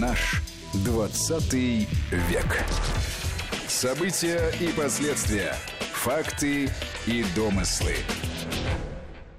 Наш 0.00 0.42
20 0.84 1.54
век. 1.54 2.64
События 3.66 4.52
и 4.60 4.68
последствия. 4.76 5.54
Факты 5.92 6.68
и 7.06 7.24
домыслы. 7.34 7.94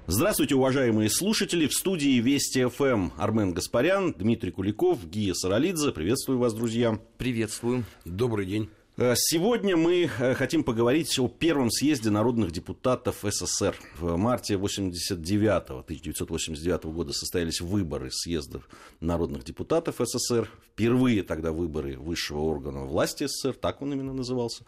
Здравствуйте, 0.08 0.56
уважаемые 0.56 1.10
слушатели. 1.10 1.68
В 1.68 1.74
студии 1.74 2.18
Вести 2.18 2.64
ФМ 2.64 3.10
Армен 3.18 3.52
Гаспарян, 3.52 4.14
Дмитрий 4.14 4.50
Куликов, 4.50 5.06
Гия 5.08 5.34
Саралидзе. 5.34 5.92
Приветствую 5.92 6.38
вас, 6.38 6.54
друзья. 6.54 6.98
Приветствую. 7.18 7.84
Добрый 8.04 8.46
день. 8.46 8.70
Э, 9.00 9.14
сегодня 9.16 9.76
мы 9.76 10.10
э, 10.18 10.34
хотим 10.34 10.64
поговорить 10.64 11.16
о 11.20 11.28
первом 11.28 11.70
съезде 11.70 12.10
народных 12.10 12.50
депутатов 12.50 13.18
СССР. 13.22 13.76
В 13.96 14.16
марте 14.16 14.56
89 14.56 15.70
1989 15.70 16.84
года 16.86 17.12
состоялись 17.12 17.60
выборы 17.60 18.10
съездов 18.10 18.68
народных 18.98 19.44
депутатов 19.44 20.00
СССР. 20.00 20.50
Впервые 20.72 21.22
тогда 21.22 21.52
выборы 21.52 21.96
высшего 21.96 22.40
органа 22.40 22.86
власти 22.86 23.28
СССР, 23.28 23.54
так 23.54 23.82
он 23.82 23.92
именно 23.92 24.12
назывался. 24.12 24.64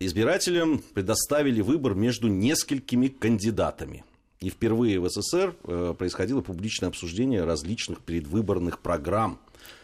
Избирателям 0.00 0.82
предоставили 0.94 1.60
выбор 1.60 1.94
между 1.94 2.28
несколькими 2.28 3.08
кандидатами. 3.08 4.02
И 4.40 4.48
впервые 4.48 4.98
в 4.98 5.10
СССР 5.10 5.54
э, 5.64 5.94
происходило 5.98 6.40
публичное 6.40 6.88
обсуждение 6.88 7.44
различных 7.44 8.00
предвыборных 8.00 8.78
программ. 8.78 9.38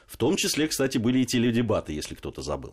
В 0.06 0.16
том 0.16 0.36
числе, 0.36 0.68
кстати, 0.68 0.96
были 0.96 1.18
и 1.18 1.26
теледебаты, 1.26 1.92
если 1.92 2.14
кто-то 2.14 2.40
забыл. 2.40 2.72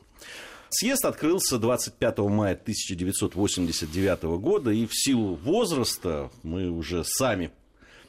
Съезд 0.74 1.04
открылся 1.04 1.58
25 1.58 2.18
мая 2.20 2.54
1989 2.54 4.24
года, 4.40 4.72
и 4.72 4.86
в 4.86 4.92
силу 4.94 5.36
возраста 5.36 6.32
мы 6.44 6.70
уже 6.70 7.04
сами 7.04 7.52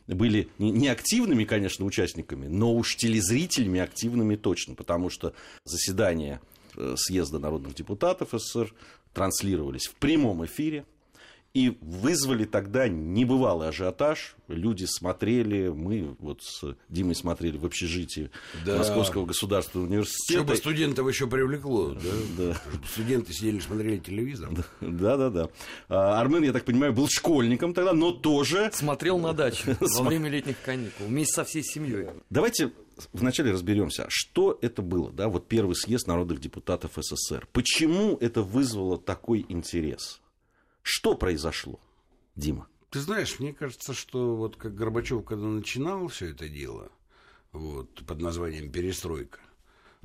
были 0.06 0.48
не 0.58 0.86
активными, 0.88 1.42
конечно, 1.42 1.84
участниками, 1.84 2.46
но 2.46 2.72
уж 2.74 2.96
телезрителями 2.96 3.80
активными 3.80 4.36
точно, 4.36 4.76
потому 4.76 5.10
что 5.10 5.34
заседания 5.64 6.40
э, 6.76 6.94
съезда 6.96 7.40
народных 7.40 7.74
депутатов 7.74 8.28
СССР 8.32 8.72
транслировались 9.12 9.86
в 9.86 9.94
прямом 9.94 10.44
эфире 10.44 10.84
и 11.54 11.76
вызвали 11.80 12.44
тогда 12.44 12.88
небывалый 12.88 13.68
ажиотаж. 13.68 14.36
Люди 14.48 14.86
смотрели, 14.86 15.68
мы 15.68 16.16
вот 16.18 16.42
с 16.42 16.76
Димой 16.88 17.14
смотрели 17.14 17.58
в 17.58 17.66
общежитии 17.66 18.30
да. 18.64 18.78
Московского 18.78 19.26
государственного 19.26 19.86
университета. 19.86 20.40
Чтобы 20.40 20.56
студентов 20.56 21.08
еще 21.08 21.26
привлекло, 21.26 21.90
да? 21.90 22.10
да. 22.38 22.54
Чтобы 22.54 22.86
студенты 22.86 23.32
сидели, 23.34 23.58
смотрели 23.58 23.98
телевизор. 23.98 24.50
Да, 24.80 25.16
да, 25.16 25.30
да. 25.30 25.48
А, 25.88 26.20
Армен, 26.20 26.42
я 26.42 26.52
так 26.52 26.64
понимаю, 26.64 26.92
был 26.92 27.08
школьником 27.08 27.74
тогда, 27.74 27.92
но 27.92 28.12
тоже... 28.12 28.70
Смотрел 28.72 29.18
на 29.18 29.34
даче 29.34 29.76
во 29.80 30.02
время 30.02 30.30
летних 30.30 30.60
каникул, 30.62 31.06
вместе 31.06 31.34
со 31.34 31.44
всей 31.44 31.62
семьей. 31.62 32.08
Давайте 32.30 32.72
вначале 33.12 33.52
разберемся, 33.52 34.06
что 34.08 34.58
это 34.62 34.80
было, 34.80 35.10
да, 35.10 35.28
вот 35.28 35.48
первый 35.48 35.74
съезд 35.74 36.06
народных 36.06 36.40
депутатов 36.40 36.92
СССР. 36.96 37.46
Почему 37.52 38.16
это 38.20 38.42
вызвало 38.42 38.98
такой 38.98 39.44
интерес? 39.48 40.21
Что 40.82 41.14
произошло, 41.14 41.80
Дима? 42.36 42.68
Ты 42.90 43.00
знаешь, 43.00 43.38
мне 43.38 43.54
кажется, 43.54 43.94
что 43.94 44.36
вот 44.36 44.56
как 44.56 44.74
Горбачев, 44.74 45.24
когда 45.24 45.46
начинал 45.46 46.08
все 46.08 46.30
это 46.30 46.48
дело, 46.48 46.90
вот, 47.52 48.04
под 48.04 48.20
названием 48.20 48.70
«Перестройка», 48.70 49.40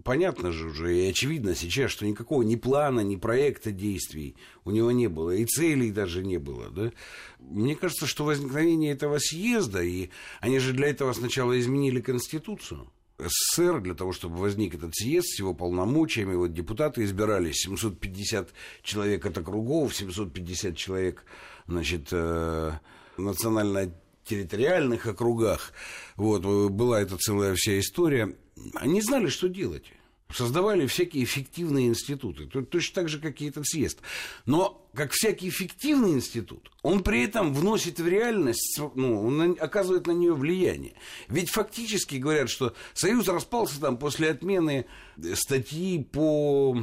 понятно 0.04 0.52
же 0.52 0.68
уже 0.68 0.98
и 0.98 1.10
очевидно 1.10 1.56
сейчас, 1.56 1.92
что 1.92 2.06
никакого 2.06 2.44
ни 2.44 2.56
плана, 2.56 3.02
ни 3.02 3.16
проекта 3.16 3.72
действий 3.72 4.36
у 4.64 4.72
него 4.72 4.92
не 4.92 5.08
было, 5.08 5.32
и 5.32 5.46
целей 5.46 5.92
даже 5.92 6.24
не 6.24 6.38
было. 6.38 6.70
Да? 6.70 6.92
Мне 7.40 7.76
кажется, 7.76 8.06
что 8.06 8.24
возникновение 8.24 8.94
этого 8.94 9.18
съезда, 9.20 9.82
и 9.82 10.10
они 10.40 10.60
же 10.60 10.74
для 10.74 10.88
этого 10.88 11.14
сначала 11.14 11.60
изменили 11.60 12.00
Конституцию, 12.00 12.90
СССР 13.20 13.82
для 13.82 13.96
того, 13.96 14.14
чтобы 14.14 14.38
возник 14.38 14.76
этот 14.76 14.96
съезд 14.96 15.28
с 15.28 15.40
его 15.40 15.54
полномочиями. 15.54 16.36
Вот 16.36 16.54
депутаты 16.54 17.04
избирались 17.04 17.62
750 17.64 18.50
человек 18.84 19.26
от 19.26 19.38
округов, 19.38 19.96
750 19.96 20.78
человек, 20.78 21.26
значит, 21.68 22.10
э, 22.12 22.74
национально-территориальных 23.18 25.08
округах. 25.08 25.74
Вот, 26.16 26.44
была 26.72 27.02
эта 27.02 27.18
целая 27.18 27.56
вся 27.56 27.80
история. 27.80 28.36
Они 28.76 29.02
знали, 29.02 29.28
что 29.28 29.50
делать 29.50 29.92
создавали 30.30 30.86
всякие 30.88 31.26
фиктивные 31.26 31.88
институты, 31.88 32.46
точно 32.46 32.96
так 32.96 33.10
же, 33.10 33.20
как 33.20 33.42
и 33.42 33.48
этот 33.48 33.66
съезд. 33.66 34.00
Но, 34.46 34.88
как 34.94 35.12
всякий 35.12 35.50
фиктивный 35.50 36.12
институт, 36.12 36.72
он 36.82 37.04
при 37.04 37.24
этом 37.24 37.54
вносит 37.54 38.00
в 38.00 38.08
реальность, 38.08 38.80
ну, 38.96 39.26
он 39.26 39.58
оказывает 39.60 40.08
на 40.08 40.12
нее 40.12 40.34
влияние. 40.34 40.94
Ведь 41.28 41.50
фактически 41.50 42.16
говорят, 42.16 42.50
что 42.50 42.74
Союз 42.94 43.28
распался 43.28 43.80
там 43.80 43.98
после 43.98 44.30
отмены 44.30 44.86
статьи 45.34 46.04
по 46.04 46.78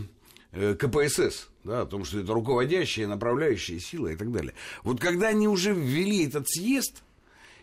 э, 0.52 0.74
КПСС, 0.74 1.48
да, 1.64 1.82
о 1.82 1.86
том, 1.86 2.04
что 2.04 2.20
это 2.20 2.32
руководящая, 2.32 3.06
направляющая 3.06 3.78
сила 3.78 4.08
и 4.08 4.16
так 4.16 4.32
далее. 4.32 4.54
Вот 4.82 5.00
когда 5.00 5.28
они 5.28 5.48
уже 5.48 5.72
ввели 5.72 6.26
этот 6.26 6.48
съезд 6.48 7.02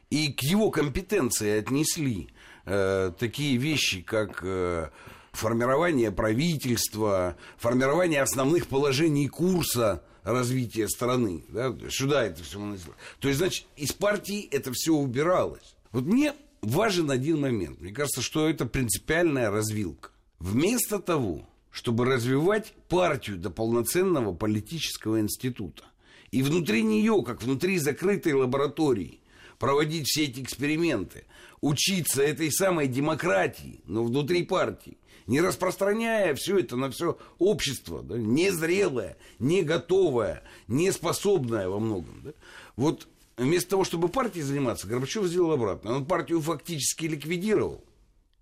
и 0.10 0.32
к 0.32 0.42
его 0.42 0.70
компетенции 0.70 1.58
отнесли 1.58 2.30
э, 2.66 3.12
такие 3.18 3.58
вещи, 3.58 4.02
как... 4.02 4.42
Э, 4.44 4.90
формирование 5.32 6.12
правительства, 6.12 7.38
формирование 7.58 8.22
основных 8.22 8.68
положений 8.68 9.30
курса 9.30 10.04
развития 10.24 10.88
страны. 10.88 11.46
Да? 11.50 11.76
Сюда 11.90 12.24
это 12.24 12.44
все 12.44 12.60
нанесло. 12.60 12.94
То 13.20 13.28
есть, 13.28 13.40
значит, 13.40 13.66
из 13.76 13.92
партии 13.92 14.48
это 14.52 14.72
все 14.74 14.94
убиралось. 14.94 15.76
Вот 15.92 16.06
мне 16.06 16.34
важен 16.62 17.10
один 17.12 17.42
момент. 17.42 17.80
Мне 17.82 17.92
кажется, 17.92 18.22
что 18.22 18.48
это 18.48 18.66
принципиальная 18.66 19.50
развилка. 19.50 20.12
Вместо 20.40 21.00
того, 21.00 21.48
чтобы 21.70 22.06
развивать 22.06 22.74
партию 22.90 23.38
до 23.38 23.50
полноценного 23.50 24.34
политического 24.34 25.20
института, 25.20 25.84
и 26.32 26.44
внутри 26.44 26.84
нее, 26.84 27.24
как 27.26 27.44
внутри 27.44 27.78
закрытой 27.78 28.34
лаборатории, 28.34 29.20
проводить 29.60 30.08
все 30.08 30.24
эти 30.24 30.42
эксперименты, 30.42 31.26
учиться 31.60 32.24
этой 32.24 32.52
самой 32.52 32.88
демократии, 32.88 33.82
но 33.86 34.04
внутри 34.04 34.44
партии, 34.44 34.98
не 35.32 35.40
распространяя 35.40 36.36
все 36.36 36.60
это 36.60 36.76
на 36.76 36.92
все 36.92 37.18
общество, 37.40 38.04
да, 38.04 38.18
незрелое, 38.18 39.16
не 39.40 39.62
готовое, 39.62 40.44
не 40.68 40.92
способное 40.92 41.70
во 41.70 41.80
многом. 41.80 42.22
Да. 42.22 42.32
Вот 42.76 43.08
вместо 43.38 43.70
того, 43.70 43.86
чтобы 43.86 44.10
партией 44.10 44.44
заниматься, 44.44 44.88
Горбачев 44.88 45.26
сделал 45.26 45.54
обратно. 45.54 45.96
Он 45.96 46.06
партию 46.06 46.42
фактически 46.42 47.06
ликвидировал. 47.06 47.82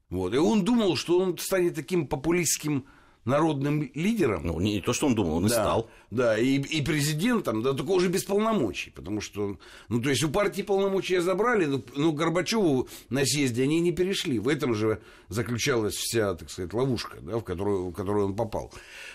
Вот. 0.10 0.34
И 0.34 0.38
он 0.38 0.66
думал, 0.66 0.96
что 0.96 1.20
он 1.20 1.38
станет 1.38 1.76
таким 1.76 2.08
популистским 2.08 2.88
народным 3.26 3.90
лидером. 3.94 4.46
Ну, 4.46 4.60
не 4.60 4.82
то, 4.82 4.94
что 4.94 5.08
он 5.08 5.16
думал, 5.16 5.38
он 5.38 5.44
да, 5.44 5.48
и 5.48 5.52
стал. 5.52 5.90
Да, 6.12 6.38
и, 6.38 6.58
и 6.58 6.82
президентом, 6.82 7.62
да, 7.62 7.74
только 7.74 7.92
уже 7.92 8.08
без 8.08 8.24
полномочий, 8.24 8.92
потому 8.92 9.22
что, 9.22 9.58
ну, 9.88 10.02
то 10.02 10.10
есть 10.10 10.24
у 10.24 10.30
партии 10.30 10.62
полномочия 10.62 11.22
забрали, 11.22 11.66
но, 11.66 11.82
но 11.96 12.12
Горбачеву 12.12 12.88
на 13.10 13.26
съезде 13.26 13.64
они 13.64 13.80
не 13.80 13.92
перешли. 13.92 14.40
В 14.40 14.48
этом 14.48 14.74
же 14.74 15.02
заключалась 15.28 15.96
вся, 15.96 16.34
так 16.36 16.50
сказать, 16.50 16.74
ловушка, 16.74 17.18
да, 17.22 17.38
в 17.38 17.44
которую, 17.44 17.90
в 17.90 17.94
которую 17.94 18.28
он 18.28 18.36
попал. 18.36 18.72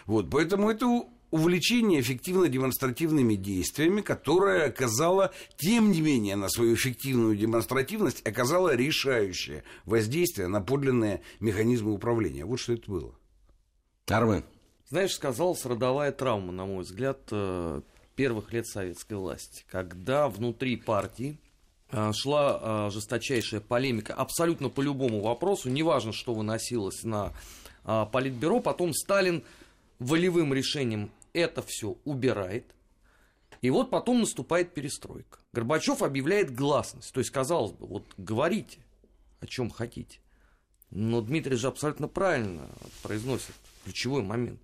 Вот, 0.06 0.30
поэтому 0.30 0.70
это 0.70 1.04
увлечение 1.34 2.00
эффективно-демонстративными 2.00 3.34
действиями, 3.34 4.02
которое 4.02 4.66
оказало, 4.66 5.32
тем 5.56 5.90
не 5.90 6.00
менее, 6.00 6.36
на 6.36 6.48
свою 6.48 6.76
эффективную 6.76 7.36
демонстративность, 7.36 8.24
оказало 8.24 8.76
решающее 8.76 9.64
воздействие 9.84 10.46
на 10.46 10.60
подлинные 10.60 11.22
механизмы 11.40 11.92
управления. 11.92 12.44
Вот 12.44 12.60
что 12.60 12.74
это 12.74 12.88
было. 12.88 13.14
Армен. 14.10 14.44
Знаешь, 14.90 15.14
сказалась 15.14 15.64
родовая 15.64 16.12
травма, 16.12 16.52
на 16.52 16.66
мой 16.66 16.84
взгляд, 16.84 17.20
э, 17.30 17.80
первых 18.16 18.52
лет 18.52 18.66
советской 18.66 19.14
власти, 19.14 19.64
когда 19.70 20.28
внутри 20.28 20.76
партии 20.76 21.38
э, 21.90 22.12
шла 22.12 22.60
э, 22.88 22.90
жесточайшая 22.90 23.60
полемика 23.60 24.12
абсолютно 24.12 24.68
по 24.68 24.82
любому 24.82 25.22
вопросу, 25.22 25.70
неважно, 25.70 26.12
что 26.12 26.34
выносилось 26.34 27.02
на 27.02 27.32
политбюро, 27.82 28.60
потом 28.60 28.94
Сталин 28.94 29.42
волевым 29.98 30.54
решением 30.54 31.10
это 31.34 31.62
все 31.62 31.96
убирает, 32.04 32.64
и 33.60 33.68
вот 33.68 33.90
потом 33.90 34.20
наступает 34.20 34.72
перестройка. 34.72 35.38
Горбачев 35.52 36.02
объявляет 36.02 36.54
гласность, 36.54 37.12
то 37.12 37.20
есть, 37.20 37.30
казалось 37.30 37.72
бы, 37.72 37.86
вот 37.86 38.04
говорите, 38.16 38.78
о 39.40 39.46
чем 39.46 39.68
хотите. 39.68 40.18
Но 40.90 41.20
Дмитрий 41.20 41.56
же 41.56 41.66
абсолютно 41.66 42.08
правильно 42.08 42.70
произносит 43.02 43.54
ключевой 43.84 44.22
момент. 44.22 44.60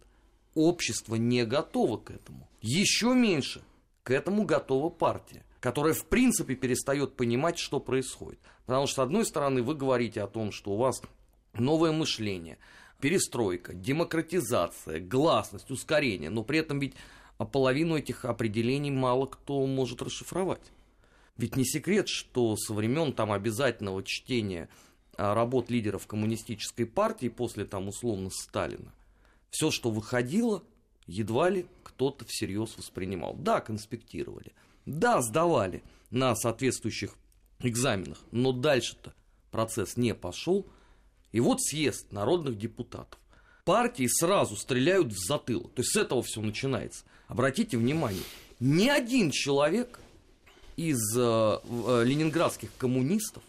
Общество 0.55 1.15
не 1.15 1.45
готово 1.45 1.99
к 1.99 2.11
этому. 2.11 2.49
Еще 2.61 3.15
меньше 3.15 3.63
к 4.03 4.11
этому 4.11 4.45
готова 4.45 4.91
партия, 4.91 5.45
которая 5.61 5.95
в 5.95 6.07
принципе 6.07 6.55
перестает 6.55 7.17
понимать, 7.17 7.59
что 7.59 7.81
происходит. 7.81 8.41
Потому 8.67 8.87
что, 8.87 8.97
с 8.97 9.05
одной 9.05 9.25
стороны, 9.25 9.63
вы 9.63 9.75
говорите 9.75 10.23
о 10.23 10.27
том, 10.27 10.53
что 10.53 10.73
у 10.73 10.77
вас 10.77 11.01
новое 11.53 11.93
мышление, 11.93 12.59
перестройка, 13.01 13.75
демократизация, 13.75 15.01
гласность, 15.01 15.71
ускорение, 15.71 16.31
но 16.31 16.43
при 16.43 16.59
этом 16.59 16.81
ведь 16.81 16.95
половину 17.53 17.97
этих 17.97 18.25
определений 18.25 18.91
мало 18.91 19.27
кто 19.27 19.65
может 19.67 20.03
расшифровать. 20.03 20.73
Ведь 21.37 21.57
не 21.57 21.65
секрет, 21.65 22.09
что 22.09 22.55
со 22.57 22.75
времен 22.75 23.13
там 23.15 23.33
обязательного 23.33 24.03
чтения 24.03 24.69
а, 25.17 25.35
работ 25.35 25.71
лидеров 25.71 26.07
коммунистической 26.07 26.85
партии 26.85 27.29
после 27.29 27.65
там 27.65 27.89
условно 27.89 28.29
Сталина, 28.31 28.93
все, 29.51 29.71
что 29.71 29.91
выходило, 29.91 30.63
едва 31.07 31.51
ли 31.51 31.67
кто-то 31.83 32.25
всерьез 32.27 32.77
воспринимал. 32.77 33.35
Да, 33.35 33.61
конспектировали, 33.61 34.53
да, 34.87 35.21
сдавали 35.23 35.83
на 36.11 36.35
соответствующих 36.35 37.15
экзаменах, 37.61 38.19
но 38.31 38.53
дальше-то 38.53 39.15
процесс 39.51 39.97
не 39.97 40.15
пошел. 40.15 40.67
И 41.33 41.41
вот 41.41 41.63
съезд 41.63 42.11
народных 42.11 42.59
депутатов. 42.59 43.21
Партии 43.65 44.09
сразу 44.09 44.57
стреляют 44.57 45.13
в 45.13 45.19
затылок. 45.19 45.73
То 45.75 45.83
есть 45.83 45.93
с 45.93 45.97
этого 45.97 46.23
все 46.23 46.41
начинается. 46.41 47.05
Обратите 47.29 47.77
внимание, 47.77 48.23
ни 48.59 48.89
один 48.89 49.31
человек 49.31 50.01
из 50.77 50.99
э, 51.17 51.21
э, 51.21 52.05
ленинградских 52.05 52.71
коммунистов 52.79 53.43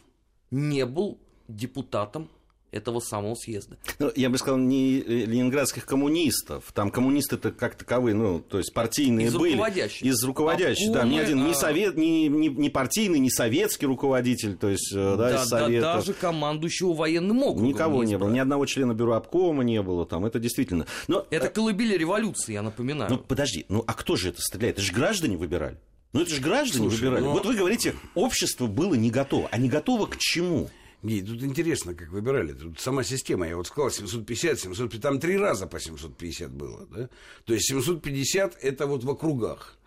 не 0.52 0.86
был 0.86 1.18
депутатом 1.48 2.30
этого 2.72 3.00
самого 3.00 3.36
съезда. 3.36 3.78
Ну, 4.00 4.12
я 4.16 4.30
бы 4.30 4.38
сказал, 4.38 4.58
не 4.58 5.02
ленинградских 5.02 5.86
коммунистов. 5.86 6.72
Там 6.74 6.90
коммунисты-то 6.90 7.52
как 7.52 7.76
таковые, 7.76 8.16
ну, 8.16 8.40
то 8.40 8.58
есть 8.58 8.74
партийные 8.74 9.28
из 9.28 9.36
были. 9.36 9.54
Руководящих. 9.54 10.02
Из 10.04 10.24
руководящих. 10.24 10.90
А 10.90 10.94
да, 10.94 11.04
ни 11.04 11.18
один, 11.18 11.46
ни, 11.46 11.52
а... 11.52 11.54
совет, 11.54 11.98
ни, 11.98 12.28
ни, 12.28 12.48
ни 12.48 12.70
партийный, 12.70 13.20
ни 13.20 13.30
советский 13.30 13.86
руководитель, 13.86 14.56
то 14.56 14.70
есть, 14.70 14.92
да, 14.94 15.16
да, 15.18 15.36
из 15.36 15.48
совета. 15.48 15.82
да 15.82 15.96
даже 15.96 16.14
командующего 16.14 16.94
военным 16.94 17.44
округом 17.44 17.68
Никого 17.68 18.04
не, 18.04 18.12
не 18.12 18.18
было, 18.18 18.30
ни 18.30 18.40
одного 18.40 18.66
члена 18.66 18.94
бюро 18.94 19.16
обкома 19.16 19.64
не 19.64 19.82
было 19.82 20.06
там, 20.06 20.26
это 20.26 20.40
действительно. 20.40 20.86
Но, 21.08 21.26
это 21.30 21.50
колыбели 21.50 21.98
революции, 21.98 22.54
я 22.54 22.62
напоминаю. 22.62 23.12
Ну, 23.12 23.18
подожди, 23.18 23.66
ну, 23.68 23.84
а 23.86 23.94
кто 23.94 24.16
же 24.16 24.30
это 24.30 24.42
стреляет? 24.42 24.78
Это 24.78 24.86
же 24.86 24.94
граждане 24.94 25.38
выбирали. 25.38 25.78
Ну, 26.14 26.22
это 26.22 26.32
же 26.32 26.42
граждане 26.42 26.90
Слушай, 26.90 27.06
выбирали. 27.06 27.24
но- 27.24 27.32
Вот 27.34 27.46
вы 27.46 27.56
говорите, 27.56 27.96
общество 28.16 28.68
было 28.68 28.96
не 28.96 29.10
готово. 29.10 29.48
А 29.52 29.58
не 29.58 29.70
готово 29.70 30.08
к 30.08 30.18
чему? 30.18 30.70
Не, 31.04 31.22
тут 31.22 31.42
интересно, 31.44 31.96
как 31.96 32.10
выбирали. 32.10 32.54
Тут 32.54 32.80
сама 32.80 33.04
система, 33.04 33.48
я 33.48 33.58
вот 33.58 33.68
сказал, 33.68 33.90
750, 33.90 34.60
750, 34.60 35.02
там 35.02 35.20
три 35.20 35.38
раза 35.38 35.66
по 35.66 35.80
750 35.80 36.52
было, 36.52 36.86
да? 36.88 37.10
То 37.46 37.54
есть 37.54 37.68
750 37.68 38.58
это 38.62 38.86
вот 38.86 39.04
в 39.04 39.10
округах. 39.10 39.78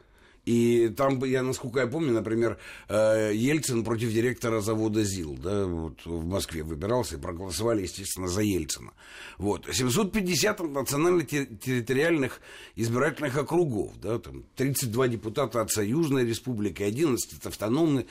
И 0.45 0.91
там, 0.91 1.25
я, 1.25 1.43
насколько 1.43 1.81
я 1.81 1.87
помню, 1.87 2.13
например, 2.13 2.59
э, 2.89 3.33
Ельцин 3.35 3.83
против 3.83 4.13
директора 4.13 4.61
завода 4.61 5.03
ЗИЛ, 5.03 5.39
да, 5.43 5.65
вот 5.65 6.05
в 6.05 6.27
Москве 6.27 6.63
выбирался, 6.63 7.17
и 7.17 7.21
проголосовали, 7.21 7.83
естественно, 7.83 8.29
за 8.29 8.43
Ельцина. 8.43 8.93
Вот. 9.39 9.67
750 9.73 10.61
национально-территориальных 10.61 12.41
избирательных 12.77 13.39
округов, 13.39 13.99
да, 14.01 14.19
там 14.19 14.45
32 14.57 15.09
депутата 15.09 15.63
от 15.63 15.71
Союзной 15.71 16.27
Республики, 16.27 16.83
11 16.83 17.39
от 17.39 17.47
автономной. 17.47 18.07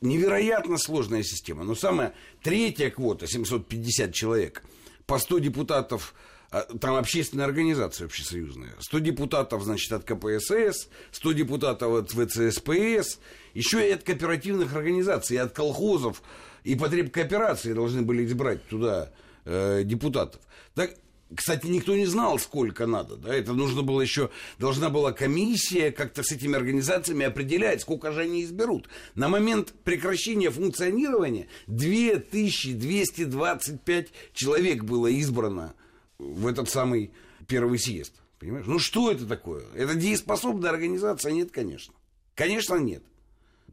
Невероятно 0.00 0.78
сложная 0.78 1.22
система. 1.22 1.64
Но 1.64 1.74
самая 1.74 2.14
третья 2.42 2.90
квота, 2.90 3.26
750 3.26 4.12
человек, 4.12 4.62
по 5.06 5.18
100 5.18 5.38
депутатов 5.38 6.14
а, 6.54 6.62
там 6.78 6.94
общественная 6.94 7.46
организация 7.46 8.04
общесоюзная. 8.04 8.74
100 8.78 8.98
депутатов, 9.00 9.64
значит, 9.64 9.92
от 9.92 10.04
КПСС, 10.04 10.88
100 11.10 11.32
депутатов 11.32 11.92
от 11.92 12.10
ВЦСПС, 12.12 13.18
еще 13.54 13.88
и 13.88 13.90
от 13.92 14.04
кооперативных 14.04 14.76
организаций, 14.76 15.34
и 15.34 15.40
от 15.40 15.52
колхозов, 15.52 16.22
и 16.62 16.76
потребкооперации 16.76 17.72
должны 17.72 18.02
были 18.02 18.24
избрать 18.24 18.64
туда 18.68 19.10
э, 19.44 19.82
депутатов. 19.84 20.40
Так, 20.74 20.94
кстати, 21.34 21.66
никто 21.66 21.96
не 21.96 22.06
знал, 22.06 22.38
сколько 22.38 22.86
надо. 22.86 23.16
Да? 23.16 23.34
Это 23.34 23.52
нужно 23.52 23.82
было 23.82 24.00
еще, 24.00 24.30
должна 24.58 24.88
была 24.90 25.10
комиссия 25.12 25.90
как-то 25.90 26.22
с 26.22 26.30
этими 26.32 26.54
организациями 26.56 27.26
определять, 27.26 27.80
сколько 27.80 28.12
же 28.12 28.20
они 28.22 28.44
изберут. 28.44 28.88
На 29.14 29.28
момент 29.28 29.74
прекращения 29.84 30.50
функционирования 30.50 31.48
2225 31.66 34.08
человек 34.32 34.84
было 34.84 35.08
избрано 35.08 35.74
в 36.18 36.46
этот 36.46 36.70
самый 36.70 37.10
первый 37.46 37.78
съезд. 37.78 38.14
Понимаешь? 38.38 38.64
Ну 38.66 38.78
что 38.78 39.10
это 39.10 39.26
такое? 39.26 39.64
Это 39.74 39.94
дееспособная 39.94 40.70
организация? 40.70 41.32
Нет, 41.32 41.50
конечно. 41.50 41.92
Конечно, 42.34 42.76
нет. 42.76 43.02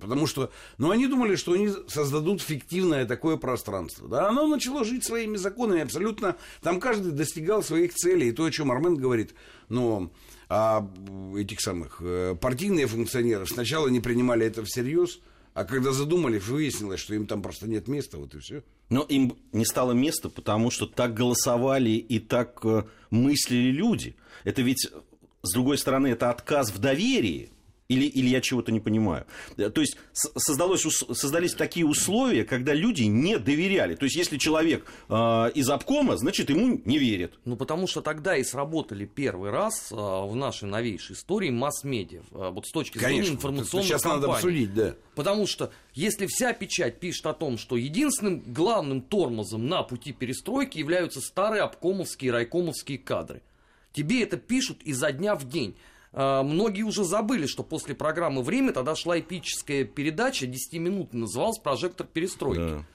Потому 0.01 0.27
что, 0.27 0.51
ну, 0.77 0.89
они 0.89 1.07
думали, 1.07 1.35
что 1.35 1.53
они 1.53 1.69
создадут 1.87 2.41
фиктивное 2.41 3.05
такое 3.05 3.37
пространство. 3.37 4.07
Да, 4.07 4.27
оно 4.27 4.47
начало 4.47 4.83
жить 4.83 5.05
своими 5.05 5.37
законами 5.37 5.81
абсолютно. 5.81 6.35
Там 6.61 6.79
каждый 6.79 7.11
достигал 7.11 7.63
своих 7.63 7.93
целей. 7.93 8.29
И 8.29 8.31
то, 8.31 8.43
о 8.43 8.51
чем 8.51 8.71
Армен 8.71 8.95
говорит, 8.95 9.33
ну, 9.69 10.11
а 10.49 10.85
этих 11.37 11.61
самых 11.61 12.01
э, 12.01 12.35
партийные 12.35 12.87
функционеры 12.87 13.45
сначала 13.45 13.87
не 13.87 14.01
принимали 14.01 14.45
это 14.45 14.65
всерьез, 14.65 15.21
а 15.53 15.63
когда 15.65 15.91
задумались, 15.91 16.45
выяснилось, 16.47 16.99
что 16.99 17.13
им 17.13 17.25
там 17.25 17.41
просто 17.41 17.69
нет 17.69 17.87
места, 17.87 18.17
вот 18.17 18.35
и 18.35 18.39
все. 18.39 18.63
Но 18.89 19.03
им 19.03 19.37
не 19.53 19.65
стало 19.65 19.93
места, 19.93 20.29
потому 20.29 20.71
что 20.71 20.87
так 20.87 21.13
голосовали 21.13 21.91
и 21.91 22.19
так 22.19 22.59
э, 22.63 22.83
мыслили 23.11 23.71
люди. 23.71 24.15
Это 24.43 24.61
ведь, 24.61 24.89
с 25.41 25.53
другой 25.53 25.77
стороны, 25.77 26.07
это 26.07 26.29
отказ 26.29 26.71
в 26.71 26.79
доверии. 26.79 27.51
Или, 27.91 28.05
или 28.05 28.29
я 28.29 28.39
чего-то 28.39 28.71
не 28.71 28.79
понимаю. 28.79 29.25
Э, 29.57 29.69
То 29.69 29.81
есть 29.81 29.97
создалось, 30.13 30.81
создались 30.81 31.53
такие 31.53 31.85
условия, 31.85 32.45
когда 32.45 32.73
люди 32.73 33.03
не 33.03 33.37
доверяли. 33.37 33.95
То 33.95 34.05
есть 34.05 34.15
если 34.15 34.37
человек 34.37 34.85
э, 35.09 35.13
из 35.55 35.69
обкома, 35.69 36.15
значит 36.15 36.49
ему 36.49 36.81
не 36.85 36.97
верят. 36.97 37.33
Ну, 37.43 37.57
потому 37.57 37.87
что 37.87 38.01
тогда 38.01 38.37
и 38.37 38.43
сработали 38.43 39.05
первый 39.05 39.51
раз 39.51 39.89
а, 39.91 40.25
в 40.25 40.35
нашей 40.35 40.69
новейшей 40.69 41.15
истории 41.15 41.49
масс-медиа. 41.49 42.21
а, 42.31 42.51
Вот 42.51 42.65
с 42.65 42.71
точки 42.71 42.97
зрения 42.97 43.15
Конечно, 43.15 43.33
информационной 43.33 43.85
сейчас 43.87 44.03
надо 44.05 44.27
кампании. 44.27 44.35
обсудить, 44.37 44.73
да. 44.73 44.95
Потому 45.15 45.45
что 45.45 45.71
если 45.93 46.27
вся 46.27 46.53
печать 46.53 46.99
пишет 46.99 47.25
о 47.25 47.33
том, 47.33 47.57
что 47.57 47.75
единственным 47.75 48.39
главным 48.53 49.01
тормозом 49.01 49.67
на 49.67 49.83
пути 49.83 50.13
перестройки 50.13 50.77
являются 50.77 51.19
старые 51.19 51.63
обкомовские 51.63 52.29
и 52.29 52.31
райкомовские 52.31 52.99
кадры, 52.99 53.41
тебе 53.91 54.23
это 54.23 54.37
пишут 54.37 54.81
изо 54.83 55.11
дня 55.11 55.35
в 55.35 55.47
день. 55.49 55.75
А, 56.13 56.43
Многие 56.43 56.83
уже 56.83 57.03
забыли, 57.03 57.45
что 57.45 57.63
после 57.63 57.95
программы 57.95 58.43
«Время» 58.43 58.73
тогда 58.73 58.95
шла 58.95 59.19
эпическая 59.19 59.85
передача 59.85 60.45
10 60.45 60.73
минут, 60.73 61.13
называлась 61.13 61.59
«Прожектор 61.59 62.05
перестройки». 62.05 62.59
Да. 62.59 62.85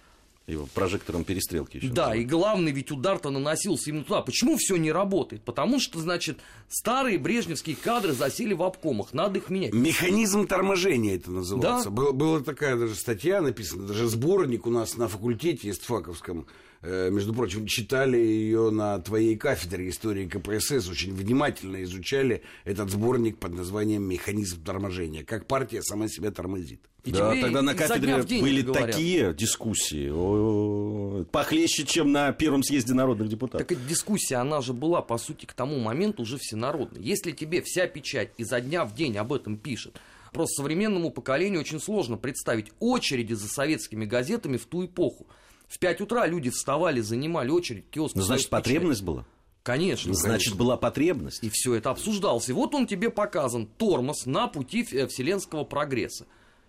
Его 0.46 0.68
прожектором 0.72 1.24
перестрелки 1.24 1.78
еще. 1.78 1.88
Да, 1.88 2.02
называют. 2.02 2.22
и 2.22 2.24
главный 2.24 2.70
ведь 2.70 2.92
удар-то 2.92 3.30
наносился 3.30 3.90
именно 3.90 4.04
туда. 4.04 4.22
Почему 4.22 4.56
все 4.56 4.76
не 4.76 4.92
работает? 4.92 5.42
Потому 5.42 5.80
что, 5.80 5.98
значит, 5.98 6.38
старые 6.68 7.18
брежневские 7.18 7.74
кадры 7.74 8.12
засели 8.12 8.54
в 8.54 8.62
обкомах, 8.62 9.12
надо 9.12 9.40
их 9.40 9.50
менять. 9.50 9.72
Механизм 9.74 10.46
торможения 10.46 11.16
это 11.16 11.32
называется. 11.32 11.90
Да. 11.90 11.96
Был- 11.96 12.12
была 12.12 12.40
такая 12.40 12.76
даже 12.76 12.94
статья 12.94 13.40
написана, 13.40 13.88
даже 13.88 14.06
сборник 14.06 14.68
у 14.68 14.70
нас 14.70 14.96
на 14.96 15.08
факультете 15.08 15.68
истфаковском. 15.68 16.46
Э, 16.82 17.10
Между 17.10 17.32
прочим, 17.34 17.66
читали 17.66 18.16
ее 18.16 18.70
на 18.70 18.98
твоей 18.98 19.36
кафедре 19.36 19.88
истории 19.88 20.26
КПСС, 20.26 20.88
очень 20.88 21.14
внимательно 21.14 21.82
изучали 21.82 22.42
этот 22.64 22.90
сборник 22.90 23.38
под 23.38 23.54
названием 23.54 24.02
«Механизм 24.02 24.62
торможения». 24.62 25.24
Как 25.24 25.46
партия 25.46 25.82
сама 25.82 26.08
себя 26.08 26.30
тормозит. 26.30 26.80
И 27.04 27.12
да, 27.12 27.40
тогда 27.40 27.62
на 27.62 27.74
кафедре 27.74 28.16
были 28.40 28.62
говорят. 28.62 28.90
такие 28.90 29.32
дискуссии, 29.32 30.10
о, 30.12 31.24
похлеще, 31.30 31.84
чем 31.84 32.10
на 32.10 32.32
первом 32.32 32.64
съезде 32.64 32.94
народных 32.94 33.28
депутатов. 33.28 33.66
Так 33.66 33.78
эта 33.78 33.88
дискуссия, 33.88 34.36
она 34.36 34.60
же 34.60 34.72
была, 34.72 35.02
по 35.02 35.16
сути, 35.16 35.46
к 35.46 35.52
тому 35.52 35.78
моменту 35.78 36.22
уже 36.22 36.36
всенародной. 36.36 37.00
Если 37.00 37.30
тебе 37.30 37.62
вся 37.62 37.86
печать 37.86 38.32
изо 38.38 38.60
дня 38.60 38.84
в 38.84 38.94
день 38.94 39.16
об 39.18 39.32
этом 39.32 39.56
пишет, 39.56 40.00
просто 40.32 40.62
современному 40.62 41.10
поколению 41.12 41.60
очень 41.60 41.80
сложно 41.80 42.16
представить 42.16 42.72
очереди 42.80 43.34
за 43.34 43.46
советскими 43.46 44.04
газетами 44.04 44.56
в 44.56 44.66
ту 44.66 44.84
эпоху. 44.84 45.26
В 45.68 45.78
5 45.78 46.00
утра 46.02 46.26
люди 46.26 46.50
вставали, 46.50 47.00
занимали 47.00 47.50
очередь, 47.50 47.90
киоск. 47.90 48.14
Ну, 48.14 48.22
значит, 48.22 48.50
потребность 48.50 49.02
была. 49.02 49.26
Конечно. 49.62 50.14
Значит, 50.14 50.54
была 50.54 50.76
потребность. 50.76 51.42
И 51.42 51.50
все 51.52 51.74
это 51.74 51.90
обсуждалось. 51.90 52.48
И 52.48 52.52
вот 52.52 52.74
он 52.74 52.86
тебе 52.86 53.10
показан, 53.10 53.66
тормоз 53.66 54.24
на 54.24 54.46
пути 54.46 54.86
э, 54.92 55.08
вселенского 55.08 55.64
прогресса. 55.64 56.26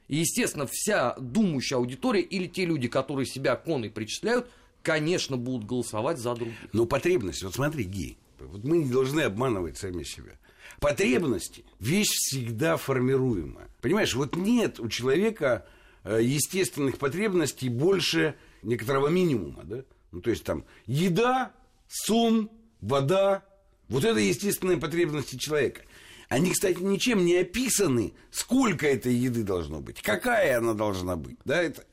И, 0.08 0.18
естественно, 0.18 0.66
вся 0.66 1.16
думающая 1.20 1.78
аудитория 1.78 2.22
или 2.22 2.48
те 2.48 2.66
люди, 2.66 2.88
которые 2.88 3.28
себя 3.28 3.56
коной 3.56 3.92
причисляют, 3.92 4.50
конечно, 4.82 5.38
будут 5.38 5.68
голосовать 5.68 6.18
за 6.18 6.34
других. 6.34 6.56
Но 6.74 6.86
потребность, 6.86 7.44
вот 7.44 7.54
смотри, 7.54 7.84
Ги, 7.84 8.18
вот 8.40 8.64
мы 8.64 8.80
не 8.80 8.90
должны 8.90 9.22
обманывать 9.22 9.78
сами 9.78 10.04
себя. 10.04 10.32
Потребности– 10.80 11.66
вещь 11.80 12.10
всегда 12.10 12.78
формируемая. 12.78 13.68
Понимаешь, 13.82 14.16
вот 14.16 14.36
нет 14.36 14.80
у 14.80 14.90
человека 14.90 15.68
э, 16.04 16.20
естественных 16.24 16.98
потребностей 16.98 17.70
больше 17.70 18.36
некоторого 18.64 19.08
минимума, 19.08 19.64
да? 19.64 19.84
Ну, 20.12 20.22
то 20.22 20.30
есть 20.30 20.44
там 20.44 20.66
еда, 20.86 21.52
сон, 21.88 22.50
вода. 22.82 23.44
Вот 23.90 24.04
это 24.04 24.20
естественные 24.20 24.78
потребности 24.78 25.36
человека. 25.38 25.82
Они, 26.30 26.52
кстати, 26.52 26.80
ничем 26.80 27.26
не 27.26 27.38
описаны, 27.38 28.14
сколько 28.32 28.86
этой 28.86 29.14
еды 29.14 29.44
должно 29.44 29.80
быть, 29.80 30.02
какая 30.02 30.58
она 30.58 30.74
должна 30.74 31.16
быть. 31.16 31.38
Да? 31.46 31.62
Это, 31.62 31.86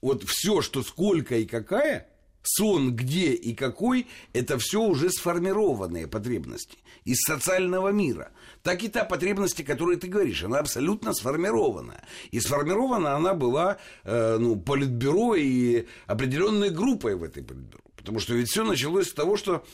вот 0.00 0.24
все, 0.24 0.62
что 0.62 0.82
сколько 0.82 1.36
и 1.36 1.44
какая, 1.44 2.08
сон 2.42 2.96
где 2.96 3.32
и 3.32 3.54
какой, 3.54 4.06
это 4.32 4.58
все 4.58 4.82
уже 4.82 5.10
сформированные 5.10 6.06
потребности 6.06 6.78
из 7.04 7.18
социального 7.20 7.90
мира. 7.90 8.32
Так 8.68 8.82
и 8.82 8.88
та 8.88 9.04
потребность, 9.06 9.58
о 9.58 9.64
которой 9.64 9.96
ты 9.96 10.08
говоришь, 10.08 10.44
она 10.44 10.58
абсолютно 10.58 11.14
сформирована. 11.14 12.02
И 12.32 12.38
сформирована 12.38 13.16
она 13.16 13.32
была 13.32 13.78
э, 14.04 14.36
ну, 14.38 14.56
политбюро 14.56 15.36
и 15.36 15.86
определенной 16.06 16.68
группой 16.68 17.14
в 17.14 17.22
этой 17.22 17.42
политбюро. 17.42 17.80
Потому 17.96 18.20
что 18.20 18.34
ведь 18.34 18.50
все 18.50 18.64
началось 18.64 19.08
с 19.08 19.14
того, 19.14 19.38
что 19.38 19.64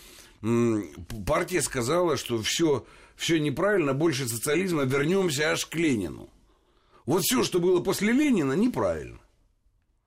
партия 1.27 1.61
сказала, 1.61 2.17
что 2.17 2.41
все, 2.41 2.87
все 3.17 3.41
неправильно, 3.41 3.95
больше 3.95 4.29
социализма, 4.29 4.85
вернемся 4.85 5.51
аж 5.51 5.67
к 5.67 5.75
Ленину. 5.75 6.31
Вот 7.05 7.25
все, 7.25 7.43
что 7.43 7.59
было 7.59 7.81
после 7.81 8.13
Ленина, 8.13 8.53
неправильно. 8.53 9.19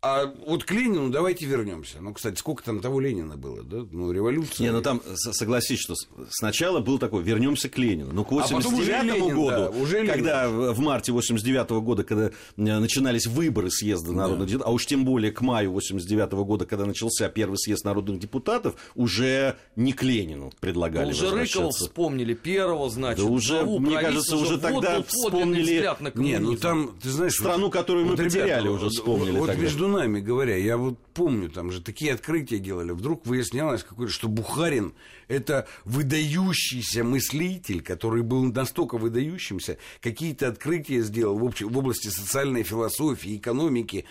А 0.04 0.32
вот 0.46 0.63
к 0.63 0.72
Ленину 0.72 1.10
давайте 1.10 1.48
вернемся. 1.48 1.98
Ну, 2.01 2.13
кстати, 2.13 2.38
сколько 2.38 2.63
там 2.63 2.82
того 2.82 3.00
Ленина 3.00 3.36
было, 3.36 3.63
да? 3.63 3.77
Ну, 3.92 4.12
революция. 4.12 4.66
Не, 4.66 4.72
ну 4.72 4.84
там 4.84 5.01
согласись, 5.16 5.80
что 5.80 5.96
сначала 6.30 6.82
был 6.82 7.00
такой, 7.00 7.24
вернемся 7.24 7.68
к 7.68 7.80
Ленину. 7.80 8.12
Ну, 8.13 8.24
к 8.24 8.32
89 8.32 8.89
а 8.89 9.01
Ленин, 9.01 9.36
году, 9.36 9.50
да, 9.50 9.70
уже 9.72 10.06
когда 10.06 10.46
Ленин. 10.46 10.74
в 10.74 10.80
марте 10.82 11.12
89 11.12 11.70
года, 11.82 12.04
когда 12.04 12.32
начинались 12.58 13.25
выборы 13.25 13.72
съезда 13.72 14.13
народных 14.13 14.48
да. 14.48 14.51
депутатов, 14.51 14.70
а 14.70 14.75
уж 14.75 14.86
тем 14.86 15.04
более 15.04 15.32
к 15.32 15.42
маю 15.42 15.72
89 15.72 16.32
года, 16.46 16.68
когда 16.68 16.86
начался 16.86 17.27
первый 17.30 17.58
съезд 17.58 17.84
народных 17.84 18.20
депутатов, 18.20 18.75
уже 18.94 19.58
не 19.75 19.94
к 19.94 20.04
Ленину 20.04 20.51
предлагали 20.60 21.06
ну, 21.06 21.12
Уже 21.12 21.32
Рыкова 21.32 21.72
вспомнили 21.72 22.36
первого, 22.36 22.88
значит. 22.92 23.25
Да 23.25 23.32
уже, 23.32 23.63
мне 23.63 24.00
кажется, 24.00 24.36
уже, 24.36 24.46
уже 24.46 24.58
тогда 24.60 24.98
вот, 24.98 25.08
вспомнили... 25.08 25.89
Не, 26.13 26.38
ну 26.38 26.56
там, 26.56 26.96
ты 27.01 27.10
знаешь... 27.10 27.34
Страну, 27.34 27.72
которую 27.72 28.06
вот, 28.06 28.20
мы 28.20 28.25
ребята, 28.25 28.39
потеряли, 28.39 28.68
уже 28.68 28.89
вспомнили 28.89 29.39
Вот 29.39 29.48
тогда. 29.48 29.63
между 29.63 29.87
нами 29.88 30.20
говоря, 30.20 30.56
я 30.56 30.77
вот 30.77 31.00
помню, 31.13 31.50
там 31.50 31.72
же 31.72 31.82
такие 31.82 32.13
открытия 32.13 32.60
делали. 32.60 32.91
Вдруг 32.91 33.25
выяснялось, 33.25 33.84
какой 33.84 34.08
что 34.08 34.27
Бухарин– 34.27 34.94
это 35.27 35.67
выдающийся 35.86 37.03
мыслитель, 37.03 37.82
который 37.82 38.24
был 38.24 38.44
настолько 38.44 38.98
выдающимся, 38.98 39.77
какие-то 40.01 40.48
открытия 40.48 41.01
сделал 41.01 41.38
в, 41.38 41.44
общ... 41.44 41.62
в 41.62 41.77
области 41.77 42.08
социальной 42.10 42.63
философии, 42.63 43.38
экономики. 43.38 44.06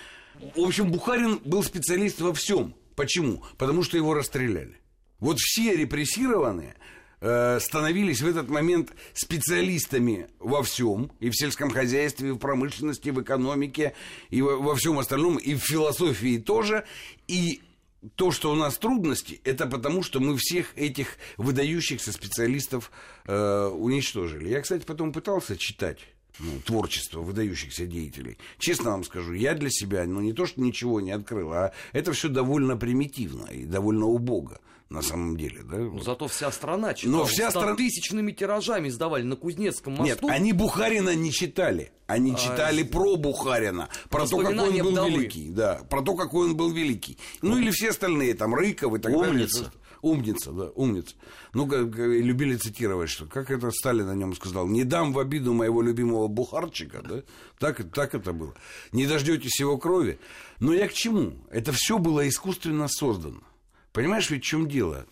В 0.55 0.61
общем, 0.61 0.91
Бухарин 0.91 1.41
был 1.45 1.63
специалист 1.63 2.21
во 2.21 2.33
всем. 2.35 2.75
Почему? 2.95 3.45
Потому 3.59 3.83
что 3.83 3.97
его 3.97 4.15
расстреляли. 4.15 4.77
Вот 5.21 5.39
все 5.39 5.77
репрессированные 5.77 6.77
становились 7.19 8.21
в 8.21 8.27
этот 8.27 8.49
момент 8.49 8.91
специалистами 9.15 10.29
во 10.39 10.63
всем, 10.63 11.11
и 11.19 11.31
в 11.31 11.37
сельском 11.37 11.71
хозяйстве, 11.71 12.29
и 12.29 12.33
в 12.33 12.39
промышленности, 12.39 13.09
и 13.09 13.11
в 13.11 13.23
экономике, 13.23 13.95
и 14.31 14.43
во, 14.43 14.57
во 14.57 14.75
всем 14.75 14.99
остальном, 14.99 15.37
и 15.37 15.55
в 15.55 15.61
философии 15.61 16.39
тоже. 16.39 16.85
И 17.27 17.63
то, 18.15 18.31
что 18.31 18.53
у 18.53 18.55
нас 18.55 18.79
трудности, 18.79 19.41
это 19.45 19.67
потому, 19.67 20.03
что 20.03 20.21
мы 20.21 20.37
всех 20.37 20.77
этих 20.77 21.17
выдающихся 21.37 22.13
специалистов 22.13 22.91
э, 23.27 23.67
уничтожили. 23.67 24.49
Я, 24.49 24.61
кстати, 24.61 24.85
потом 24.85 25.13
пытался 25.13 25.57
читать 25.57 25.99
ну, 26.39 26.61
творчество 26.65 27.21
выдающихся 27.21 27.87
деятелей. 27.87 28.39
Честно 28.59 28.91
вам 28.91 29.05
скажу, 29.05 29.33
я 29.33 29.55
для 29.55 29.71
себя, 29.71 30.05
ну, 30.05 30.21
не 30.21 30.33
то, 30.33 30.47
что 30.47 30.61
ничего 30.61 31.01
не 31.01 31.11
открыл, 31.11 31.53
а 31.53 31.73
это 31.93 32.13
все 32.13 32.29
довольно 32.29 32.77
примитивно 32.77 33.47
и 33.47 33.65
довольно 33.65 34.07
убого 34.07 34.61
на 34.89 35.03
самом 35.03 35.37
деле. 35.37 35.63
Да? 35.65 35.79
Но 35.79 36.01
зато 36.01 36.29
вся 36.29 36.51
страна 36.53 36.95
читала. 36.95 37.19
Но 37.19 37.25
вся 37.25 37.51
страна... 37.51 37.75
тысячными 37.75 38.33
тиражами 38.33 38.89
издавали 38.89 39.25
на 39.25 39.37
Кузнецком 39.37 39.95
мосту. 39.95 40.27
Нет, 40.27 40.35
они 40.35 40.53
Бухарина 40.53 41.15
не 41.15 41.33
читали. 41.33 41.93
Они 42.07 42.33
а... 42.33 42.37
читали 42.37 42.83
про 42.85 43.17
Бухарина, 43.17 43.89
про 44.09 44.27
то, 44.27 44.39
какой 44.39 44.69
он 44.69 44.79
был 44.79 44.91
вдовы. 44.93 45.11
великий. 45.11 45.51
Да, 45.51 45.81
про 45.91 46.03
то, 46.03 46.15
какой 46.15 46.49
он 46.49 46.57
был 46.57 46.71
великий. 46.71 47.19
Ну, 47.43 47.59
или 47.59 47.71
все 47.71 47.91
остальные, 47.91 48.35
там, 48.35 48.55
Рыков 48.55 48.95
и 48.95 48.99
так 48.99 49.13
Умница. 49.13 49.65
далее. 49.65 49.73
Умница, 50.03 50.53
да, 50.53 50.71
умница. 50.77 51.15
Ну, 51.53 51.67
как, 51.67 51.97
любили 51.97 52.55
цитировать, 52.57 53.11
что 53.11 53.27
как 53.27 53.51
это 53.51 53.73
Сталин 53.73 54.09
о 54.09 54.15
нем 54.15 54.37
сказал, 54.37 54.69
не 54.69 54.85
дам 54.85 55.13
в 55.13 55.19
обиду 55.19 55.53
моего 55.53 55.83
любимого 55.83 56.29
бухарчика, 56.29 57.03
да, 57.03 57.23
так, 57.59 57.91
так 57.93 58.15
это 58.15 58.33
было. 58.33 58.55
Не 58.93 59.07
дождетесь 59.07 59.59
его 59.59 59.79
крови. 59.79 60.21
Но 60.61 60.73
я 60.73 60.87
к 60.87 60.93
чему? 60.93 61.33
Это 61.51 61.73
все 61.73 61.99
было 61.99 62.29
искусственно 62.29 62.87
создано. 62.87 63.41
Понимаешь, 63.97 64.29
ведь 64.29 64.45
в 64.45 64.47
чем 64.47 64.69
дело? 64.69 65.07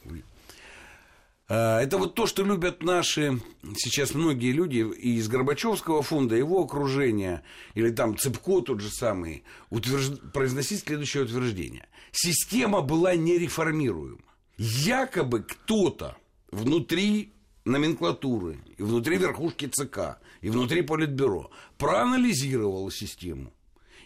А, 1.49 1.81
это 1.81 1.97
вот 1.97 2.15
то, 2.15 2.27
что 2.27 2.45
любят 2.45 2.83
наши 2.83 3.41
сейчас 3.79 4.13
многие 4.13 4.53
люди 4.53 4.77
из 4.77 5.27
Горбачевского 5.27 6.03
фонда, 6.03 6.37
его 6.37 6.63
окружения, 6.63 7.43
или 7.73 7.89
там 7.89 8.19
Цыпко 8.19 8.61
тот 8.61 8.83
же 8.83 8.91
самый, 8.91 9.43
утвержд... 9.71 10.21
произносить 10.35 10.81
следующее 10.81 11.23
утверждение. 11.23 11.89
Система 12.13 12.83
была 12.83 13.15
нереформируема. 13.15 14.21
Якобы 14.59 15.45
кто-то 15.45 16.19
внутри 16.53 17.33
номенклатуры, 17.65 18.59
и 18.77 18.83
внутри 18.83 19.17
верхушки 19.17 19.65
ЦК, 19.65 20.19
и 20.43 20.51
внутри 20.51 20.83
Политбюро 20.83 21.51
проанализировал 21.79 22.91
систему 22.91 23.51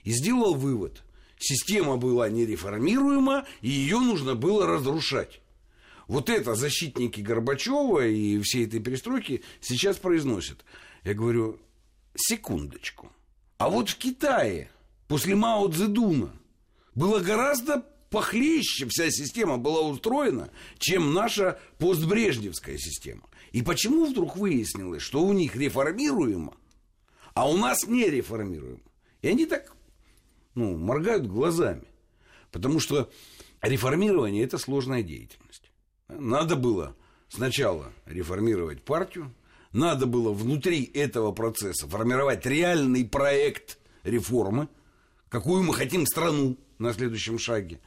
и 0.04 0.12
сделал 0.12 0.54
вывод– 0.54 1.02
Система 1.38 1.96
была 1.96 2.28
нереформируема, 2.28 3.46
и 3.60 3.70
ее 3.70 4.00
нужно 4.00 4.34
было 4.34 4.66
разрушать. 4.66 5.40
Вот 6.06 6.30
это 6.30 6.54
защитники 6.54 7.20
Горбачева 7.20 8.06
и 8.06 8.40
всей 8.40 8.66
этой 8.66 8.80
перестройки 8.80 9.42
сейчас 9.60 9.98
произносят. 9.98 10.64
Я 11.04 11.14
говорю, 11.14 11.60
секундочку. 12.16 13.12
А 13.58 13.68
вот 13.68 13.90
в 13.90 13.96
Китае 13.96 14.70
после 15.06 15.36
Мао 15.36 15.68
Цзэдуна 15.68 16.32
было 16.94 17.20
гораздо 17.20 17.84
похлеще 18.10 18.86
вся 18.86 19.10
система 19.10 19.58
была 19.58 19.82
устроена, 19.82 20.50
чем 20.78 21.12
наша 21.12 21.60
постбрежневская 21.78 22.78
система. 22.78 23.22
И 23.52 23.62
почему 23.62 24.06
вдруг 24.06 24.36
выяснилось, 24.36 25.02
что 25.02 25.22
у 25.22 25.32
них 25.32 25.56
реформируемо, 25.56 26.54
а 27.34 27.48
у 27.48 27.56
нас 27.56 27.86
не 27.86 28.08
реформируемо? 28.08 28.80
И 29.22 29.28
они 29.28 29.46
так 29.46 29.74
ну, 30.54 30.76
моргают 30.76 31.26
глазами. 31.26 31.84
Потому 32.50 32.80
что 32.80 33.10
реформирование– 33.62 34.44
это 34.44 34.58
сложная 34.58 35.02
деятельность. 35.02 35.70
Надо 36.08 36.56
было 36.56 36.96
сначала 37.28 37.92
реформировать 38.06 38.82
партию, 38.82 39.34
надо 39.72 40.06
было 40.06 40.32
внутри 40.32 40.82
этого 40.84 41.32
процесса 41.32 41.86
формировать 41.86 42.46
реальный 42.46 43.04
проект 43.04 43.78
реформы, 44.02 44.68
какую 45.28 45.62
мы 45.62 45.74
хотим 45.74 46.06
страну 46.06 46.56
на 46.78 46.92
следующем 46.94 47.38
шаге. 47.38 47.80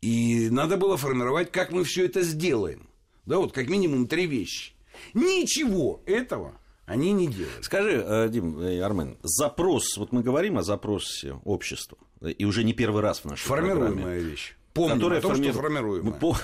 И 0.00 0.48
надо 0.50 0.76
было 0.76 0.96
формировать, 0.96 1.50
как 1.50 1.72
мы 1.72 1.82
все 1.84 2.04
это 2.04 2.22
сделаем. 2.22 2.88
Да, 3.26 3.38
вот 3.38 3.52
как 3.52 3.68
минимум 3.68 4.06
три 4.06 4.26
вещи. 4.26 4.74
Ничего 5.14 6.02
этого 6.06 6.60
они 6.86 7.12
не 7.12 7.28
делают. 7.28 7.64
Скажи, 7.64 8.04
э, 8.06 8.28
Дим, 8.28 8.60
э, 8.60 8.80
Армен, 8.80 9.16
запрос, 9.22 9.96
вот 9.96 10.12
мы 10.12 10.22
говорим 10.22 10.58
о 10.58 10.62
запросе 10.62 11.38
общества, 11.44 11.98
и 12.20 12.44
уже 12.44 12.64
не 12.64 12.72
первый 12.72 13.02
раз 13.02 13.20
в 13.20 13.24
нашей 13.24 13.46
Формируемая 13.46 13.92
программе. 13.92 14.20
вещь. 14.20 14.56
Помним 14.74 14.96
которая 14.96 15.18
о 15.20 15.22
том, 15.22 15.30
формиру... 15.32 15.52
что 15.52 15.62
формируемая. 15.62 16.12
По... 16.14 16.36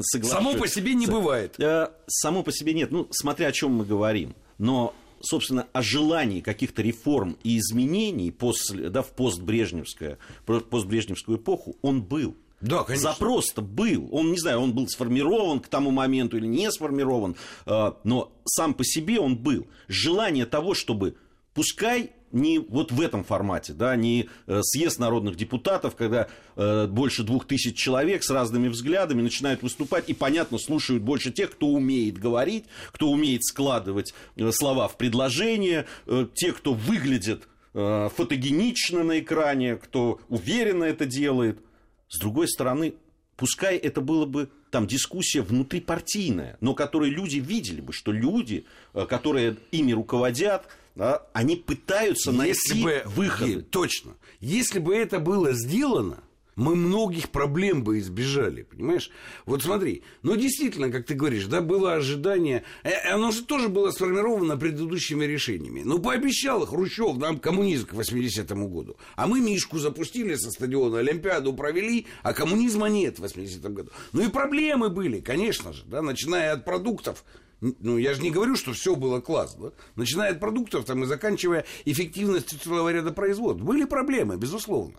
Само 0.00 0.54
по 0.54 0.66
себе 0.66 0.94
не 0.94 1.06
бывает. 1.06 1.58
Э, 1.60 1.90
само 2.08 2.42
по 2.42 2.50
себе 2.52 2.74
нет. 2.74 2.90
Ну, 2.90 3.06
смотря 3.10 3.46
о 3.48 3.52
чем 3.52 3.72
мы 3.72 3.84
говорим. 3.84 4.34
Но 4.58 4.94
собственно, 5.20 5.66
о 5.72 5.82
желании 5.82 6.40
каких-то 6.40 6.82
реформ 6.82 7.36
и 7.42 7.58
изменений 7.58 8.30
после, 8.30 8.90
да, 8.90 9.02
в 9.02 9.10
постбрежневскую, 9.10 10.18
постбрежневскую 10.44 11.38
эпоху, 11.38 11.76
он 11.82 12.02
был. 12.02 12.36
Да, 12.60 12.82
конечно. 12.82 13.12
Запрос-то 13.12 13.62
был. 13.62 14.08
Он, 14.10 14.32
не 14.32 14.38
знаю, 14.38 14.60
он 14.60 14.72
был 14.72 14.88
сформирован 14.88 15.60
к 15.60 15.68
тому 15.68 15.90
моменту 15.90 16.36
или 16.36 16.46
не 16.46 16.70
сформирован, 16.72 17.36
э, 17.66 17.92
но 18.04 18.32
сам 18.44 18.74
по 18.74 18.84
себе 18.84 19.20
он 19.20 19.36
был. 19.36 19.66
Желание 19.86 20.44
того, 20.44 20.74
чтобы 20.74 21.14
пускай 21.54 22.10
не 22.32 22.58
вот 22.58 22.92
в 22.92 23.00
этом 23.00 23.24
формате, 23.24 23.72
да, 23.72 23.96
не 23.96 24.28
э, 24.46 24.60
съезд 24.62 24.98
народных 24.98 25.36
депутатов, 25.36 25.96
когда 25.96 26.28
э, 26.56 26.86
больше 26.86 27.22
двух 27.22 27.46
тысяч 27.46 27.76
человек 27.76 28.22
с 28.22 28.30
разными 28.30 28.68
взглядами 28.68 29.22
начинают 29.22 29.62
выступать 29.62 30.08
и, 30.08 30.14
понятно, 30.14 30.58
слушают 30.58 31.02
больше 31.02 31.30
тех, 31.30 31.52
кто 31.52 31.68
умеет 31.68 32.18
говорить, 32.18 32.64
кто 32.92 33.10
умеет 33.10 33.44
складывать 33.44 34.14
слова 34.50 34.88
в 34.88 34.96
предложения, 34.96 35.86
э, 36.06 36.26
те, 36.34 36.52
кто 36.52 36.74
выглядит 36.74 37.48
фотогенично 37.74 39.04
на 39.04 39.20
экране, 39.20 39.76
кто 39.76 40.20
уверенно 40.28 40.84
это 40.84 41.04
делает. 41.04 41.60
С 42.08 42.18
другой 42.18 42.48
стороны, 42.48 42.94
пускай 43.36 43.76
это 43.76 44.00
было 44.00 44.26
бы 44.26 44.50
там 44.70 44.86
дискуссия 44.86 45.42
внутрипартийная, 45.42 46.56
но 46.60 46.74
которые 46.74 47.12
люди 47.12 47.38
видели 47.38 47.80
бы, 47.80 47.92
что 47.92 48.12
люди, 48.12 48.66
э, 48.94 49.06
которые 49.06 49.56
ими 49.70 49.92
руководят, 49.92 50.66
да, 50.94 51.22
они 51.32 51.56
пытаются 51.56 52.32
найти 52.32 52.58
Если 52.74 52.82
бы, 52.82 53.02
выходы. 53.06 53.62
Точно. 53.62 54.14
Если 54.40 54.78
бы 54.78 54.94
это 54.94 55.20
было 55.20 55.52
сделано, 55.52 56.22
мы 56.58 56.74
многих 56.74 57.30
проблем 57.30 57.84
бы 57.84 58.00
избежали, 58.00 58.62
понимаешь? 58.62 59.10
Вот 59.46 59.62
смотри, 59.62 60.02
ну 60.22 60.36
действительно, 60.36 60.90
как 60.90 61.06
ты 61.06 61.14
говоришь, 61.14 61.46
да, 61.46 61.60
было 61.60 61.94
ожидание, 61.94 62.64
э, 62.82 62.90
оно 63.10 63.30
же 63.30 63.44
тоже 63.44 63.68
было 63.68 63.92
сформировано 63.92 64.56
предыдущими 64.56 65.24
решениями. 65.24 65.82
Ну, 65.84 66.00
пообещал 66.00 66.66
Хрущев 66.66 67.16
нам 67.16 67.38
коммунизм 67.38 67.86
к 67.86 67.92
80-му 67.94 68.68
году, 68.68 68.96
а 69.14 69.28
мы 69.28 69.40
Мишку 69.40 69.78
запустили 69.78 70.34
со 70.34 70.50
стадиона, 70.50 70.98
Олимпиаду 70.98 71.52
провели, 71.52 72.06
а 72.24 72.34
коммунизма 72.34 72.88
нет 72.88 73.20
в 73.20 73.24
80-м 73.24 73.74
году. 73.74 73.90
Ну 74.12 74.22
и 74.22 74.28
проблемы 74.28 74.88
были, 74.88 75.20
конечно 75.20 75.72
же, 75.72 75.84
да, 75.86 76.02
начиная 76.02 76.54
от 76.54 76.64
продуктов, 76.64 77.24
ну, 77.60 77.98
я 77.98 78.14
же 78.14 78.22
не 78.22 78.30
говорю, 78.30 78.56
что 78.56 78.72
все 78.72 78.94
было 78.94 79.20
классно. 79.20 79.70
Да? 79.70 79.72
Начиная 79.96 80.30
от 80.30 80.38
продуктов 80.38 80.84
там, 80.84 81.02
и 81.02 81.06
заканчивая 81.06 81.64
эффективностью 81.84 82.56
целого 82.58 82.92
ряда 82.92 83.10
производств. 83.10 83.64
Были 83.64 83.84
проблемы, 83.84 84.36
безусловно. 84.36 84.94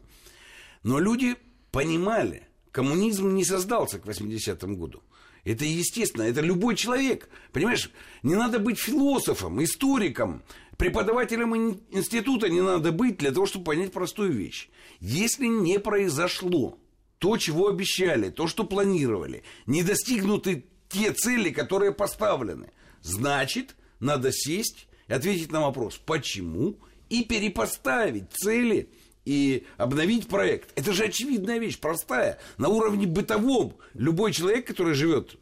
Но 0.84 1.00
люди 1.00 1.38
понимали, 1.72 2.48
коммунизм 2.72 3.34
не 3.34 3.44
создался 3.44 4.00
к 4.00 4.06
80-му 4.06 4.76
году. 4.76 5.04
Это 5.44 5.66
естественно, 5.66 6.24
это 6.24 6.42
любой 6.42 6.76
человек. 6.76 7.30
Понимаешь, 7.52 7.90
не 8.24 8.36
надо 8.36 8.60
быть 8.60 8.80
философом, 8.80 9.64
историком, 9.64 10.44
преподавателем 10.78 11.56
института 11.92 12.50
не 12.50 12.62
надо 12.62 12.92
быть 12.92 13.18
для 13.18 13.32
того, 13.32 13.46
чтобы 13.46 13.66
понять 13.66 13.92
простую 13.92 14.34
вещь. 14.34 14.70
Если 15.00 15.48
не 15.48 15.80
произошло 15.80 16.78
то, 17.20 17.38
чего 17.38 17.68
обещали, 17.68 18.30
то, 18.30 18.48
что 18.48 18.64
планировали, 18.64 19.44
не 19.66 19.84
достигнуты 19.84 20.66
те 20.88 21.14
цели, 21.14 21.52
которые 21.52 21.94
поставлены. 21.94 22.72
Значит, 23.02 23.76
надо 24.00 24.32
сесть 24.32 24.88
и 25.08 25.14
ответить 25.14 25.52
на 25.52 25.62
вопрос, 25.62 25.98
почему, 25.98 26.80
и 27.10 27.24
перепоставить 27.24 28.32
цели 28.32 28.90
и 29.26 29.66
обновить 29.78 30.28
проект. 30.28 30.72
Это 30.76 30.94
же 30.94 31.06
очевидная 31.06 31.60
вещь, 31.60 31.80
простая. 31.80 32.40
На 32.58 32.70
уровне 32.70 33.06
бытовом 33.06 33.76
любой 33.94 34.34
человек, 34.34 34.66
который 34.66 34.94
живет 34.94 35.38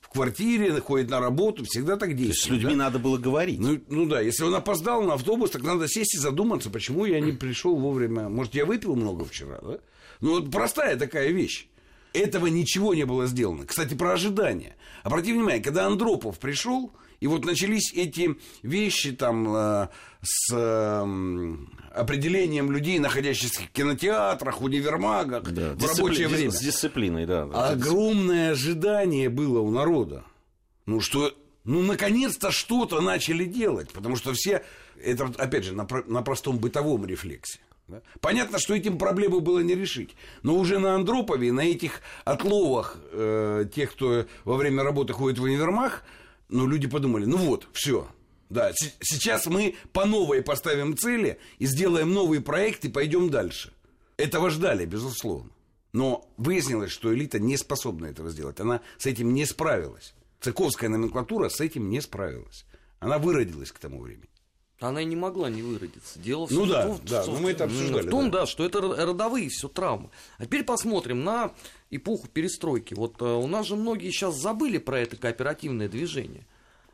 в 0.00 0.08
квартире, 0.08 0.80
ходит 0.80 1.10
на 1.10 1.20
работу, 1.20 1.64
всегда 1.64 1.96
так 1.96 2.16
действует. 2.16 2.28
То 2.28 2.34
есть 2.34 2.42
с 2.42 2.48
людьми 2.48 2.70
да? 2.76 2.84
надо 2.84 2.98
было 2.98 3.16
говорить. 3.16 3.60
Ну, 3.60 3.80
ну 3.88 4.06
да, 4.06 4.20
если 4.20 4.44
он 4.44 4.54
опоздал 4.54 5.02
на 5.02 5.14
автобус, 5.14 5.50
так 5.50 5.62
надо 5.62 5.88
сесть 5.88 6.14
и 6.14 6.18
задуматься, 6.18 6.70
почему 6.70 7.04
я 7.04 7.20
не 7.20 7.32
пришел 7.32 7.76
вовремя. 7.76 8.28
Может, 8.28 8.54
я 8.54 8.66
выпил 8.66 8.96
много 8.96 9.24
вчера, 9.24 9.58
да? 9.62 9.78
Ну, 10.20 10.40
вот 10.40 10.50
простая 10.50 10.96
такая 10.96 11.28
вещь. 11.28 11.68
Этого 12.12 12.48
ничего 12.48 12.92
не 12.94 13.06
было 13.06 13.26
сделано. 13.26 13.66
Кстати, 13.66 13.94
про 13.94 14.12
ожидания. 14.12 14.76
Обратите 15.04 15.34
внимание, 15.34 15.62
когда 15.62 15.86
Андропов 15.86 16.38
пришел, 16.38 16.92
и 17.20 17.26
вот 17.26 17.44
начались 17.44 17.92
эти 17.92 18.36
вещи 18.62 19.12
там 19.12 19.54
э, 19.54 19.88
с 20.22 20.52
э, 20.52 21.56
определением 21.94 22.72
людей, 22.72 22.98
находящихся 22.98 23.62
в 23.62 23.68
кинотеатрах, 23.68 24.62
универмагах, 24.62 25.44
да, 25.44 25.74
в 25.74 25.86
рабочее 25.86 26.28
время. 26.28 26.50
С 26.50 26.60
дисциплиной, 26.60 27.26
да. 27.26 27.42
Огромное 27.52 28.52
ожидание 28.52 29.28
было 29.28 29.60
у 29.60 29.70
народа. 29.70 30.24
Ну, 30.86 31.00
что, 31.00 31.32
ну, 31.64 31.82
наконец-то 31.82 32.50
что-то 32.50 33.02
начали 33.02 33.44
делать. 33.44 33.92
Потому 33.92 34.16
что 34.16 34.32
все, 34.32 34.64
это, 35.02 35.30
опять 35.36 35.64
же, 35.64 35.74
на, 35.74 35.86
на 36.06 36.22
простом 36.22 36.58
бытовом 36.58 37.04
рефлексе. 37.04 37.60
Да? 37.86 38.00
Понятно, 38.20 38.58
что 38.58 38.74
этим 38.74 38.96
проблему 38.96 39.40
было 39.40 39.58
не 39.58 39.74
решить. 39.74 40.16
Но 40.42 40.54
уже 40.54 40.78
на 40.78 40.94
Андропове, 40.94 41.52
на 41.52 41.60
этих 41.60 42.00
отловах 42.24 42.96
э, 43.12 43.66
тех, 43.74 43.92
кто 43.92 44.24
во 44.44 44.56
время 44.56 44.84
работы 44.84 45.12
ходит 45.12 45.38
в 45.38 45.42
универмаг, 45.42 46.02
ну, 46.50 46.66
люди 46.66 46.88
подумали, 46.88 47.24
ну 47.24 47.36
вот, 47.36 47.68
все. 47.72 48.08
Да, 48.48 48.72
сейчас 48.74 49.46
мы 49.46 49.76
по 49.92 50.06
новой 50.06 50.42
поставим 50.42 50.96
цели 50.96 51.38
и 51.58 51.66
сделаем 51.66 52.12
новый 52.12 52.40
проект 52.40 52.84
и 52.84 52.88
пойдем 52.88 53.30
дальше. 53.30 53.72
Этого 54.16 54.50
ждали, 54.50 54.84
безусловно. 54.84 55.50
Но 55.92 56.28
выяснилось, 56.36 56.90
что 56.90 57.14
элита 57.14 57.38
не 57.38 57.56
способна 57.56 58.06
этого 58.06 58.30
сделать. 58.30 58.58
Она 58.60 58.80
с 58.98 59.06
этим 59.06 59.34
не 59.34 59.46
справилась. 59.46 60.14
Цыковская 60.40 60.88
номенклатура 60.88 61.48
с 61.48 61.60
этим 61.60 61.90
не 61.90 62.00
справилась. 62.00 62.64
Она 62.98 63.18
выродилась 63.18 63.72
к 63.72 63.78
тому 63.78 64.00
времени. 64.00 64.29
Она 64.80 65.02
и 65.02 65.04
не 65.04 65.16
могла 65.16 65.50
не 65.50 65.60
выродиться. 65.62 66.18
Дело 66.18 66.46
ну 66.50 66.64
да, 66.64 66.88
в, 66.88 67.04
да, 67.04 67.22
в, 67.22 67.40
мы 67.40 67.50
это 67.50 67.64
обсуждали. 67.64 68.06
В 68.06 68.10
том, 68.10 68.30
да. 68.30 68.40
да, 68.40 68.46
что 68.46 68.64
это 68.64 68.80
родовые 68.80 69.50
все 69.50 69.68
травмы. 69.68 70.08
А 70.38 70.46
теперь 70.46 70.64
посмотрим 70.64 71.22
на 71.22 71.52
эпоху 71.90 72.28
перестройки. 72.28 72.94
Вот 72.94 73.20
uh, 73.20 73.42
у 73.42 73.46
нас 73.46 73.66
же 73.66 73.76
многие 73.76 74.10
сейчас 74.10 74.36
забыли 74.36 74.78
про 74.78 75.00
это 75.00 75.16
кооперативное 75.16 75.88
движение. 75.88 76.46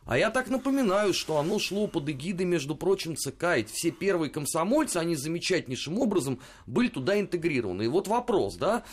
А 0.05 0.19
я 0.19 0.31
так 0.31 0.49
напоминаю, 0.49 1.15
что 1.15 1.39
оно 1.39 1.59
шло 1.59 1.87
под 1.87 2.09
эгидой, 2.09 2.47
между 2.47 2.75
прочим, 2.75 3.17
ЦК. 3.17 3.59
И 3.59 3.65
все 3.65 3.91
первые 3.91 4.31
комсомольцы, 4.31 4.97
они 4.99 5.15
замечательнейшим 5.15 5.99
образом 5.99 6.41
были 6.67 6.89
туда 6.89 7.19
интегрированы. 7.21 7.85
И 7.85 7.89
вот 7.89 8.09
вопрос, 8.09 8.57
да, 8.57 8.85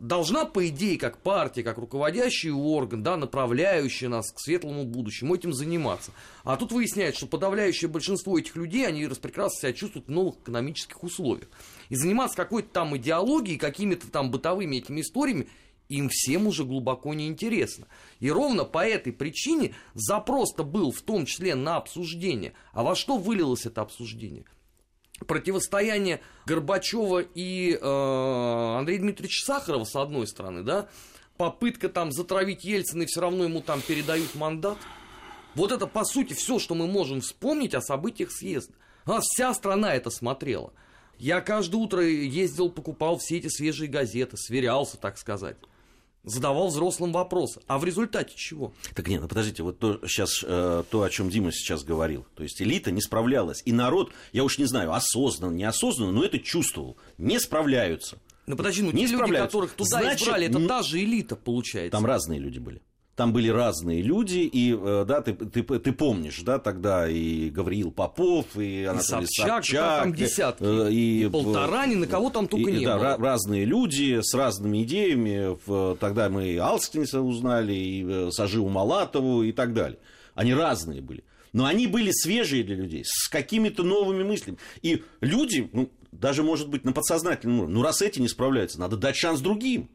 должна, 0.00 0.44
по 0.44 0.66
идее, 0.68 0.98
как 0.98 1.18
партия, 1.18 1.62
как 1.62 1.78
руководящий 1.78 2.50
орган, 2.50 3.02
да, 3.02 3.16
направляющий 3.16 4.08
нас 4.08 4.32
к 4.32 4.40
светлому 4.40 4.84
будущему, 4.84 5.34
этим 5.34 5.52
заниматься. 5.52 6.12
А 6.42 6.56
тут 6.56 6.72
выясняется, 6.72 7.18
что 7.20 7.26
подавляющее 7.26 7.88
большинство 7.88 8.38
этих 8.38 8.56
людей, 8.56 8.86
они 8.86 9.06
прекрасно 9.06 9.58
себя 9.58 9.72
чувствуют 9.72 10.08
в 10.08 10.10
новых 10.10 10.36
экономических 10.36 11.02
условиях. 11.02 11.48
И 11.88 11.96
заниматься 11.96 12.36
какой-то 12.36 12.68
там 12.70 12.96
идеологией, 12.96 13.58
какими-то 13.58 14.10
там 14.10 14.30
бытовыми 14.30 14.76
этими 14.76 15.00
историями, 15.00 15.48
им 15.88 16.08
всем 16.08 16.46
уже 16.46 16.64
глубоко 16.64 17.14
неинтересно. 17.14 17.86
И 18.20 18.30
ровно 18.30 18.64
по 18.64 18.86
этой 18.86 19.12
причине 19.12 19.74
запрос-то 19.94 20.64
был 20.64 20.92
в 20.92 21.02
том 21.02 21.26
числе 21.26 21.54
на 21.54 21.76
обсуждение. 21.76 22.54
А 22.72 22.82
во 22.82 22.94
что 22.94 23.18
вылилось 23.18 23.66
это 23.66 23.82
обсуждение? 23.82 24.44
Противостояние 25.26 26.20
Горбачева 26.46 27.20
и 27.20 27.78
э, 27.80 28.76
Андрея 28.78 28.98
Дмитриевича 28.98 29.44
Сахарова, 29.44 29.84
с 29.84 29.94
одной 29.96 30.26
стороны, 30.26 30.62
да, 30.62 30.88
попытка 31.36 31.88
там 31.88 32.12
затравить 32.12 32.64
Ельцина, 32.64 33.02
и 33.02 33.06
все 33.06 33.20
равно 33.20 33.44
ему 33.44 33.60
там 33.60 33.80
передают 33.80 34.34
мандат. 34.34 34.78
Вот 35.54 35.72
это, 35.72 35.86
по 35.86 36.04
сути, 36.04 36.32
все, 36.32 36.58
что 36.58 36.74
мы 36.74 36.86
можем 36.86 37.20
вспомнить 37.20 37.74
о 37.74 37.80
событиях 37.80 38.32
съезда. 38.32 38.74
А 39.04 39.20
вся 39.20 39.54
страна 39.54 39.94
это 39.94 40.10
смотрела. 40.10 40.72
Я 41.18 41.40
каждое 41.40 41.76
утро 41.76 42.02
ездил, 42.02 42.70
покупал 42.70 43.18
все 43.18 43.38
эти 43.38 43.46
свежие 43.46 43.88
газеты, 43.88 44.36
сверялся, 44.36 44.96
так 44.96 45.16
сказать 45.18 45.56
задавал 46.24 46.68
взрослым 46.68 47.12
вопросы. 47.12 47.60
А 47.66 47.78
в 47.78 47.84
результате 47.84 48.34
чего? 48.36 48.72
Так 48.94 49.08
нет, 49.08 49.22
ну 49.22 49.28
подождите, 49.28 49.62
вот 49.62 49.78
то, 49.78 50.00
сейчас, 50.06 50.42
э, 50.42 50.84
то, 50.90 51.02
о 51.02 51.10
чем 51.10 51.30
Дима 51.30 51.52
сейчас 51.52 51.84
говорил. 51.84 52.26
То 52.34 52.42
есть 52.42 52.60
элита 52.60 52.90
не 52.90 53.00
справлялась. 53.00 53.62
И 53.64 53.72
народ, 53.72 54.10
я 54.32 54.44
уж 54.44 54.58
не 54.58 54.64
знаю, 54.64 54.92
осознанно, 54.92 55.54
неосознанно, 55.54 56.12
но 56.12 56.24
это 56.24 56.38
чувствовал. 56.38 56.96
Не 57.18 57.38
справляются. 57.38 58.18
Ну 58.46 58.56
подожди, 58.56 58.82
ну 58.82 58.92
не 58.92 59.06
те 59.06 59.12
люди, 59.12 59.32
которых 59.32 59.72
туда 59.72 60.00
Значит, 60.00 60.22
избрали, 60.22 60.46
это 60.46 60.66
та 60.66 60.82
же 60.82 61.02
элита, 61.02 61.36
получается. 61.36 61.92
Там 61.92 62.04
разные 62.04 62.38
люди 62.38 62.58
были 62.58 62.82
там 63.16 63.32
были 63.32 63.48
разные 63.48 64.02
люди, 64.02 64.38
и, 64.38 64.76
э, 64.76 65.04
да, 65.06 65.20
ты, 65.20 65.34
ты, 65.34 65.62
ты 65.62 65.92
помнишь, 65.92 66.40
да, 66.42 66.58
тогда 66.58 67.08
и 67.08 67.48
Гавриил 67.50 67.92
Попов, 67.92 68.56
и 68.56 68.84
Анатолий 68.84 69.24
и 69.24 69.26
Собчак, 69.26 69.64
Собчак 69.64 70.02
там 70.02 70.14
десятки, 70.14 70.64
э, 70.64 70.92
и, 70.92 71.24
и 71.24 71.28
Полторани, 71.28 71.94
на 71.94 72.06
кого 72.06 72.30
там 72.30 72.48
только 72.48 72.70
и, 72.70 72.78
не 72.78 72.84
да, 72.84 72.96
было. 72.96 73.16
разные 73.18 73.64
люди 73.64 74.18
с 74.20 74.34
разными 74.34 74.82
идеями, 74.82 75.56
тогда 75.96 76.28
мы 76.28 76.48
и 76.48 76.56
Алстинса 76.56 77.20
узнали, 77.20 77.72
и 77.72 78.04
э, 78.04 78.30
Саживу 78.32 78.68
Малатову, 78.68 79.44
и 79.44 79.52
так 79.52 79.74
далее. 79.74 79.98
Они 80.34 80.52
разные 80.52 81.00
были. 81.00 81.22
Но 81.52 81.66
они 81.66 81.86
были 81.86 82.10
свежие 82.10 82.64
для 82.64 82.74
людей, 82.74 83.04
с 83.06 83.28
какими-то 83.28 83.84
новыми 83.84 84.24
мыслями. 84.24 84.58
И 84.82 85.04
люди, 85.20 85.70
ну, 85.72 85.88
даже, 86.10 86.42
может 86.42 86.68
быть, 86.68 86.84
на 86.84 86.92
подсознательном 86.92 87.60
уровне, 87.60 87.74
ну, 87.76 87.82
раз 87.82 88.02
эти 88.02 88.18
не 88.18 88.28
справляются, 88.28 88.80
надо 88.80 88.96
дать 88.96 89.14
шанс 89.14 89.40
другим. 89.40 89.88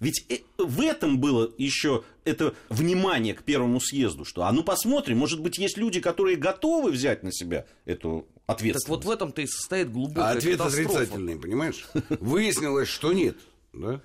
Ведь 0.00 0.24
э, 0.30 0.38
в 0.58 0.80
этом 0.80 1.20
было 1.20 1.52
еще 1.58 2.04
это 2.24 2.54
внимание 2.70 3.34
к 3.34 3.42
первому 3.42 3.80
съезду, 3.80 4.24
что 4.24 4.44
а 4.44 4.52
ну 4.52 4.64
посмотрим, 4.64 5.18
может 5.18 5.40
быть, 5.40 5.58
есть 5.58 5.76
люди, 5.76 6.00
которые 6.00 6.36
готовы 6.36 6.90
взять 6.90 7.22
на 7.22 7.30
себя 7.32 7.66
эту 7.84 8.26
ответственность. 8.46 8.86
Так 8.86 8.96
вот 8.96 9.04
в 9.04 9.10
этом-то 9.10 9.42
и 9.42 9.46
состоит 9.46 9.92
глубокая 9.92 10.24
А 10.24 10.30
ответ 10.32 10.58
катастрофа. 10.58 10.90
отрицательный, 10.90 11.36
понимаешь? 11.38 11.86
Выяснилось, 12.08 12.88
что 12.88 13.12
нет. 13.12 13.36
Да? 13.72 14.00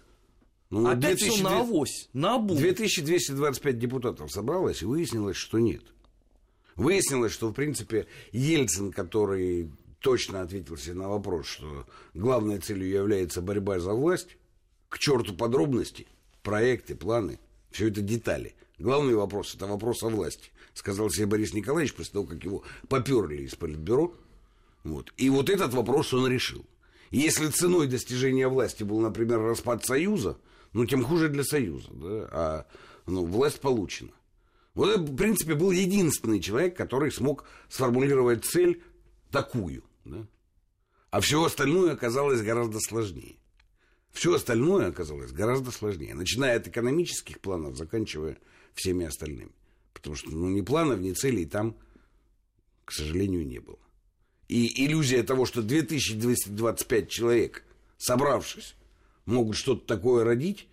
Ну, 0.70 0.88
Опять 0.88 1.18
2000... 1.18 1.32
все 1.32 1.44
на 1.44 1.60
авось, 1.60 2.10
на 2.14 2.36
обум. 2.36 2.58
2225 2.58 3.80
депутатов 3.80 4.32
собралось, 4.32 4.82
и 4.82 4.86
выяснилось, 4.86 5.38
что 5.38 5.60
нет. 5.60 5.84
Выяснилось, 6.76 7.32
что, 7.32 7.50
в 7.50 7.54
принципе, 7.54 8.08
Ельцин, 8.34 8.92
который 8.92 9.72
точно 10.02 10.42
ответил 10.42 10.76
себе 10.76 10.96
на 10.96 11.08
вопрос, 11.08 11.48
что 11.48 11.86
главной 12.14 12.60
целью 12.60 12.90
является 12.90 13.42
борьба 13.42 13.80
за 13.80 13.94
власть, 13.94 14.38
к 14.96 14.98
черту 14.98 15.34
подробности, 15.34 16.08
проекты, 16.42 16.96
планы, 16.96 17.38
все 17.70 17.90
это 17.90 18.00
детали. 18.00 18.56
Главный 18.80 19.14
вопрос– 19.14 19.54
это 19.56 19.68
вопрос 19.68 20.04
о 20.04 20.08
власти, 20.08 20.52
сказал 20.74 21.10
себе 21.10 21.26
Борис 21.26 21.54
Николаевич 21.54 21.94
после 21.94 22.14
того, 22.14 22.26
как 22.26 22.42
его 22.46 22.64
поперли 22.88 23.44
из 23.44 23.56
политбюро. 23.56 24.16
Вот. 24.86 25.12
И 25.18 25.30
вот 25.30 25.50
этот 25.50 25.74
вопрос 25.74 26.14
он 26.14 26.28
решил. 26.28 26.66
Если 27.12 27.50
ценой 27.50 27.88
достижения 27.88 28.48
власти 28.48 28.84
был, 28.84 29.02
например, 29.02 29.42
распад 29.42 29.86
Союза, 29.86 30.38
ну, 30.72 30.86
тем 30.86 31.04
хуже 31.04 31.28
для 31.28 31.44
Союза, 31.44 31.90
да, 31.92 32.30
а 32.32 32.66
ну, 33.06 33.26
власть 33.26 33.60
получена. 33.60 34.12
Вот 34.76 34.92
это, 34.92 35.02
в 35.02 35.16
принципе, 35.18 35.56
был 35.56 35.72
единственный 35.72 36.40
человек, 36.40 36.78
который 36.78 37.12
смог 37.12 37.44
сформулировать 37.68 38.46
цель 38.46 38.82
такую. 39.30 39.84
Да? 40.06 40.26
А 41.10 41.20
все 41.20 41.44
остальное 41.44 41.92
оказалось 41.92 42.42
гораздо 42.42 42.80
сложнее. 42.80 43.36
Все 44.16 44.34
остальное 44.34 44.88
оказалось 44.88 45.34
гораздо 45.34 45.72
сложнее, 45.72 46.14
начиная 46.14 46.56
от 46.56 46.68
экономических 46.70 47.42
планов, 47.42 47.76
заканчивая 47.76 48.38
всеми 48.74 49.06
остальными. 49.06 49.52
Потому 49.94 50.16
что 50.16 50.30
ну, 50.32 50.50
ни 50.50 50.62
планов, 50.62 51.02
ни 51.02 51.12
целей 51.12 51.46
там, 51.46 51.76
к 52.86 52.94
сожалению, 52.94 53.46
не 53.46 53.60
было. 53.60 53.78
И 54.48 54.86
иллюзия 54.86 55.22
того, 55.22 55.46
что 55.46 55.62
2225 55.62 57.10
человек, 57.10 57.66
собравшись, 57.98 58.76
могут 59.26 59.58
что-то 59.58 59.86
такое 59.86 60.24
родить, 60.24 60.70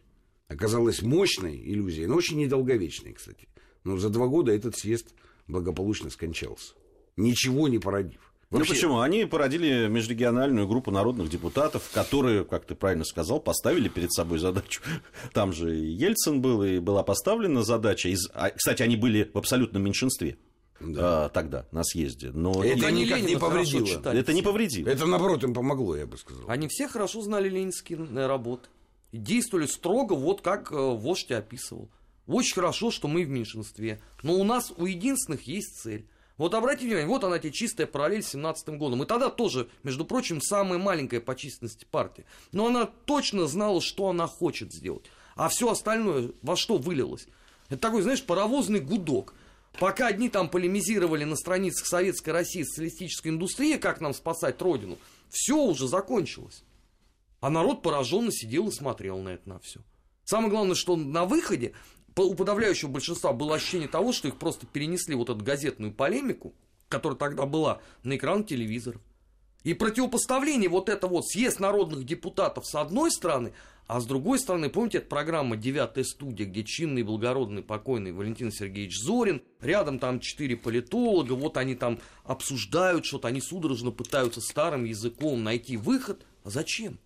оказалась 0.46 1.02
мощной 1.02 1.56
иллюзией, 1.56 2.06
но 2.06 2.14
очень 2.14 2.38
недолговечной, 2.38 3.12
кстати. 3.12 3.48
Но 3.82 3.96
за 3.96 4.08
два 4.08 4.28
года 4.28 4.52
этот 4.52 4.76
съезд 4.76 5.14
благополучно 5.48 6.10
скончался, 6.10 6.74
ничего 7.16 7.66
не 7.66 7.80
породив. 7.80 8.31
Ну, 8.52 8.58
Вообще... 8.58 8.72
Ну 8.72 8.76
почему? 8.76 9.00
Они 9.00 9.24
породили 9.24 9.88
межрегиональную 9.88 10.68
группу 10.68 10.90
народных 10.90 11.30
депутатов, 11.30 11.90
которые, 11.92 12.44
как 12.44 12.66
ты 12.66 12.74
правильно 12.74 13.04
сказал, 13.04 13.40
поставили 13.40 13.88
перед 13.88 14.12
собой 14.12 14.38
задачу. 14.38 14.82
Там 15.32 15.54
же 15.54 15.74
Ельцин 15.74 16.42
был, 16.42 16.62
и 16.62 16.78
была 16.78 17.02
поставлена 17.02 17.62
задача. 17.62 18.10
Из... 18.10 18.28
А, 18.34 18.50
кстати, 18.50 18.82
они 18.82 18.96
были 18.96 19.30
в 19.32 19.38
абсолютном 19.38 19.82
меньшинстве. 19.84 20.36
Да. 20.80 21.24
А, 21.24 21.28
тогда 21.30 21.66
на 21.72 21.82
съезде. 21.82 22.30
Но 22.32 22.62
это 22.62 22.88
и... 22.88 22.92
никак 22.92 23.22
не 23.22 23.36
повредило. 23.36 24.10
Это 24.10 24.34
не 24.34 24.42
повредило. 24.42 24.86
Это 24.86 25.06
наоборот 25.06 25.42
им 25.44 25.54
помогло, 25.54 25.96
я 25.96 26.06
бы 26.06 26.18
сказал. 26.18 26.44
Они 26.46 26.68
все 26.68 26.88
хорошо 26.88 27.22
знали 27.22 27.48
ленинские 27.48 27.98
работы. 28.26 28.68
И 29.12 29.18
действовали 29.18 29.66
строго, 29.66 30.12
вот 30.12 30.42
как 30.42 30.72
э, 30.72 30.74
вождь 30.76 31.30
описывал. 31.30 31.90
Очень 32.26 32.54
хорошо, 32.54 32.90
что 32.90 33.08
мы 33.08 33.24
в 33.24 33.28
меньшинстве. 33.28 34.00
Но 34.22 34.34
у 34.34 34.44
нас 34.44 34.72
у 34.76 34.86
единственных 34.86 35.42
есть 35.46 35.80
цель. 35.80 36.06
Вот 36.38 36.54
обратите 36.54 36.86
внимание, 36.86 37.08
вот 37.08 37.24
она 37.24 37.38
тебе 37.38 37.52
чистая 37.52 37.86
параллель 37.86 38.22
с 38.22 38.30
17 38.30 38.68
годом. 38.78 39.02
И 39.02 39.06
тогда 39.06 39.28
тоже, 39.28 39.68
между 39.82 40.04
прочим, 40.04 40.40
самая 40.40 40.78
маленькая 40.78 41.20
по 41.20 41.34
численности 41.34 41.86
партия. 41.90 42.24
Но 42.52 42.66
она 42.66 42.86
точно 42.86 43.46
знала, 43.46 43.80
что 43.80 44.08
она 44.08 44.26
хочет 44.26 44.72
сделать. 44.72 45.04
А 45.36 45.48
все 45.48 45.70
остальное 45.70 46.32
во 46.42 46.56
что 46.56 46.78
вылилось? 46.78 47.26
Это 47.68 47.78
такой, 47.78 48.02
знаешь, 48.02 48.24
паровозный 48.24 48.80
гудок. 48.80 49.34
Пока 49.78 50.08
одни 50.08 50.28
там 50.28 50.48
полемизировали 50.48 51.24
на 51.24 51.36
страницах 51.36 51.86
Советской 51.86 52.30
России 52.30 52.62
социалистической 52.62 53.30
индустрии, 53.30 53.76
как 53.76 54.00
нам 54.00 54.12
спасать 54.12 54.60
Родину, 54.60 54.98
все 55.30 55.56
уже 55.56 55.88
закончилось. 55.88 56.64
А 57.40 57.50
народ 57.50 57.82
пораженно 57.82 58.30
сидел 58.30 58.68
и 58.68 58.72
смотрел 58.72 59.18
на 59.18 59.30
это 59.30 59.48
на 59.48 59.58
все. 59.58 59.80
Самое 60.24 60.50
главное, 60.50 60.74
что 60.74 60.96
на 60.96 61.24
выходе 61.24 61.72
у 62.16 62.34
подавляющего 62.34 62.90
большинства 62.90 63.32
было 63.32 63.56
ощущение 63.56 63.88
того, 63.88 64.12
что 64.12 64.28
их 64.28 64.36
просто 64.36 64.66
перенесли 64.66 65.14
вот 65.14 65.30
эту 65.30 65.42
газетную 65.42 65.92
полемику, 65.92 66.54
которая 66.88 67.18
тогда 67.18 67.46
была, 67.46 67.80
на 68.02 68.16
экран 68.16 68.44
телевизоров. 68.44 69.00
И 69.64 69.74
противопоставление 69.74 70.68
вот 70.68 70.88
это 70.88 71.06
вот 71.06 71.26
съезд 71.26 71.60
народных 71.60 72.04
депутатов 72.04 72.66
с 72.66 72.74
одной 72.74 73.10
стороны, 73.12 73.52
а 73.86 74.00
с 74.00 74.06
другой 74.06 74.38
стороны, 74.38 74.70
помните, 74.70 74.98
это 74.98 75.08
программа 75.08 75.56
«Девятая 75.56 76.04
студия», 76.04 76.46
где 76.46 76.64
чинный, 76.64 77.02
благородный, 77.02 77.62
покойный 77.62 78.12
Валентин 78.12 78.50
Сергеевич 78.50 78.98
Зорин, 78.98 79.42
рядом 79.60 79.98
там 79.98 80.20
четыре 80.20 80.56
политолога, 80.56 81.32
вот 81.32 81.56
они 81.56 81.74
там 81.74 81.98
обсуждают 82.24 83.04
что-то, 83.04 83.28
они 83.28 83.40
судорожно 83.40 83.90
пытаются 83.90 84.40
старым 84.40 84.84
языком 84.84 85.42
найти 85.44 85.76
выход. 85.76 86.24
А 86.44 86.50
зачем? 86.50 86.98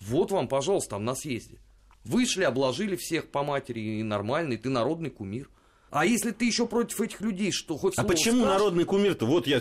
Вот 0.00 0.30
вам, 0.30 0.48
пожалуйста, 0.48 0.90
там 0.90 1.04
на 1.04 1.14
съезде. 1.14 1.58
Вышли, 2.06 2.44
обложили 2.44 2.96
всех 2.96 3.28
по 3.28 3.42
матери, 3.42 3.80
и 3.80 4.02
нормально, 4.02 4.54
и 4.54 4.56
ты 4.56 4.68
народный 4.68 5.10
кумир. 5.10 5.48
А 5.90 6.04
если 6.04 6.30
ты 6.30 6.44
еще 6.44 6.66
против 6.66 7.00
этих 7.00 7.20
людей, 7.20 7.52
что 7.52 7.76
хоть 7.76 7.96
А 7.96 8.04
почему 8.04 8.40
скажешь, 8.40 8.58
народный 8.58 8.84
кумир-то? 8.84 9.24
Вот 9.24 9.46
я 9.46 9.60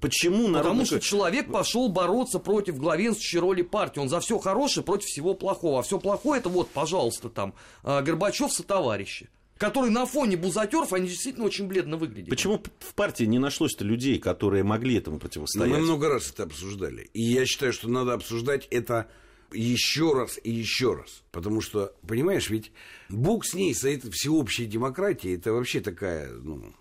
почему 0.00 0.48
народный 0.48 0.58
Потому 0.58 0.84
что 0.84 1.00
человек 1.00 1.50
пошел 1.50 1.88
бороться 1.88 2.38
против 2.38 2.78
главенствующей 2.78 3.38
роли 3.38 3.62
партии. 3.62 3.98
Он 3.98 4.08
за 4.08 4.20
все 4.20 4.38
хорошее 4.38 4.84
против 4.84 5.06
всего 5.06 5.34
плохого. 5.34 5.80
А 5.80 5.82
все 5.82 5.98
плохое 5.98 6.40
это 6.40 6.50
вот, 6.50 6.68
пожалуйста, 6.68 7.30
там 7.30 7.54
а, 7.82 8.02
Горбачев 8.02 8.52
со 8.52 8.62
товарищи 8.62 9.28
которые 9.58 9.92
на 9.92 10.06
фоне 10.06 10.36
бузатеров, 10.36 10.92
они 10.92 11.06
действительно 11.06 11.46
очень 11.46 11.68
бледно 11.68 11.96
выглядят. 11.96 12.30
Почему 12.30 12.60
в 12.80 12.94
партии 12.94 13.22
не 13.22 13.38
нашлось-то 13.38 13.84
людей, 13.84 14.18
которые 14.18 14.64
могли 14.64 14.96
этому 14.96 15.20
противостоять? 15.20 15.70
Мы 15.70 15.78
много 15.78 16.08
раз 16.08 16.32
это 16.32 16.42
обсуждали. 16.42 17.10
И 17.14 17.22
я 17.22 17.46
считаю, 17.46 17.72
что 17.72 17.88
надо 17.88 18.14
обсуждать 18.14 18.66
это 18.72 19.08
еще 19.54 20.12
раз 20.14 20.38
и 20.42 20.50
еще 20.50 20.94
раз. 20.94 21.22
Потому 21.30 21.60
что, 21.60 21.94
понимаешь, 22.06 22.50
ведь 22.50 22.72
Бог 23.08 23.44
с 23.44 23.54
ней, 23.54 23.74
с 23.74 23.84
этой 23.84 24.10
всеобщей 24.10 24.66
демократией, 24.66 25.36
это 25.36 25.52
вообще 25.52 25.80
такая 25.80 26.30
ну, 26.32 26.72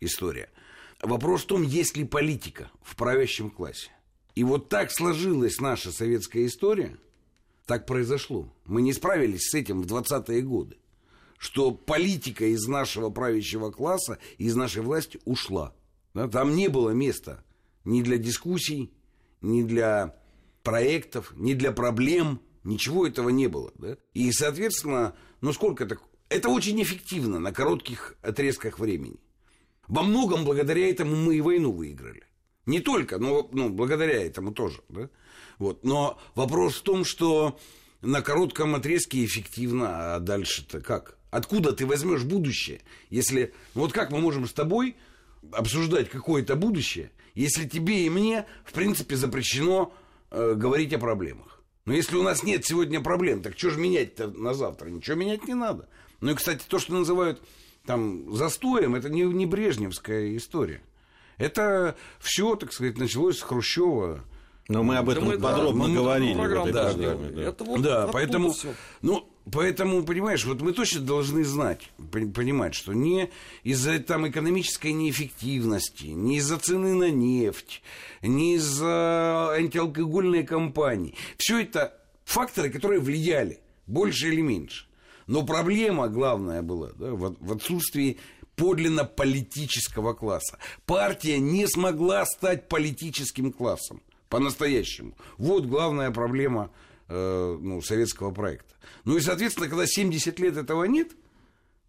история. 0.00 0.50
Вопрос 1.02 1.42
в 1.42 1.46
том, 1.46 1.62
есть 1.62 1.96
ли 1.96 2.04
политика 2.04 2.70
в 2.82 2.96
правящем 2.96 3.50
классе. 3.50 3.90
И 4.34 4.44
вот 4.44 4.68
так 4.68 4.90
сложилась 4.90 5.60
наша 5.60 5.92
советская 5.92 6.46
история, 6.46 6.96
так 7.66 7.86
произошло. 7.86 8.52
Мы 8.64 8.82
не 8.82 8.92
справились 8.92 9.48
с 9.48 9.54
этим 9.54 9.82
в 9.82 9.86
20-е 9.86 10.42
годы. 10.42 10.76
Что 11.38 11.70
политика 11.72 12.44
из 12.44 12.66
нашего 12.66 13.10
правящего 13.10 13.70
класса, 13.70 14.18
из 14.36 14.54
нашей 14.54 14.82
власти 14.82 15.20
ушла. 15.24 15.74
Да, 16.12 16.28
там 16.28 16.54
не 16.54 16.68
было 16.68 16.90
места 16.90 17.42
ни 17.84 18.02
для 18.02 18.18
дискуссий, 18.18 18.92
ни 19.40 19.62
для 19.62 20.19
проектов, 20.62 21.32
ни 21.36 21.54
для 21.54 21.72
проблем, 21.72 22.40
ничего 22.64 23.06
этого 23.06 23.28
не 23.28 23.46
было. 23.46 23.72
Да? 23.76 23.96
И, 24.14 24.30
соответственно, 24.32 25.14
ну 25.40 25.52
сколько 25.52 25.84
это... 25.84 25.98
Это 26.28 26.48
очень 26.48 26.80
эффективно 26.80 27.40
на 27.40 27.52
коротких 27.52 28.14
отрезках 28.22 28.78
времени. 28.78 29.16
Во 29.88 30.04
многом 30.04 30.44
благодаря 30.44 30.88
этому 30.88 31.16
мы 31.16 31.34
и 31.34 31.40
войну 31.40 31.72
выиграли. 31.72 32.22
Не 32.66 32.78
только, 32.78 33.18
но 33.18 33.48
ну, 33.50 33.68
благодаря 33.68 34.24
этому 34.24 34.52
тоже. 34.52 34.80
Да? 34.88 35.10
Вот. 35.58 35.82
Но 35.82 36.20
вопрос 36.36 36.76
в 36.76 36.82
том, 36.82 37.04
что 37.04 37.58
на 38.00 38.22
коротком 38.22 38.76
отрезке 38.76 39.24
эффективно, 39.24 40.14
а 40.14 40.20
дальше-то 40.20 40.80
как? 40.80 41.18
Откуда 41.30 41.72
ты 41.72 41.86
возьмешь 41.86 42.22
будущее, 42.22 42.80
если... 43.08 43.52
Ну, 43.74 43.82
вот 43.82 43.92
как 43.92 44.12
мы 44.12 44.20
можем 44.20 44.46
с 44.46 44.52
тобой 44.52 44.96
обсуждать 45.50 46.08
какое-то 46.08 46.54
будущее, 46.54 47.10
если 47.34 47.68
тебе 47.68 48.06
и 48.06 48.10
мне, 48.10 48.46
в 48.64 48.72
принципе, 48.72 49.16
запрещено 49.16 49.92
э, 50.30 50.54
говорить 50.54 50.92
о 50.92 50.98
проблемах. 50.98 51.62
Но 51.86 51.94
если 51.94 52.16
у 52.16 52.22
нас 52.22 52.42
нет 52.42 52.64
сегодня 52.64 53.00
проблем, 53.00 53.42
так 53.42 53.58
что 53.58 53.70
же 53.70 53.80
менять-то 53.80 54.28
на 54.28 54.54
завтра? 54.54 54.88
Ничего 54.88 55.16
менять 55.16 55.46
не 55.46 55.54
надо. 55.54 55.88
Ну 56.20 56.32
и, 56.32 56.34
кстати, 56.34 56.62
то, 56.68 56.78
что 56.78 56.92
называют 56.92 57.42
там 57.86 58.34
застоем, 58.34 58.94
это 58.94 59.08
не, 59.08 59.22
не 59.22 59.46
брежневская 59.46 60.36
история. 60.36 60.82
Это 61.38 61.96
все, 62.18 62.54
так 62.56 62.72
сказать, 62.72 62.98
началось 62.98 63.38
с 63.38 63.42
Хрущева. 63.42 64.24
Но 64.68 64.82
мы 64.82 64.98
об 64.98 65.08
этом 65.08 65.24
мы, 65.24 65.38
подробно 65.38 65.88
да, 65.88 65.94
говорили. 65.94 66.34
Программ, 66.34 66.64
в 66.64 66.66
этой 66.68 66.94
да, 66.94 67.14
да. 67.14 67.42
Это 67.42 67.64
вот 67.64 67.82
да, 67.82 68.08
поэтому, 68.12 68.54
ну, 69.02 69.28
Поэтому, 69.50 70.02
понимаешь, 70.04 70.44
вот 70.44 70.60
мы 70.60 70.72
точно 70.72 71.00
должны 71.00 71.44
знать, 71.44 71.90
понимать, 72.10 72.74
что 72.74 72.92
не 72.92 73.30
из-за 73.62 73.98
там 73.98 74.28
экономической 74.28 74.92
неэффективности, 74.92 76.06
не 76.06 76.36
из-за 76.36 76.58
цены 76.58 76.94
на 76.94 77.10
нефть, 77.10 77.82
не 78.22 78.56
из-за 78.56 79.52
антиалкогольной 79.52 80.44
кампании. 80.44 81.14
Все 81.38 81.62
это 81.62 81.98
факторы, 82.24 82.70
которые 82.70 83.00
влияли, 83.00 83.60
больше 83.86 84.28
или 84.28 84.42
меньше. 84.42 84.86
Но 85.26 85.44
проблема 85.44 86.08
главная 86.08 86.62
была 86.62 86.90
да, 86.96 87.12
в, 87.12 87.36
в 87.40 87.52
отсутствии 87.52 88.18
подлинно 88.56 89.04
политического 89.04 90.12
класса. 90.12 90.58
Партия 90.84 91.38
не 91.38 91.66
смогла 91.66 92.26
стать 92.26 92.68
политическим 92.68 93.52
классом 93.52 94.02
по-настоящему. 94.28 95.14
Вот 95.38 95.64
главная 95.64 96.10
проблема 96.10 96.70
ну, 97.10 97.82
советского 97.82 98.30
проекта. 98.30 98.74
Ну 99.04 99.16
и, 99.16 99.20
соответственно, 99.20 99.68
когда 99.68 99.86
70 99.86 100.38
лет 100.38 100.56
этого 100.56 100.84
нет, 100.84 101.10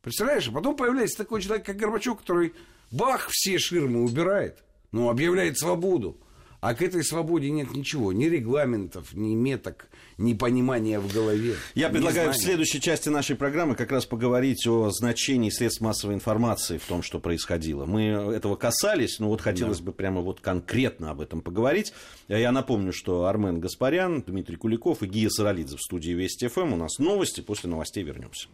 представляешь, 0.02 0.48
а 0.48 0.52
потом 0.52 0.76
появляется 0.76 1.18
такой 1.18 1.42
человек, 1.42 1.66
как 1.66 1.78
Горбачев, 1.78 2.18
который 2.18 2.54
бах, 2.92 3.30
все 3.30 3.60
ширмы 3.60 4.04
убирает, 4.04 4.64
ну, 4.92 5.10
объявляет 5.10 5.58
свободу. 5.58 6.18
А 6.62 6.76
к 6.76 6.84
этой 6.84 7.04
свободе 7.04 7.50
нет 7.50 7.74
ничего, 7.74 8.14
ни 8.14 8.26
регламентов, 8.26 9.16
ни 9.16 9.34
меток, 9.34 9.88
ни 10.20 10.36
понимания 10.36 11.00
в 11.00 11.12
голове. 11.12 11.56
Я 11.74 11.90
предлагаю 11.90 12.28
знания. 12.28 12.40
в 12.40 12.44
следующей 12.44 12.80
части 12.80 13.10
нашей 13.10 13.36
программы 13.36 13.74
как 13.74 13.92
раз 13.92 14.06
поговорить 14.06 14.68
о 14.68 14.92
значении 14.92 15.50
средств 15.50 15.82
массовой 15.82 16.14
информации 16.14 16.78
в 16.78 16.86
том, 16.86 17.02
что 17.02 17.20
происходило. 17.20 17.86
Мы 17.86 18.04
этого 18.04 18.56
касались, 18.56 19.18
но 19.18 19.30
вот 19.30 19.42
хотелось 19.42 19.80
да. 19.80 19.86
бы 19.86 19.92
прямо 19.92 20.22
вот 20.22 20.40
конкретно 20.40 21.10
об 21.10 21.22
этом 21.22 21.42
поговорить. 21.42 21.94
Я 22.28 22.52
напомню, 22.52 22.94
что 22.94 23.26
Армен 23.26 23.60
Гаспарян, 23.60 24.22
Дмитрий 24.22 24.56
Куликов 24.56 25.02
и 25.02 25.08
Гия 25.08 25.30
Саралидзе 25.30 25.78
в 25.78 25.82
студии 25.82 26.12
Вести 26.12 26.48
ФМ. 26.48 26.74
У 26.74 26.76
нас 26.76 27.00
новости, 27.00 27.42
после 27.42 27.72
новостей 27.72 28.04
вернемся. 28.04 28.50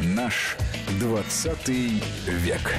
Наш 0.00 0.56
20 0.98 1.68
век. 1.68 2.74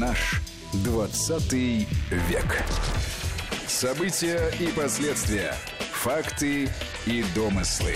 Наш 0.00 0.40
20 0.82 1.52
век. 1.52 2.64
События 3.66 4.50
и 4.58 4.68
последствия. 4.68 5.54
Факты 5.92 6.70
и 7.04 7.22
домыслы. 7.34 7.92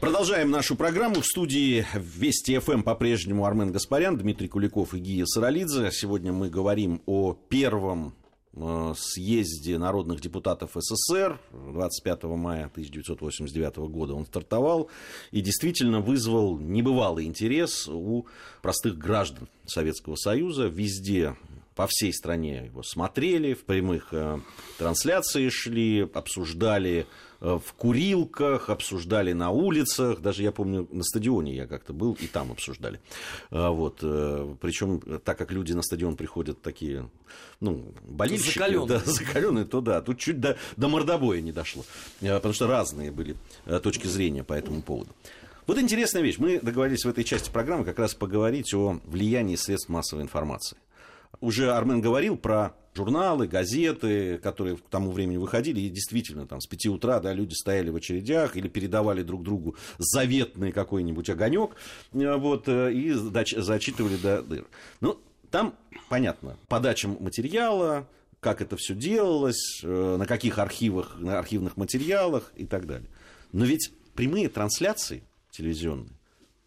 Продолжаем 0.00 0.50
нашу 0.50 0.76
программу. 0.76 1.22
В 1.22 1.24
студии 1.24 1.86
Вести 1.94 2.58
ФМ 2.58 2.82
по-прежнему 2.82 3.46
Армен 3.46 3.72
Гаспарян, 3.72 4.18
Дмитрий 4.18 4.48
Куликов 4.48 4.92
и 4.92 4.98
Гия 4.98 5.24
Саралидзе. 5.24 5.90
Сегодня 5.92 6.30
мы 6.30 6.50
говорим 6.50 7.00
о 7.06 7.32
первом 7.32 8.14
съезде 8.52 9.78
народных 9.78 10.20
депутатов 10.20 10.72
СССР 10.74 11.40
25 11.52 12.24
мая 12.24 12.66
1989 12.66 13.76
года 13.90 14.14
он 14.14 14.26
стартовал 14.26 14.90
и 15.30 15.40
действительно 15.40 16.00
вызвал 16.00 16.58
небывалый 16.58 17.26
интерес 17.26 17.86
у 17.88 18.26
простых 18.60 18.98
граждан 18.98 19.48
Советского 19.66 20.16
Союза. 20.16 20.66
Везде 20.66 21.36
по 21.76 21.86
всей 21.88 22.12
стране 22.12 22.66
его 22.66 22.82
смотрели, 22.82 23.54
в 23.54 23.64
прямых 23.64 24.12
э, 24.12 24.40
трансляции 24.78 25.48
шли, 25.48 26.02
обсуждали 26.12 27.06
э, 27.06 27.29
в 27.40 27.72
курилках, 27.76 28.68
обсуждали 28.68 29.32
на 29.32 29.50
улицах, 29.50 30.20
даже 30.20 30.42
я 30.42 30.52
помню 30.52 30.86
на 30.90 31.02
стадионе 31.02 31.54
я 31.54 31.66
как-то 31.66 31.92
был 31.92 32.16
и 32.20 32.26
там 32.26 32.52
обсуждали. 32.52 33.00
А, 33.50 33.70
вот, 33.70 34.00
э, 34.02 34.54
причем 34.60 35.00
так 35.24 35.38
как 35.38 35.50
люди 35.50 35.72
на 35.72 35.82
стадион 35.82 36.16
приходят 36.16 36.60
такие, 36.60 37.08
ну, 37.60 37.94
болельщики, 38.02 38.58
Закаленные. 38.58 38.88
да, 38.88 38.98
закаленные, 39.04 39.64
то 39.64 39.80
да, 39.80 40.02
тут 40.02 40.18
чуть 40.18 40.40
до, 40.40 40.56
до 40.76 40.88
мордобоя 40.88 41.40
не 41.40 41.52
дошло, 41.52 41.84
Э, 42.20 42.34
потому 42.36 42.54
что 42.54 42.66
разные 42.66 43.10
были 43.10 43.36
э, 43.66 43.80
точки 43.80 44.06
зрения 44.06 44.44
по 44.44 44.52
этому 44.52 44.82
поводу. 44.82 45.10
Вот 45.66 45.78
интересная 45.78 46.22
вещь. 46.22 46.38
Мы 46.38 46.58
договорились 46.60 47.04
в 47.04 47.08
этой 47.08 47.24
части 47.24 47.50
программы 47.50 47.84
как 47.84 47.98
раз 47.98 48.14
поговорить 48.14 48.74
о 48.74 49.00
влиянии 49.04 49.56
средств 49.56 49.88
массовой 49.88 50.22
информации. 50.22 50.76
Уже 51.40 51.72
Армен 51.72 52.00
говорил 52.00 52.36
про 52.36 52.74
журналы, 52.94 53.46
газеты, 53.46 54.38
которые 54.38 54.76
к 54.76 54.88
тому 54.88 55.12
времени 55.12 55.36
выходили, 55.36 55.80
и 55.80 55.88
действительно, 55.88 56.46
там, 56.46 56.60
с 56.60 56.66
5 56.66 56.86
утра, 56.86 57.20
да, 57.20 57.32
люди 57.32 57.54
стояли 57.54 57.90
в 57.90 57.96
очередях 57.96 58.56
или 58.56 58.68
передавали 58.68 59.22
друг 59.22 59.42
другу 59.42 59.76
заветный 59.98 60.72
какой-нибудь 60.72 61.28
огонек, 61.30 61.76
э, 62.12 62.36
вот, 62.36 62.68
э, 62.68 62.92
и 62.92 63.10
зач- 63.10 63.60
зачитывали 63.60 64.16
до 64.16 64.42
дыр. 64.42 64.66
Ну, 65.00 65.18
там, 65.50 65.74
понятно, 66.08 66.56
подача 66.68 67.08
материала, 67.08 68.08
как 68.40 68.62
это 68.62 68.76
все 68.76 68.94
делалось, 68.94 69.80
э, 69.82 70.16
на 70.16 70.26
каких 70.26 70.58
архивах, 70.58 71.18
на 71.18 71.38
архивных 71.38 71.76
материалах 71.76 72.52
и 72.56 72.66
так 72.66 72.86
далее. 72.86 73.08
Но 73.52 73.64
ведь 73.64 73.92
прямые 74.14 74.48
трансляции 74.48 75.22
телевизионные, 75.50 76.12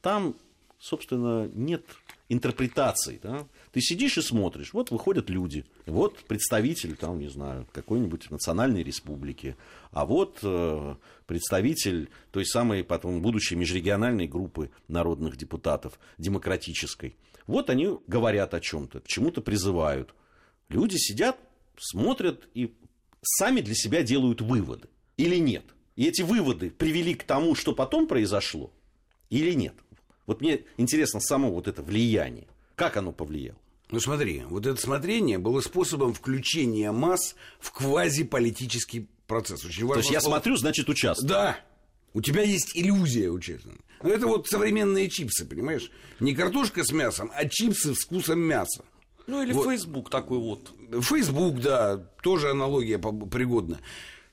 там, 0.02 0.36
собственно, 0.80 1.50
нет 1.54 1.84
интерпретаций. 2.30 3.20
Да? 3.22 3.46
Ты 3.74 3.82
сидишь 3.82 4.20
и 4.20 4.22
смотришь, 4.22 4.72
вот 4.72 4.92
выходят 4.92 5.32
люди, 5.32 5.66
вот 5.88 6.20
представитель, 6.26 6.96
там, 6.96 7.18
не 7.18 7.28
знаю, 7.28 7.68
какой-нибудь 7.72 8.30
национальной 8.30 8.84
республики, 8.84 9.58
а 9.90 10.06
вот 10.06 10.38
э, 10.44 10.96
представитель 11.26 12.12
той 12.32 12.46
самой 12.46 12.84
потом 12.84 13.24
будущей 13.24 13.56
межрегиональной 13.56 14.28
группы 14.28 14.70
народных 14.88 15.38
депутатов, 15.38 15.98
демократической. 16.20 17.16
Вот 17.48 17.72
они 17.72 17.98
говорят 18.06 18.54
о 18.54 18.60
чем-то, 18.60 19.00
к 19.00 19.08
чему-то 19.08 19.42
призывают. 19.42 20.14
Люди 20.70 20.98
сидят, 20.98 21.40
смотрят 21.76 22.48
и 22.54 22.76
сами 23.24 23.62
для 23.62 23.74
себя 23.74 24.04
делают 24.04 24.42
выводы. 24.42 24.88
Или 25.18 25.38
нет. 25.38 25.66
И 25.96 26.06
эти 26.06 26.22
выводы 26.22 26.70
привели 26.70 27.16
к 27.16 27.24
тому, 27.24 27.56
что 27.56 27.74
потом 27.74 28.08
произошло, 28.08 28.72
или 29.32 29.54
нет. 29.54 29.74
Вот 30.28 30.42
мне 30.42 30.62
интересно 30.78 31.20
само 31.20 31.52
вот 31.52 31.68
это 31.68 31.82
влияние. 31.82 32.48
Как 32.76 32.98
оно 32.98 33.12
повлияло? 33.12 33.58
Ну 33.92 34.00
смотри, 34.00 34.44
вот 34.50 34.66
это 34.66 34.80
смотрение 34.82 35.38
было 35.38 35.62
способом 35.62 36.14
включения 36.14 36.92
масс 36.92 37.36
в 37.60 37.72
квазиполитический 37.72 39.08
процесс. 39.28 39.66
Очень 39.66 39.82
То 39.82 39.88
важно 39.88 40.00
есть 40.02 40.12
я 40.12 40.22
слово. 40.22 40.36
смотрю, 40.36 40.56
значит, 40.58 40.90
участвую. 40.90 41.30
Да. 41.30 41.58
У 42.14 42.22
тебя 42.22 42.44
есть 42.44 42.76
иллюзия 42.76 43.30
участия. 43.30 43.72
Ну, 44.02 44.10
это 44.10 44.28
вот 44.28 44.48
современные 44.48 45.10
чипсы, 45.10 45.46
понимаешь? 45.46 45.90
Не 46.20 46.36
картошка 46.36 46.84
с 46.84 46.92
мясом, 46.92 47.32
а 47.34 47.48
чипсы 47.48 47.96
с 47.96 48.00
вкусом 48.00 48.40
мяса. 48.40 48.84
Ну 49.26 49.42
или 49.42 49.54
Вот. 49.54 49.66
Facebook 49.66 50.10
такой 50.10 50.38
вот. 50.40 50.72
Фейсбук, 51.02 51.60
да, 51.62 51.98
тоже 52.22 52.52
аналогия 52.52 53.00
пригодна. 53.00 53.80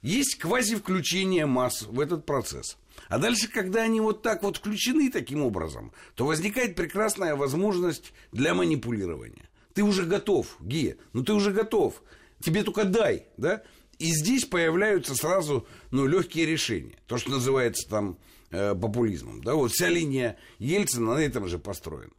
Есть 0.02 0.36
квази-включение 0.38 1.46
масс 1.46 1.82
в 1.82 2.00
этот 2.00 2.26
процесс. 2.26 2.76
А 3.08 3.18
дальше, 3.18 3.48
когда 3.48 3.82
они 3.82 4.00
вот 4.00 4.22
так 4.22 4.42
вот 4.42 4.58
включены 4.58 5.10
таким 5.10 5.42
образом, 5.42 5.92
то 6.14 6.26
возникает 6.26 6.76
прекрасная 6.76 7.36
возможность 7.36 8.12
для 8.32 8.54
манипулирования. 8.54 9.48
Ты 9.74 9.82
уже 9.82 10.04
готов, 10.04 10.56
Гия, 10.60 10.96
ну 11.12 11.22
ты 11.24 11.32
уже 11.32 11.52
готов. 11.52 12.02
Тебе 12.40 12.62
только 12.62 12.84
дай, 12.84 13.26
да? 13.36 13.62
И 13.98 14.12
здесь 14.12 14.46
появляются 14.46 15.14
сразу, 15.14 15.66
ну, 15.90 16.06
легкие 16.06 16.46
решения. 16.46 16.96
То, 17.06 17.18
что 17.18 17.30
называется 17.30 17.88
там 17.88 18.16
э, 18.50 18.74
популизмом. 18.74 19.42
Да, 19.44 19.54
вот 19.54 19.72
вся 19.72 19.88
линия 19.88 20.38
Ельцина 20.58 21.14
на 21.14 21.18
этом 21.18 21.46
же 21.48 21.58
построена. 21.58 22.12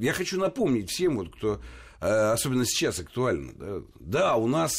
Я 0.00 0.12
хочу 0.12 0.40
напомнить 0.40 0.90
всем, 0.90 1.18
вот, 1.18 1.32
кто 1.32 1.60
э, 2.00 2.32
особенно 2.32 2.66
сейчас 2.66 2.98
актуально. 2.98 3.52
Да, 3.52 3.82
да, 4.00 4.36
у 4.36 4.48
нас 4.48 4.74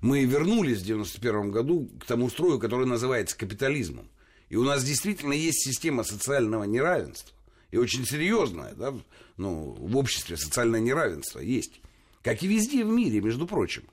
мы 0.00 0.24
вернулись 0.24 0.80
в 0.80 0.86
91 0.86 1.52
году 1.52 1.88
к 2.00 2.04
тому 2.04 2.28
строю, 2.30 2.58
который 2.58 2.86
называется 2.86 3.38
капитализмом. 3.38 4.08
И 4.48 4.56
у 4.56 4.64
нас 4.64 4.84
действительно 4.84 5.32
есть 5.32 5.64
система 5.64 6.04
социального 6.04 6.64
неравенства. 6.64 7.34
И 7.70 7.76
очень 7.76 8.06
серьезное, 8.06 8.74
да, 8.74 8.94
ну, 9.36 9.76
в 9.78 9.96
обществе 9.96 10.36
социальное 10.36 10.80
неравенство 10.80 11.40
есть. 11.40 11.80
Как 12.22 12.42
и 12.42 12.46
везде 12.46 12.84
в 12.84 12.88
мире, 12.88 13.20
между 13.20 13.46
прочим. 13.46 13.84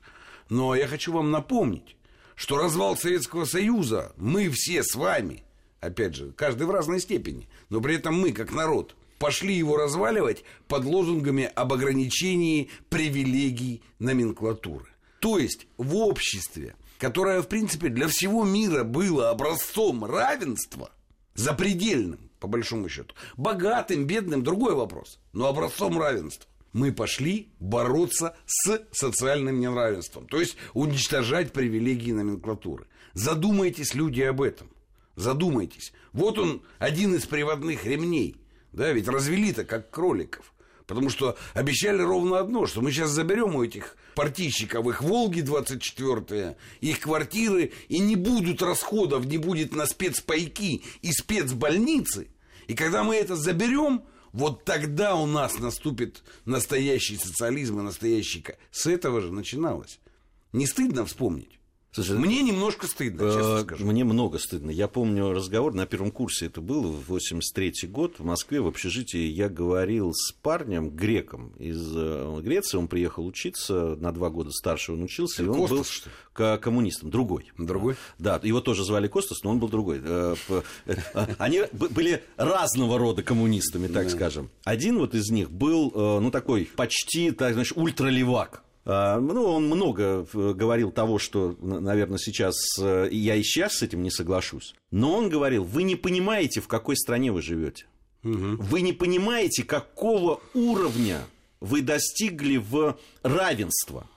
Но 0.48 0.74
я 0.74 0.86
хочу 0.86 1.12
вам 1.12 1.30
напомнить, 1.30 1.96
что 2.34 2.58
развал 2.58 2.96
Советского 2.96 3.44
Союза, 3.44 4.12
мы 4.16 4.48
все 4.50 4.82
с 4.82 4.94
вами, 4.94 5.42
опять 5.80 6.14
же, 6.14 6.32
каждый 6.32 6.66
в 6.66 6.70
разной 6.70 7.00
степени, 7.00 7.48
но 7.68 7.80
при 7.80 7.96
этом 7.96 8.14
мы, 8.14 8.32
как 8.32 8.52
народ, 8.52 8.94
пошли 9.18 9.54
его 9.54 9.76
разваливать 9.76 10.44
под 10.68 10.84
лозунгами 10.84 11.44
об 11.54 11.72
ограничении 11.72 12.70
привилегий 12.88 13.82
номенклатуры. 13.98 14.86
То 15.20 15.38
есть 15.38 15.66
в 15.78 15.96
обществе, 15.96 16.74
которое, 16.98 17.42
в 17.42 17.48
принципе, 17.48 17.88
для 17.88 18.08
всего 18.08 18.44
мира 18.44 18.84
было 18.84 19.30
образцом 19.30 20.04
равенства, 20.04 20.90
запредельным, 21.34 22.30
по 22.40 22.46
большому 22.46 22.88
счету, 22.88 23.14
богатым, 23.36 24.06
бедным, 24.06 24.42
другой 24.42 24.74
вопрос, 24.74 25.18
но 25.32 25.46
образцом 25.46 25.98
равенства, 25.98 26.48
мы 26.72 26.92
пошли 26.92 27.48
бороться 27.60 28.36
с 28.46 28.82
социальным 28.92 29.60
неравенством, 29.60 30.26
то 30.26 30.40
есть 30.40 30.56
уничтожать 30.74 31.52
привилегии 31.52 32.12
номенклатуры. 32.12 32.86
Задумайтесь, 33.14 33.94
люди, 33.94 34.22
об 34.22 34.42
этом. 34.42 34.68
Задумайтесь. 35.14 35.92
Вот 36.12 36.38
он, 36.38 36.62
один 36.78 37.14
из 37.14 37.26
приводных 37.26 37.84
ремней. 37.84 38.36
Да, 38.72 38.90
ведь 38.90 39.06
развели-то 39.06 39.64
как 39.64 39.90
кроликов. 39.90 40.52
Потому 40.86 41.08
что 41.08 41.36
обещали 41.54 42.02
ровно 42.02 42.38
одно, 42.38 42.66
что 42.66 42.82
мы 42.82 42.92
сейчас 42.92 43.10
заберем 43.10 43.54
у 43.54 43.64
этих 43.64 43.96
партийщиков 44.14 44.86
их 44.86 45.02
«Волги» 45.02 45.40
24 45.40 46.56
их 46.80 47.00
квартиры, 47.00 47.72
и 47.88 47.98
не 48.00 48.16
будут 48.16 48.60
расходов, 48.60 49.24
не 49.24 49.38
будет 49.38 49.74
на 49.74 49.86
спецпайки 49.86 50.82
и 51.00 51.12
спецбольницы. 51.12 52.28
И 52.66 52.74
когда 52.74 53.02
мы 53.02 53.16
это 53.16 53.34
заберем, 53.34 54.04
вот 54.32 54.64
тогда 54.64 55.14
у 55.14 55.26
нас 55.26 55.58
наступит 55.58 56.22
настоящий 56.44 57.16
социализм 57.16 57.80
и 57.80 57.82
настоящий... 57.82 58.44
С 58.70 58.86
этого 58.86 59.20
же 59.20 59.32
начиналось. 59.32 60.00
Не 60.52 60.66
стыдно 60.66 61.06
вспомнить? 61.06 61.60
Слушай, 61.94 62.18
Мне 62.18 62.42
немножко 62.42 62.88
стыдно, 62.88 63.32
честно 63.32 63.58
Э, 63.58 63.62
скажу. 63.62 63.86
Мне 63.86 64.02
много 64.02 64.38
стыдно. 64.40 64.70
Я 64.70 64.88
помню 64.88 65.30
разговор, 65.32 65.74
на 65.74 65.86
первом 65.86 66.10
курсе 66.10 66.46
это 66.46 66.60
было, 66.60 66.88
в 66.88 67.06
83 67.08 67.86
год, 67.88 68.16
в 68.18 68.24
Москве, 68.24 68.60
в 68.60 68.66
общежитии, 68.66 69.28
я 69.28 69.48
говорил 69.48 70.12
с 70.12 70.32
парнем, 70.32 70.90
греком 70.90 71.52
из 71.60 71.80
э, 71.94 72.40
Греции, 72.42 72.78
он 72.78 72.88
приехал 72.88 73.24
учиться, 73.24 73.94
на 74.00 74.10
два 74.10 74.28
года 74.30 74.50
старше 74.50 74.90
он 74.92 75.04
учился, 75.04 75.44
и 75.44 75.46
он 75.46 75.54
Костас, 75.60 75.70
был 75.70 75.84
что 75.84 76.08
ли? 76.08 76.14
ко- 76.32 76.58
коммунистом, 76.58 77.10
другой. 77.10 77.52
Другой? 77.56 77.94
Да, 78.18 78.40
его 78.42 78.60
тоже 78.60 78.84
звали 78.84 79.06
Костас, 79.06 79.44
но 79.44 79.50
он 79.50 79.60
был 79.60 79.68
другой. 79.68 80.00
Э, 80.02 80.34
Они 81.38 81.62
были 81.72 82.24
разного 82.36 82.98
рода 82.98 83.22
коммунистами, 83.22 83.86
так 83.86 84.10
скажем. 84.10 84.50
Один 84.64 84.98
вот 84.98 85.14
из 85.14 85.30
них 85.30 85.48
был, 85.52 85.92
ну, 85.94 86.32
такой 86.32 86.68
почти, 86.74 87.30
так, 87.30 87.52
знаешь, 87.52 87.72
ультралевак. 87.76 88.63
А, 88.86 89.18
Ну, 89.18 89.44
он 89.44 89.66
много 89.66 90.26
э, 90.32 90.52
говорил 90.54 90.92
того, 90.92 91.18
что, 91.18 91.56
наверное, 91.60 92.18
сейчас 92.18 92.56
э, 92.78 93.08
я 93.10 93.34
и 93.34 93.42
сейчас 93.42 93.76
с 93.78 93.82
этим 93.82 94.02
не 94.02 94.10
соглашусь. 94.10 94.74
Но 94.90 95.16
он 95.16 95.28
говорил, 95.28 95.64
вы 95.64 95.82
не 95.82 95.96
понимаете, 95.96 96.60
в 96.60 96.68
какой 96.68 96.96
стране 96.96 97.32
вы 97.32 97.42
живете. 97.42 97.86
Вы 98.22 98.80
не 98.80 98.94
понимаете, 98.94 99.64
какого 99.64 100.40
уровня 100.54 101.20
вы 101.60 101.82
достигли 101.82 102.56
в 102.56 102.98
равенство. 103.22 104.08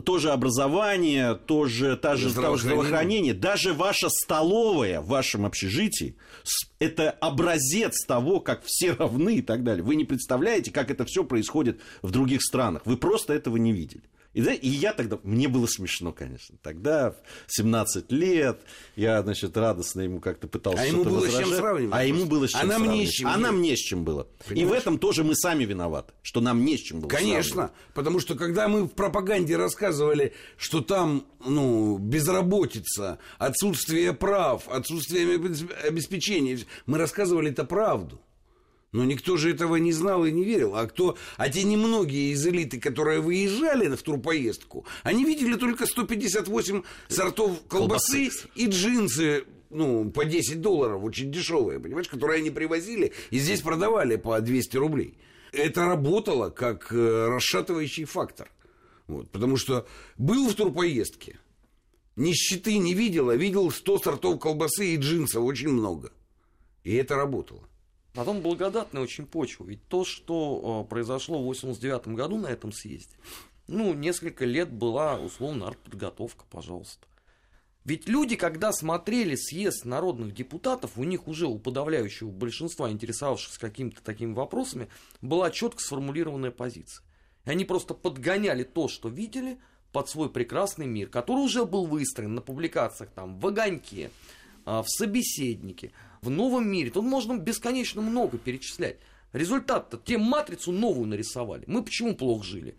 Тоже 0.00 0.30
образование, 0.30 1.34
тоже, 1.34 1.98
та 1.98 2.16
же, 2.16 2.30
Здравоохранение. 2.30 2.82
здравоохранение. 2.82 3.34
Даже 3.34 3.74
ваша 3.74 4.08
столовая 4.08 5.02
в 5.02 5.08
вашем 5.08 5.44
общежитии 5.44 6.16
это 6.78 7.10
образец 7.10 8.04
того, 8.06 8.40
как 8.40 8.62
все 8.64 8.92
равны 8.98 9.36
и 9.36 9.42
так 9.42 9.64
далее. 9.64 9.84
Вы 9.84 9.96
не 9.96 10.04
представляете, 10.06 10.70
как 10.70 10.90
это 10.90 11.04
все 11.04 11.24
происходит 11.24 11.78
в 12.00 12.10
других 12.10 12.42
странах. 12.42 12.82
Вы 12.86 12.96
просто 12.96 13.34
этого 13.34 13.58
не 13.58 13.72
видели. 13.72 14.02
И, 14.34 14.40
да, 14.40 14.54
и 14.54 14.68
я 14.68 14.94
тогда, 14.94 15.18
мне 15.24 15.46
было 15.48 15.66
смешно, 15.66 16.12
конечно. 16.12 16.56
Тогда, 16.62 17.10
в 17.46 17.54
17 17.54 18.10
лет, 18.12 18.60
я, 18.96 19.22
значит, 19.22 19.54
радостно 19.56 20.00
ему 20.00 20.20
как-то 20.20 20.48
пытался 20.48 20.80
А 20.82 20.86
ему 20.86 21.04
было 21.04 21.20
с 21.20 21.24
чем 21.24 21.32
возражать. 21.32 21.58
сравнивать 21.58 21.94
А 21.94 22.04
ему 22.04 22.24
было 22.24 22.46
с 22.48 22.50
чем 22.52 22.60
А 22.60 22.64
нам 22.64 22.82
не 22.82 23.06
с 23.06 23.10
сравнивать. 23.10 23.12
чем 23.14 23.28
А 23.28 23.32
было. 23.34 23.42
нам 23.42 23.62
не 23.62 23.76
с 23.76 23.78
чем 23.80 24.04
было. 24.04 24.22
И 24.22 24.42
в 24.44 24.48
Понимаешь? 24.48 24.80
этом 24.82 24.98
тоже 24.98 25.22
мы 25.24 25.34
сами 25.34 25.64
виноваты, 25.64 26.12
что 26.22 26.40
нам 26.40 26.64
не 26.64 26.78
с 26.78 26.80
чем 26.80 27.00
было 27.00 27.08
Конечно, 27.10 27.52
сравнивать. 27.54 27.72
потому 27.94 28.20
что 28.20 28.34
когда 28.34 28.68
мы 28.68 28.84
в 28.84 28.88
пропаганде 28.88 29.56
рассказывали, 29.56 30.32
что 30.56 30.80
там 30.80 31.26
ну, 31.44 31.98
безработица, 31.98 33.18
отсутствие 33.38 34.12
прав, 34.14 34.68
отсутствие 34.68 35.36
обеспечения, 35.86 36.58
мы 36.86 36.98
рассказывали 36.98 37.50
это 37.50 37.64
правду. 37.64 38.20
Но 38.92 39.04
никто 39.06 39.38
же 39.38 39.50
этого 39.50 39.76
не 39.76 39.92
знал 39.92 40.26
и 40.26 40.30
не 40.30 40.44
верил. 40.44 40.76
А 40.76 40.86
кто, 40.86 41.16
а 41.38 41.48
те 41.48 41.62
немногие 41.62 42.32
из 42.32 42.46
элиты, 42.46 42.78
которые 42.78 43.20
выезжали 43.20 43.88
в 43.94 44.02
турпоездку, 44.02 44.86
они 45.02 45.24
видели 45.24 45.54
только 45.56 45.86
158 45.86 46.82
сортов 47.08 47.62
колбасы, 47.68 48.30
и 48.54 48.66
джинсы 48.66 49.44
ну, 49.70 50.10
по 50.10 50.26
10 50.26 50.60
долларов, 50.60 51.02
очень 51.02 51.32
дешевые, 51.32 51.80
понимаешь, 51.80 52.08
которые 52.08 52.40
они 52.40 52.50
привозили 52.50 53.12
и 53.30 53.38
здесь 53.38 53.62
продавали 53.62 54.16
по 54.16 54.38
200 54.38 54.76
рублей. 54.76 55.16
Это 55.52 55.86
работало 55.86 56.50
как 56.50 56.92
э, 56.92 57.28
расшатывающий 57.28 58.04
фактор. 58.04 58.50
Вот, 59.06 59.30
потому 59.30 59.56
что 59.56 59.86
был 60.18 60.48
в 60.48 60.54
турпоездке, 60.54 61.38
нищеты 62.16 62.76
не 62.76 62.92
видел, 62.92 63.30
а 63.30 63.36
видел 63.36 63.70
100 63.70 63.98
сортов 63.98 64.38
колбасы 64.38 64.94
и 64.94 64.96
джинсов, 64.96 65.42
очень 65.42 65.70
много. 65.70 66.12
И 66.84 66.94
это 66.94 67.16
работало. 67.16 67.66
Потом 68.14 68.42
благодатная 68.42 69.02
очень 69.02 69.26
почва. 69.26 69.64
Ведь 69.64 69.86
то, 69.88 70.04
что 70.04 70.84
э, 70.84 70.90
произошло 70.90 71.40
в 71.40 71.46
89 71.46 72.08
году 72.08 72.38
на 72.38 72.48
этом 72.48 72.72
съезде, 72.72 73.16
ну, 73.68 73.94
несколько 73.94 74.44
лет 74.44 74.70
была, 74.70 75.18
условно, 75.18 75.68
артподготовка, 75.68 76.44
пожалуйста. 76.50 77.06
Ведь 77.84 78.08
люди, 78.08 78.36
когда 78.36 78.72
смотрели 78.72 79.34
съезд 79.34 79.84
народных 79.84 80.34
депутатов, 80.34 80.92
у 80.96 81.04
них 81.04 81.26
уже 81.26 81.46
у 81.46 81.58
подавляющего 81.58 82.30
большинства 82.30 82.90
интересовавшихся 82.90 83.58
какими-то 83.58 84.02
такими 84.02 84.34
вопросами 84.34 84.88
была 85.20 85.50
четко 85.50 85.80
сформулированная 85.82 86.52
позиция. 86.52 87.04
И 87.44 87.50
они 87.50 87.64
просто 87.64 87.94
подгоняли 87.94 88.62
то, 88.62 88.86
что 88.86 89.08
видели, 89.08 89.58
под 89.90 90.08
свой 90.08 90.30
прекрасный 90.30 90.86
мир, 90.86 91.08
который 91.08 91.40
уже 91.40 91.64
был 91.64 91.86
выстроен 91.86 92.34
на 92.34 92.40
публикациях 92.40 93.10
там 93.10 93.38
в 93.38 93.46
«Огоньке», 93.46 94.10
а, 94.64 94.82
в 94.82 94.88
«Собеседнике», 94.88 95.92
в 96.22 96.30
«Новом 96.30 96.68
мире». 96.68 96.90
Тут 96.90 97.04
можно 97.04 97.36
бесконечно 97.36 98.00
много 98.00 98.38
перечислять. 98.38 98.98
Результат-то, 99.32 99.96
те 99.98 100.18
матрицу 100.18 100.70
новую 100.70 101.08
нарисовали. 101.08 101.64
Мы 101.66 101.82
почему 101.82 102.14
плохо 102.14 102.44
жили? 102.44 102.76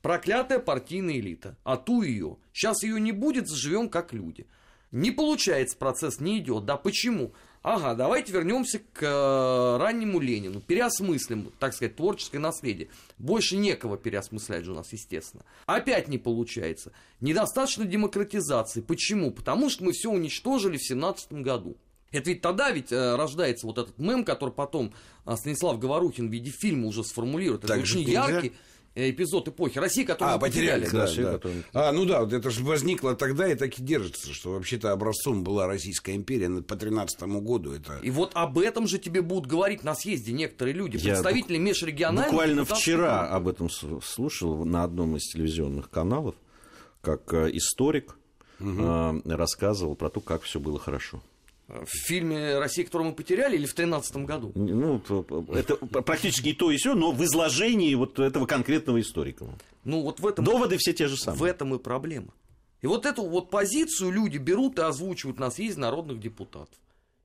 Проклятая 0.00 0.58
партийная 0.58 1.18
элита. 1.18 1.56
А 1.62 1.76
ту 1.76 2.02
ее. 2.02 2.38
Сейчас 2.52 2.82
ее 2.82 3.00
не 3.00 3.12
будет, 3.12 3.46
заживем 3.46 3.88
как 3.88 4.12
люди. 4.12 4.46
Не 4.90 5.12
получается, 5.12 5.76
процесс 5.76 6.18
не 6.18 6.38
идет. 6.38 6.64
Да 6.64 6.76
почему? 6.76 7.32
Ага, 7.62 7.94
давайте 7.94 8.32
вернемся 8.32 8.80
к 8.92 9.02
э, 9.02 9.76
раннему 9.78 10.18
Ленину. 10.18 10.60
Переосмыслим, 10.60 11.52
так 11.60 11.74
сказать, 11.74 11.94
творческое 11.94 12.40
наследие. 12.40 12.88
Больше 13.18 13.56
некого 13.56 13.96
переосмыслять 13.96 14.64
же 14.64 14.72
у 14.72 14.74
нас, 14.74 14.92
естественно. 14.92 15.44
Опять 15.66 16.08
не 16.08 16.18
получается. 16.18 16.92
Недостаточно 17.20 17.84
демократизации. 17.84 18.80
Почему? 18.80 19.30
Потому 19.30 19.70
что 19.70 19.84
мы 19.84 19.92
все 19.92 20.10
уничтожили 20.10 20.76
в 20.76 20.84
17 20.84 21.32
году. 21.34 21.76
Это 22.12 22.30
ведь 22.30 22.40
тогда 22.42 22.70
ведь 22.70 22.92
э, 22.92 23.16
рождается 23.16 23.66
вот 23.66 23.78
этот 23.78 23.98
мем, 23.98 24.24
который 24.24 24.50
потом 24.54 24.92
э, 25.26 25.34
Станислав 25.36 25.78
Говорухин 25.78 26.28
в 26.28 26.32
виде 26.32 26.50
фильма 26.50 26.86
уже 26.88 27.02
сформулирует. 27.04 27.64
Это 27.64 27.74
Так 27.74 27.82
очень 27.82 28.02
яркий 28.02 28.52
э, 28.94 29.08
эпизод 29.10 29.48
эпохи 29.48 29.78
России, 29.78 30.04
который 30.04 30.28
А, 30.28 30.34
мы 30.34 30.40
потеряли, 30.40 30.86
да, 30.92 31.06
да. 31.06 31.32
которую- 31.32 31.64
А, 31.72 31.90
ну 31.92 32.04
да, 32.04 32.20
вот 32.20 32.32
это 32.34 32.50
же 32.50 32.62
возникло 32.62 33.14
тогда 33.16 33.50
и 33.50 33.54
так 33.54 33.78
и 33.78 33.82
держится, 33.82 34.32
что 34.34 34.52
вообще-то 34.52 34.92
образцом 34.92 35.42
была 35.42 35.66
Российская 35.66 36.14
империя 36.14 36.48
на- 36.48 36.62
по 36.62 36.76
13 36.76 37.40
году. 37.40 37.72
Это... 37.72 37.98
И 38.02 38.10
вот 38.10 38.32
об 38.34 38.58
этом 38.58 38.86
же 38.86 38.98
тебе 38.98 39.22
будут 39.22 39.46
говорить 39.46 39.82
на 39.82 39.94
съезде 39.94 40.32
некоторые 40.32 40.74
люди, 40.74 40.98
Я 40.98 41.14
представители 41.14 41.56
межрегиональных. 41.56 42.30
Буквально 42.30 42.64
вчера 42.66 43.26
об 43.28 43.48
этом 43.48 43.70
слушал 43.70 44.66
на 44.66 44.84
одном 44.84 45.16
из 45.16 45.22
телевизионных 45.32 45.88
каналов, 45.88 46.34
как 47.00 47.32
историк 47.32 48.18
э, 48.60 49.20
рассказывал 49.24 49.94
про 49.96 50.10
то, 50.10 50.20
как 50.20 50.42
все 50.42 50.60
было 50.60 50.78
хорошо. 50.78 51.22
В 51.68 51.86
фильме 51.86 52.58
«Россия, 52.58 52.84
которую 52.84 53.10
мы 53.10 53.14
потеряли» 53.16 53.54
или 53.54 53.64
в 53.64 53.74
2013 53.74 54.16
году? 54.18 54.52
Ну, 54.54 55.00
это 55.54 55.76
практически 55.76 56.48
и 56.48 56.52
то, 56.52 56.70
и 56.70 56.76
все, 56.76 56.94
но 56.94 57.12
в 57.12 57.24
изложении 57.24 57.94
вот 57.94 58.18
этого 58.18 58.46
конкретного 58.46 59.00
историка. 59.00 59.46
Ну 59.84 60.02
вот 60.02 60.20
в 60.20 60.26
этом, 60.26 60.44
Доводы 60.44 60.76
все 60.76 60.92
те 60.92 61.08
же 61.08 61.16
самые. 61.16 61.40
в 61.40 61.44
этом 61.44 61.74
и 61.74 61.78
проблема. 61.78 62.34
И 62.82 62.86
вот 62.86 63.06
эту 63.06 63.22
вот 63.22 63.48
позицию 63.50 64.10
люди 64.10 64.38
берут 64.38 64.78
и 64.78 64.82
озвучивают 64.82 65.38
на 65.38 65.50
съезде 65.50 65.80
народных 65.80 66.20
депутатов. 66.20 66.74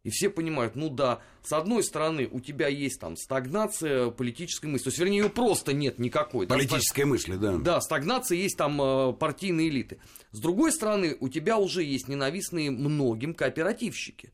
И 0.07 0.09
все 0.09 0.29
понимают, 0.29 0.77
ну 0.77 0.89
да, 0.89 1.19
с 1.43 1.51
одной 1.51 1.83
стороны, 1.83 2.29
у 2.31 2.39
тебя 2.39 2.69
есть 2.69 2.97
там 2.97 3.17
стагнация 3.17 4.09
политической 4.09 4.67
мысли. 4.67 4.85
То 4.85 4.87
есть, 4.87 4.99
вернее, 4.99 5.17
ее 5.17 5.29
просто 5.29 5.73
нет 5.73 5.99
никакой. 5.99 6.47
да, 6.47 6.55
Политическая 6.55 7.03
мысль, 7.03 7.35
да. 7.35 7.57
Да, 7.57 7.81
стагнация 7.81 8.37
есть 8.37 8.55
там 8.55 8.81
э, 8.81 9.11
партийные 9.11 9.67
элиты. 9.67 9.99
С 10.31 10.39
другой 10.39 10.71
стороны, 10.71 11.17
у 11.19 11.27
тебя 11.27 11.57
уже 11.57 11.83
есть 11.83 12.07
ненавистные 12.07 12.71
многим 12.71 13.33
кооперативщики. 13.33 14.31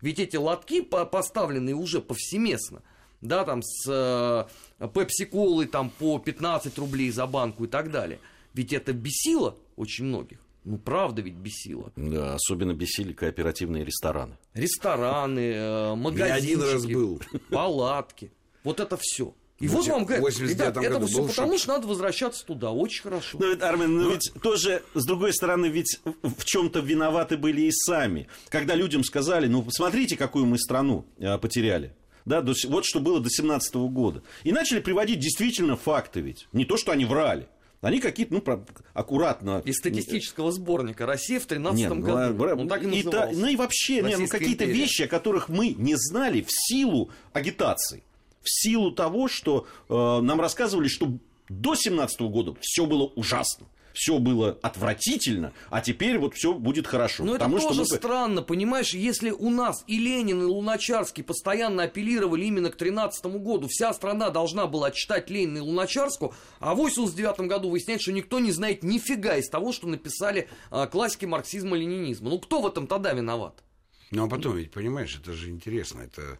Ведь 0.00 0.20
эти 0.20 0.36
лотки 0.36 0.82
по- 0.82 1.04
поставленные 1.04 1.74
уже 1.74 2.00
повсеместно. 2.00 2.84
Да, 3.20 3.44
там 3.44 3.60
с 3.64 4.46
пепси-колой 4.78 5.66
там 5.66 5.90
по 5.90 6.20
15 6.20 6.78
рублей 6.78 7.10
за 7.10 7.26
банку 7.26 7.64
и 7.64 7.66
так 7.66 7.90
далее. 7.90 8.20
Ведь 8.54 8.72
это 8.72 8.92
бесило 8.92 9.56
очень 9.74 10.04
многих. 10.04 10.38
Ну, 10.68 10.76
правда 10.76 11.22
ведь 11.22 11.36
бесило. 11.36 11.90
Да, 11.96 12.34
особенно 12.34 12.74
бесили 12.74 13.14
кооперативные 13.14 13.86
рестораны. 13.86 14.36
Рестораны, 14.52 15.40
э, 15.54 15.94
магазинчики, 15.94 16.52
один 16.52 16.62
раз 16.62 16.84
был. 16.84 17.22
палатки. 17.48 18.30
Вот 18.64 18.78
это 18.78 18.98
все. 19.00 19.34
И 19.60 19.66
В 19.66 19.72
вот 19.72 19.86
вам 19.88 20.04
говорят, 20.04 20.20
89 20.20 20.76
ребят, 20.76 20.76
это 20.76 21.06
все 21.06 21.26
потому, 21.26 21.52
шок. 21.52 21.58
что 21.58 21.68
надо 21.68 21.86
возвращаться 21.88 22.44
туда. 22.44 22.70
Очень 22.70 23.02
хорошо. 23.02 23.38
Ну, 23.40 23.50
ведь, 23.50 23.62
Армен, 23.62 23.96
ну, 23.96 24.10
ведь 24.10 24.30
тоже, 24.42 24.82
с 24.92 25.06
другой 25.06 25.32
стороны, 25.32 25.66
ведь 25.66 26.00
в 26.22 26.44
чем-то 26.44 26.80
виноваты 26.80 27.38
были 27.38 27.62
и 27.62 27.72
сами. 27.72 28.28
Когда 28.50 28.74
людям 28.74 29.02
сказали, 29.04 29.46
ну, 29.46 29.62
посмотрите, 29.62 30.18
какую 30.18 30.44
мы 30.44 30.58
страну 30.58 31.06
а, 31.18 31.38
потеряли. 31.38 31.94
Да, 32.26 32.42
до 32.42 32.52
вот 32.66 32.84
что 32.84 33.00
было 33.00 33.20
до 33.20 33.30
17 33.30 33.74
года. 33.76 34.22
И 34.44 34.52
начали 34.52 34.80
приводить 34.80 35.18
действительно 35.18 35.76
факты 35.76 36.20
ведь. 36.20 36.46
Не 36.52 36.66
то, 36.66 36.76
что 36.76 36.92
они 36.92 37.06
врали. 37.06 37.48
Они 37.80 38.00
какие-то, 38.00 38.34
ну, 38.34 38.40
про- 38.40 38.64
аккуратно... 38.92 39.62
Из 39.64 39.76
статистического 39.76 40.50
сборника 40.50 41.06
«Россия 41.06 41.38
в 41.38 41.46
2013 41.46 41.78
Нет, 41.78 41.90
ну, 41.94 42.02
году». 42.02 42.34
бра- 42.34 42.54
Он 42.54 42.68
так 42.68 42.82
и 42.82 42.88
и 42.98 43.02
та- 43.04 43.30
ну 43.32 43.46
и 43.46 43.54
вообще, 43.56 44.02
не, 44.02 44.16
ну, 44.16 44.26
какие-то 44.26 44.64
империя. 44.64 44.80
вещи, 44.80 45.02
о 45.02 45.08
которых 45.08 45.48
мы 45.48 45.68
не 45.78 45.94
знали 45.96 46.42
в 46.42 46.48
силу 46.50 47.10
агитации. 47.32 48.02
В 48.42 48.50
силу 48.50 48.90
того, 48.90 49.28
что 49.28 49.66
э, 49.88 49.94
нам 50.22 50.40
рассказывали, 50.40 50.88
что 50.88 51.12
до 51.48 51.74
17 51.76 52.20
года 52.22 52.54
все 52.60 52.86
было 52.86 53.04
ужасно. 53.04 53.66
Все 53.98 54.20
было 54.20 54.56
отвратительно, 54.62 55.52
а 55.70 55.80
теперь 55.80 56.18
вот 56.20 56.32
все 56.36 56.54
будет 56.54 56.86
хорошо. 56.86 57.24
Но 57.24 57.32
это 57.34 57.40
потому 57.46 57.58
тоже 57.58 57.84
что 57.84 57.94
мы- 57.94 57.98
странно, 57.98 58.42
понимаешь, 58.42 58.94
если 58.94 59.30
у 59.32 59.50
нас 59.50 59.82
и 59.88 59.98
Ленин, 59.98 60.40
и 60.40 60.44
Луначарский 60.44 61.24
постоянно 61.24 61.82
апеллировали 61.82 62.44
именно 62.44 62.70
к 62.70 62.76
13 62.76 63.38
году, 63.40 63.66
вся 63.68 63.92
страна 63.92 64.30
должна 64.30 64.68
была 64.68 64.92
читать 64.92 65.30
Ленина 65.30 65.58
и 65.58 65.62
Луначарскую, 65.62 66.32
а 66.60 66.74
в 66.74 66.76
89 66.76 67.48
году 67.48 67.70
выясняется, 67.70 68.04
что 68.04 68.12
никто 68.12 68.38
не 68.38 68.52
знает 68.52 68.84
нифига 68.84 69.36
из 69.36 69.48
того, 69.48 69.72
что 69.72 69.88
написали 69.88 70.48
а, 70.70 70.86
классики 70.86 71.24
марксизма-ленинизма. 71.24 72.30
Ну 72.30 72.38
кто 72.38 72.60
в 72.62 72.68
этом 72.68 72.86
тогда 72.86 73.12
виноват? 73.12 73.64
Ну, 74.12 74.26
а 74.26 74.28
потом 74.28 74.56
ведь, 74.56 74.70
понимаешь, 74.70 75.18
это 75.20 75.32
же 75.32 75.50
интересно. 75.50 76.02
Это 76.02 76.38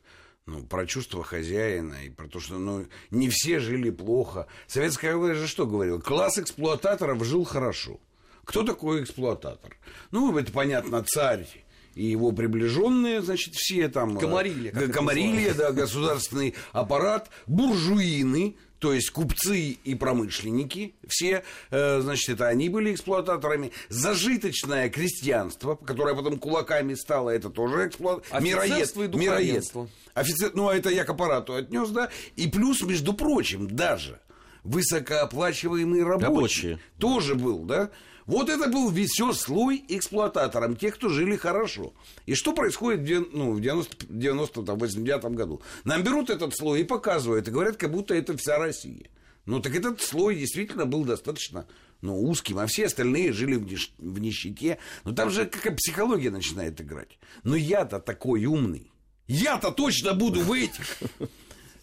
ну, 0.48 0.62
про 0.62 0.86
чувство 0.86 1.22
хозяина 1.22 2.04
и 2.04 2.08
про 2.08 2.26
то, 2.26 2.40
что 2.40 2.58
ну, 2.58 2.86
не 3.10 3.28
все 3.28 3.60
жили 3.60 3.90
плохо. 3.90 4.46
Советская 4.66 5.14
власть 5.14 5.40
же 5.40 5.46
что 5.46 5.66
говорила? 5.66 6.00
Класс 6.00 6.38
эксплуататоров 6.38 7.22
жил 7.24 7.44
хорошо. 7.44 8.00
Кто 8.44 8.62
такой 8.62 9.02
эксплуататор? 9.02 9.76
Ну, 10.10 10.36
это 10.38 10.50
понятно, 10.50 11.04
царь 11.04 11.46
и 11.94 12.06
его 12.06 12.30
приближенные, 12.32 13.20
значит, 13.22 13.54
все 13.56 13.88
там... 13.88 14.16
э, 14.16 14.20
Комарилья, 14.20 14.70
Комарилья, 14.70 15.52
да, 15.52 15.72
государственный 15.72 16.54
аппарат, 16.72 17.28
буржуины, 17.48 18.56
то 18.78 18.92
есть 18.92 19.10
купцы 19.10 19.70
и 19.72 19.94
промышленники, 19.94 20.94
все, 21.06 21.42
э, 21.70 22.00
значит, 22.00 22.28
это 22.28 22.48
они 22.48 22.68
были 22.68 22.92
эксплуататорами. 22.92 23.72
Зажиточное 23.88 24.88
крестьянство, 24.88 25.74
которое 25.74 26.14
потом 26.14 26.38
кулаками 26.38 26.94
стало, 26.94 27.30
это 27.30 27.50
тоже 27.50 27.88
эксплуатация. 27.88 28.36
Офицерство 28.36 29.02
и 29.02 29.06
духовенство. 29.08 29.88
Офицер, 30.14 30.52
ну, 30.54 30.68
а 30.68 30.76
это 30.76 30.90
я 30.90 31.04
к 31.04 31.10
аппарату 31.10 31.54
отнес, 31.54 31.88
да. 31.90 32.10
И 32.36 32.48
плюс, 32.48 32.82
между 32.82 33.14
прочим, 33.14 33.68
даже 33.68 34.20
высокооплачиваемый 34.64 36.02
рабочий 36.04 36.26
Рабочие. 36.26 36.78
тоже 36.98 37.34
был, 37.34 37.64
да. 37.64 37.90
Вот 38.28 38.50
это 38.50 38.68
был 38.68 38.90
весь 38.90 39.14
слой 39.32 39.82
эксплуататором, 39.88 40.76
тех, 40.76 40.96
кто 40.96 41.08
жили 41.08 41.36
хорошо. 41.36 41.94
И 42.26 42.34
что 42.34 42.52
происходит 42.52 43.00
в, 43.00 43.34
ну, 43.34 43.52
в 43.52 43.60
90, 43.62 44.06
90 44.06 44.62
там, 44.64 44.78
89 44.78 45.24
году? 45.34 45.62
Нам 45.84 46.02
берут 46.02 46.28
этот 46.28 46.54
слой 46.54 46.82
и 46.82 46.84
показывают, 46.84 47.48
и 47.48 47.50
говорят, 47.50 47.78
как 47.78 47.90
будто 47.90 48.14
это 48.14 48.36
вся 48.36 48.58
Россия. 48.58 49.06
Ну, 49.46 49.60
так 49.60 49.74
этот 49.74 50.02
слой 50.02 50.36
действительно 50.36 50.84
был 50.84 51.04
достаточно 51.04 51.66
ну, 52.02 52.22
узким, 52.22 52.58
а 52.58 52.66
все 52.66 52.84
остальные 52.84 53.32
жили 53.32 53.54
в, 53.54 53.64
нищ- 53.64 53.92
в 53.96 54.18
нищете. 54.18 54.76
Но 55.04 55.14
там 55.14 55.30
же 55.30 55.46
какая 55.46 55.74
психология 55.74 56.30
начинает 56.30 56.78
играть. 56.82 57.18
Но 57.44 57.56
я-то 57.56 57.98
такой 57.98 58.44
умный. 58.44 58.92
Я-то 59.26 59.70
точно 59.70 60.12
буду 60.12 60.40
в 60.40 60.52
этих. 60.52 60.98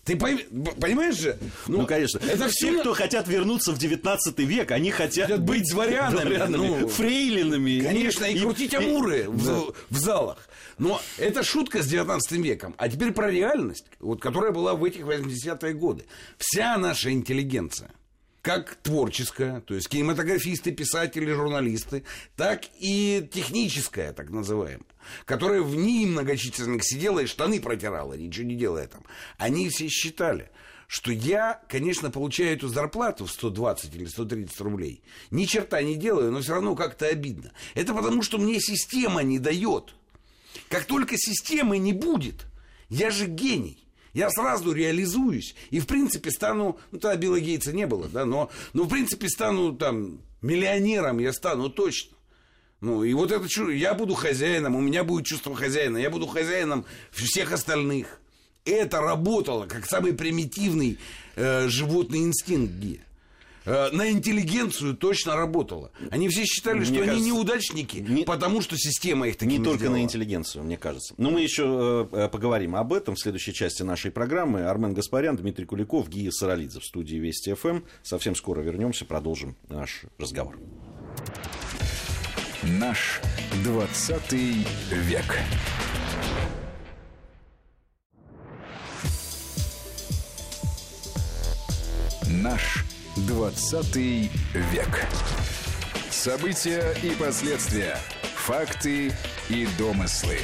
Ты 0.05 0.13
пойм- 0.15 0.45
б- 0.51 0.71
понимаешь 0.79 1.17
же? 1.17 1.37
Ну, 1.67 1.85
конечно. 1.87 2.19
Это 2.19 2.47
все, 2.47 2.69
все 2.71 2.79
кто 2.81 2.93
хотят 2.93 3.27
вернуться 3.27 3.71
в 3.73 3.79
19 3.79 4.37
век, 4.39 4.69
они 4.71 4.91
хотят, 4.91 5.27
Хотят 5.29 5.43
быть 5.43 5.63
дворянами, 5.71 6.55
ну, 6.55 6.87
фрейлинами. 6.87 7.81
Конечно, 7.81 8.25
и, 8.25 8.39
крутить 8.39 8.73
и- 8.73 8.75
амуры 8.77 9.25
в, 9.27 9.73
в 9.89 9.97
залах. 9.97 10.47
Но 10.77 11.01
это 11.17 11.41
шутка 11.41 11.81
с 11.81 11.87
19 11.87 12.31
веком. 12.33 12.75
А 12.77 12.87
теперь 12.87 13.13
про 13.13 13.31
реальность, 13.31 13.85
вот, 13.99 14.21
которая 14.21 14.51
была 14.51 14.75
в 14.75 14.83
этих 14.83 15.01
80-е 15.05 15.73
годы. 15.73 16.05
Вся 16.37 16.77
наша 16.77 17.11
интеллигенция, 17.11 17.89
как 18.45 18.75
творческая, 18.75 19.61
то 19.61 19.73
есть 19.73 19.89
кинематографисты, 19.89 20.71
писатели, 20.71 21.33
журналисты, 21.33 22.03
так 22.35 22.61
и 22.77 23.27
техническая, 23.33 24.13
так 24.13 24.29
называемая, 24.29 24.85
которая 25.25 25.61
в 25.61 25.75
ней 25.75 26.05
многочисленных 26.05 26.83
сидела 26.83 27.21
и 27.21 27.25
штаны 27.25 27.59
протирала, 27.59 28.13
ничего 28.13 28.45
не 28.45 28.55
делая 28.55 28.85
там. 28.85 29.03
Они 29.39 29.67
все 29.69 29.87
считали, 29.87 30.51
что 30.87 31.11
я, 31.11 31.59
конечно, 31.67 32.11
получаю 32.11 32.55
эту 32.55 32.67
зарплату 32.67 33.25
в 33.25 33.31
120 33.31 33.95
или 33.95 34.05
130 34.05 34.61
рублей. 34.61 35.01
Ни 35.31 35.45
черта 35.45 35.81
не 35.81 35.95
делаю, 35.95 36.31
но 36.31 36.41
все 36.41 36.53
равно 36.53 36.75
как-то 36.75 37.07
обидно. 37.07 37.51
Это 37.73 37.95
потому, 37.95 38.21
что 38.21 38.37
мне 38.37 38.59
система 38.59 39.23
не 39.23 39.39
дает. 39.39 39.95
Как 40.69 40.85
только 40.85 41.17
системы 41.17 41.79
не 41.79 41.93
будет, 41.93 42.45
я 42.89 43.09
же 43.09 43.25
гений. 43.25 43.84
Я 44.15 44.29
сразу 44.31 44.71
реализуюсь 44.71 45.55
и, 45.71 45.79
в 45.81 45.87
принципе, 45.87 46.31
стану... 46.31 46.79
Ну, 46.91 46.99
тогда 46.99 47.17
Билла 47.17 47.39
Гейтса 47.39 47.73
не 47.73 47.85
было, 47.85 48.07
да, 48.07 48.23
но, 48.25 48.49
но 48.71 48.85
в 48.85 48.89
принципе, 48.89 49.27
стану 49.27 49.75
там 49.75 50.21
миллионером, 50.41 51.19
я 51.19 51.33
стану 51.33 51.69
точно. 51.69 52.15
Ну, 52.79 53.03
и 53.03 53.13
вот 53.13 53.31
это 53.33 53.47
чу- 53.49 53.69
я 53.69 53.93
буду 53.93 54.13
хозяином, 54.13 54.75
у 54.75 54.79
меня 54.81 55.03
будет 55.03 55.25
чувство 55.25 55.53
хозяина, 55.53 55.97
я 55.97 56.09
буду 56.09 56.27
хозяином 56.27 56.85
всех 57.11 57.51
остальных. 57.51 58.21
Это 58.63 59.01
работало 59.01 59.65
как 59.67 59.85
самый 59.85 60.13
примитивный 60.13 60.97
э, 61.35 61.67
животный 61.67 62.19
инстинкт 62.19 62.73
Ге. 62.73 63.01
Э, 63.65 63.89
на 63.91 64.09
интеллигенцию 64.11 64.95
точно 64.95 65.35
работало. 65.35 65.91
Они 66.11 66.29
все 66.29 66.45
считали, 66.45 66.77
Мне 66.77 66.85
что 66.85 66.95
они 66.95 67.05
кажется, 67.05 67.25
неудачники, 67.27 67.97
не- 67.97 68.23
потому 68.23 68.61
что 68.61 68.77
система 68.77 69.27
их 69.27 69.37
такими 69.37 69.57
Не 69.57 69.63
только 69.63 69.79
сделала. 69.79 69.97
на 69.97 70.01
интеллигенцию, 70.03 70.63
мне 70.63 70.77
кажется. 70.77 71.13
Но 71.17 71.31
мы 71.31 71.41
еще 71.41 72.07
э, 72.11 72.29
поговорим 72.31 72.75
об 72.75 72.93
этом 72.93 73.15
в 73.15 73.19
следующей 73.19 73.53
части 73.53 73.81
нашей 73.83 74.11
программы. 74.11 74.61
Армен 74.65 74.93
Гаспарян, 74.93 75.35
Дмитрий 75.35 75.65
Куликов, 75.65 76.09
Гия 76.09 76.31
Саралидзе 76.31 76.79
в 76.79 76.85
студии 76.85 77.15
Вести 77.17 77.53
ФМ. 77.53 77.81
Совсем 78.03 78.35
скоро 78.35 78.61
вернемся, 78.61 79.05
продолжим 79.05 79.55
наш 79.69 80.03
разговор. 80.19 80.57
Наш 82.63 83.21
20 83.63 84.31
век. 84.91 85.39
Наш 92.27 92.83
20 93.15 93.95
век. 93.95 95.05
События 96.09 96.93
и 97.01 97.11
последствия. 97.11 97.97
Факты 98.35 99.13
и 99.47 99.67
домыслы. 99.77 100.37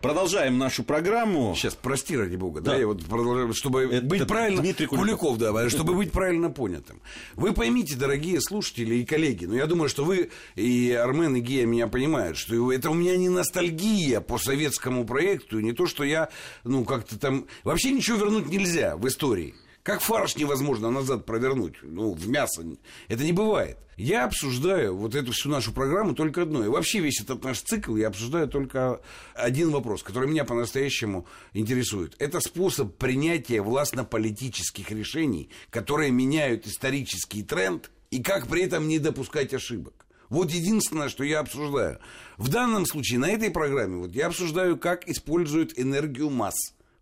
Продолжаем 0.00 0.58
нашу 0.58 0.84
программу. 0.84 1.54
Сейчас, 1.56 1.74
прости, 1.74 2.16
ради 2.16 2.36
бога, 2.36 2.60
да, 2.60 2.72
Да. 2.72 2.76
я 2.78 2.86
вот 2.86 3.04
продолжаю, 3.06 3.52
чтобы 3.52 3.82
Это 3.84 4.06
быть 4.06 4.26
правильно... 4.28 4.60
Дмитрий 4.60 4.86
Куликов. 4.86 5.38
да, 5.38 5.68
чтобы 5.70 5.94
быть 5.94 6.12
правильно 6.12 6.50
понятым. 6.50 7.00
Вы 7.34 7.52
поймите, 7.52 7.96
дорогие 7.96 8.40
слушатели 8.40 8.96
и 8.96 9.04
коллеги, 9.04 9.46
ну, 9.46 9.54
я 9.54 9.66
думаю, 9.66 9.88
что 9.88 10.04
вы 10.04 10.30
и 10.54 10.92
Армен, 10.92 11.34
и 11.36 11.40
Гея 11.40 11.66
меня 11.66 11.88
понимают, 11.88 12.36
что 12.36 12.70
это 12.70 12.90
у 12.90 12.94
меня 12.94 13.16
не 13.16 13.28
ностальгия 13.30 14.20
по 14.20 14.38
советскому 14.38 15.04
проекту, 15.04 15.58
не 15.60 15.72
то, 15.72 15.86
что 15.86 16.04
я, 16.04 16.28
ну, 16.62 16.84
как-то 16.84 17.18
там... 17.18 17.46
Вообще 17.64 17.90
ничего 17.90 18.18
вернуть 18.18 18.46
нельзя 18.48 18.96
в 18.96 19.08
истории. 19.08 19.54
Как 19.84 20.00
фарш 20.00 20.36
невозможно 20.36 20.90
назад 20.90 21.26
провернуть, 21.26 21.74
ну, 21.82 22.14
в 22.14 22.26
мясо. 22.26 22.64
Это 23.08 23.22
не 23.22 23.32
бывает. 23.32 23.76
Я 23.98 24.24
обсуждаю 24.24 24.96
вот 24.96 25.14
эту 25.14 25.32
всю 25.32 25.50
нашу 25.50 25.72
программу 25.72 26.14
только 26.14 26.40
одно. 26.40 26.64
И 26.64 26.68
вообще 26.68 27.00
весь 27.00 27.20
этот 27.20 27.44
наш 27.44 27.60
цикл 27.60 27.94
я 27.94 28.08
обсуждаю 28.08 28.48
только 28.48 29.02
один 29.34 29.70
вопрос, 29.70 30.02
который 30.02 30.26
меня 30.26 30.46
по-настоящему 30.46 31.26
интересует. 31.52 32.16
Это 32.18 32.40
способ 32.40 32.96
принятия 32.96 33.60
властно-политических 33.60 34.90
решений, 34.90 35.50
которые 35.68 36.10
меняют 36.10 36.66
исторический 36.66 37.42
тренд, 37.42 37.90
и 38.10 38.22
как 38.22 38.46
при 38.48 38.62
этом 38.62 38.88
не 38.88 38.98
допускать 38.98 39.52
ошибок. 39.52 40.06
Вот 40.30 40.50
единственное, 40.50 41.10
что 41.10 41.24
я 41.24 41.40
обсуждаю. 41.40 41.98
В 42.38 42.48
данном 42.48 42.86
случае, 42.86 43.18
на 43.18 43.28
этой 43.28 43.50
программе, 43.50 43.98
вот 43.98 44.14
я 44.14 44.28
обсуждаю, 44.28 44.78
как 44.78 45.06
используют 45.06 45.78
энергию 45.78 46.30
масс 46.30 46.54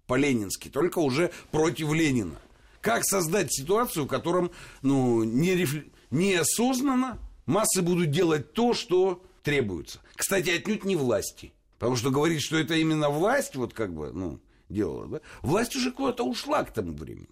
по-ленински, 0.09 0.69
только 0.69 0.99
уже 0.99 1.31
против 1.53 1.93
Ленина. 1.93 2.35
Как 2.83 3.05
создать 3.05 3.51
ситуацию, 3.55 4.05
в 4.05 4.09
котором 4.09 4.51
ну, 4.83 5.23
неосознанно 5.25 7.19
массы 7.47 7.81
будут 7.81 8.11
делать 8.11 8.53
то, 8.53 8.75
что 8.75 9.25
требуется. 9.43 10.01
Кстати, 10.15 10.51
отнюдь 10.51 10.85
не 10.85 10.97
власти. 10.97 11.55
Потому 11.79 11.97
что 11.97 12.11
говорить, 12.11 12.43
что 12.43 12.59
это 12.59 12.75
именно 12.75 13.09
власть, 13.09 13.57
вот 13.57 13.73
как 13.73 13.95
бы, 13.95 14.13
ну, 14.13 14.41
делала, 14.69 15.07
да? 15.07 15.21
Власть 15.43 15.75
уже 15.77 15.93
куда-то 15.93 16.25
ушла 16.25 16.65
к 16.65 16.73
тому 16.73 16.93
времени. 16.93 17.29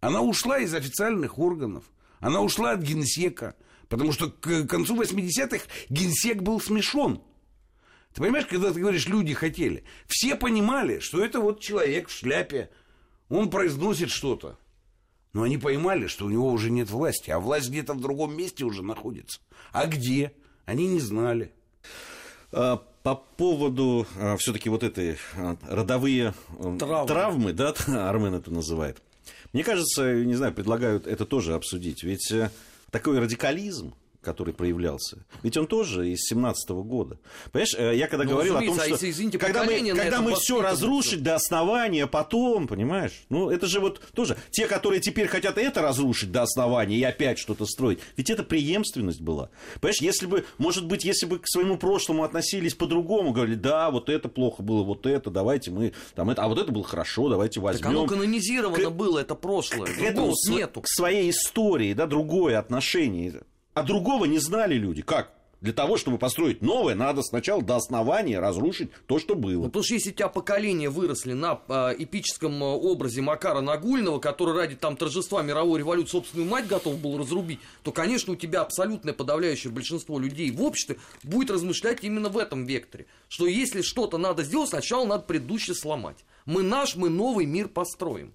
Она 0.00 0.20
ушла 0.20 0.58
из 0.58 0.74
официальных 0.74 1.38
органов. 1.38 1.84
Она 2.20 2.40
ушла 2.40 2.72
от 2.72 2.80
генсека. 2.80 3.56
Потому 3.88 4.12
что 4.12 4.30
к 4.30 4.66
концу 4.66 4.94
80-х 5.00 5.64
генсек 5.88 6.42
был 6.42 6.60
смешон. 6.60 7.22
Ты 8.12 8.20
понимаешь, 8.20 8.46
когда 8.46 8.72
ты 8.72 8.80
говоришь, 8.80 9.08
люди 9.08 9.32
хотели, 9.34 9.84
все 10.06 10.36
понимали, 10.36 11.00
что 11.00 11.24
это 11.24 11.40
вот 11.40 11.60
человек 11.60 12.08
в 12.08 12.12
шляпе, 12.12 12.70
он 13.28 13.50
произносит 13.50 14.10
что-то. 14.10 14.56
Но 15.32 15.42
они 15.42 15.58
поймали, 15.58 16.06
что 16.06 16.26
у 16.26 16.30
него 16.30 16.48
уже 16.50 16.70
нет 16.70 16.90
власти, 16.90 17.30
а 17.30 17.40
власть 17.40 17.68
где-то 17.68 17.94
в 17.94 18.00
другом 18.00 18.36
месте 18.36 18.64
уже 18.64 18.82
находится. 18.82 19.40
А 19.72 19.86
где? 19.86 20.32
Они 20.64 20.86
не 20.86 21.00
знали. 21.00 21.52
А, 22.52 22.76
По 23.02 23.16
поводу 23.16 24.06
все-таки 24.38 24.68
вот 24.68 24.82
этой 24.84 25.18
а, 25.36 25.56
родовые 25.68 26.34
Травмы. 26.78 27.06
травмы, 27.08 27.52
да, 27.52 27.74
Армен 28.08 28.34
это 28.34 28.52
называет. 28.52 29.02
Мне 29.52 29.64
кажется, 29.64 30.14
не 30.14 30.34
знаю, 30.34 30.52
предлагают 30.54 31.06
это 31.06 31.24
тоже 31.26 31.54
обсудить. 31.54 32.02
Ведь 32.04 32.30
э, 32.32 32.50
такой 32.90 33.18
радикализм, 33.18 33.94
который 34.24 34.54
проявлялся, 34.54 35.18
ведь 35.42 35.56
он 35.56 35.66
тоже 35.66 36.08
из 36.10 36.20
17 36.22 36.70
года. 36.70 37.18
Понимаешь, 37.52 37.74
э, 37.78 37.96
я 37.96 38.08
когда 38.08 38.24
Ну, 38.24 38.30
говорил 38.32 38.56
о 38.56 38.60
том, 38.62 38.74
а 38.78 38.80
что 38.80 38.90
если, 38.90 39.10
извините, 39.10 39.38
когда 39.38 39.64
мы, 39.64 39.78
когда 39.94 40.20
мы 40.20 40.34
все 40.34 40.60
разрушить 40.60 41.22
до 41.22 41.34
основания, 41.36 42.06
потом, 42.06 42.66
понимаешь, 42.66 43.24
ну 43.28 43.50
это 43.50 43.66
же 43.66 43.80
вот 43.80 44.00
тоже 44.14 44.36
те, 44.50 44.66
которые 44.66 45.00
теперь 45.00 45.26
хотят 45.28 45.58
это 45.58 45.82
разрушить 45.82 46.32
до 46.32 46.42
основания 46.42 46.96
и 46.96 47.02
опять 47.02 47.38
что-то 47.38 47.66
строить, 47.66 47.98
ведь 48.16 48.30
это 48.30 48.42
преемственность 48.42 49.20
была. 49.20 49.50
Понимаешь, 49.80 50.00
если 50.00 50.26
бы, 50.26 50.44
может 50.58 50.86
быть, 50.86 51.04
если 51.04 51.26
бы 51.26 51.38
к 51.38 51.46
своему 51.46 51.76
прошлому 51.76 52.24
относились 52.24 52.74
по-другому, 52.74 53.32
говорили, 53.32 53.56
да, 53.56 53.90
вот 53.90 54.08
это 54.08 54.28
плохо 54.28 54.62
было, 54.62 54.82
вот 54.82 55.06
это, 55.06 55.30
давайте 55.30 55.70
мы 55.70 55.92
там 56.14 56.30
это, 56.30 56.42
а 56.42 56.48
вот 56.48 56.58
это 56.58 56.72
было 56.72 56.84
хорошо, 56.84 57.28
давайте 57.28 57.60
возьмем. 57.60 57.82
Так 57.82 57.90
оно 57.90 58.06
канонизировано 58.06 58.76
К- 58.84 58.90
было, 58.90 59.18
это 59.18 59.34
прошлое. 59.34 59.86
к 59.86 59.98
этому 59.98 60.14
Другого 60.28 60.34
св- 60.36 60.56
нету. 60.56 60.80
к 60.80 60.88
своей 60.88 61.30
истории, 61.30 61.92
да, 61.92 62.06
другое 62.06 62.58
отношение. 62.58 63.42
А 63.74 63.82
другого 63.82 64.24
не 64.24 64.38
знали 64.38 64.74
люди. 64.74 65.02
Как? 65.02 65.32
Для 65.60 65.72
того, 65.72 65.96
чтобы 65.96 66.18
построить 66.18 66.60
новое, 66.60 66.94
надо 66.94 67.22
сначала 67.22 67.62
до 67.62 67.76
основания 67.76 68.38
разрушить 68.38 68.90
то, 69.06 69.18
что 69.18 69.34
Ну, 69.34 69.40
было. 69.40 69.64
потому 69.64 69.82
что 69.82 69.94
если 69.94 70.10
у 70.10 70.12
тебя 70.12 70.28
поколение 70.28 70.90
выросли 70.90 71.32
на 71.32 71.58
а, 71.68 71.90
эпическом 71.96 72.62
а, 72.62 72.74
образе 72.74 73.22
Макара 73.22 73.62
Нагульного, 73.62 74.18
который 74.18 74.54
ради 74.54 74.76
там 74.76 74.94
торжества 74.94 75.42
мировой 75.42 75.78
революции 75.78 76.10
собственную 76.12 76.50
мать 76.50 76.66
готов 76.66 76.98
был 76.98 77.16
разрубить, 77.16 77.60
то, 77.82 77.92
конечно, 77.92 78.34
у 78.34 78.36
тебя 78.36 78.60
абсолютное 78.60 79.14
подавляющее 79.14 79.72
большинство 79.72 80.18
людей 80.18 80.50
в 80.50 80.62
обществе 80.62 80.98
будет 81.22 81.50
размышлять 81.50 82.04
именно 82.04 82.28
в 82.28 82.36
этом 82.36 82.66
векторе. 82.66 83.06
Что 83.28 83.46
если 83.46 83.80
что-то 83.80 84.18
надо 84.18 84.42
сделать, 84.42 84.68
сначала 84.68 85.06
надо 85.06 85.24
предыдущее 85.24 85.74
сломать. 85.74 86.26
Мы 86.44 86.62
наш, 86.62 86.94
мы 86.94 87.08
новый 87.08 87.46
мир 87.46 87.68
построим. 87.68 88.34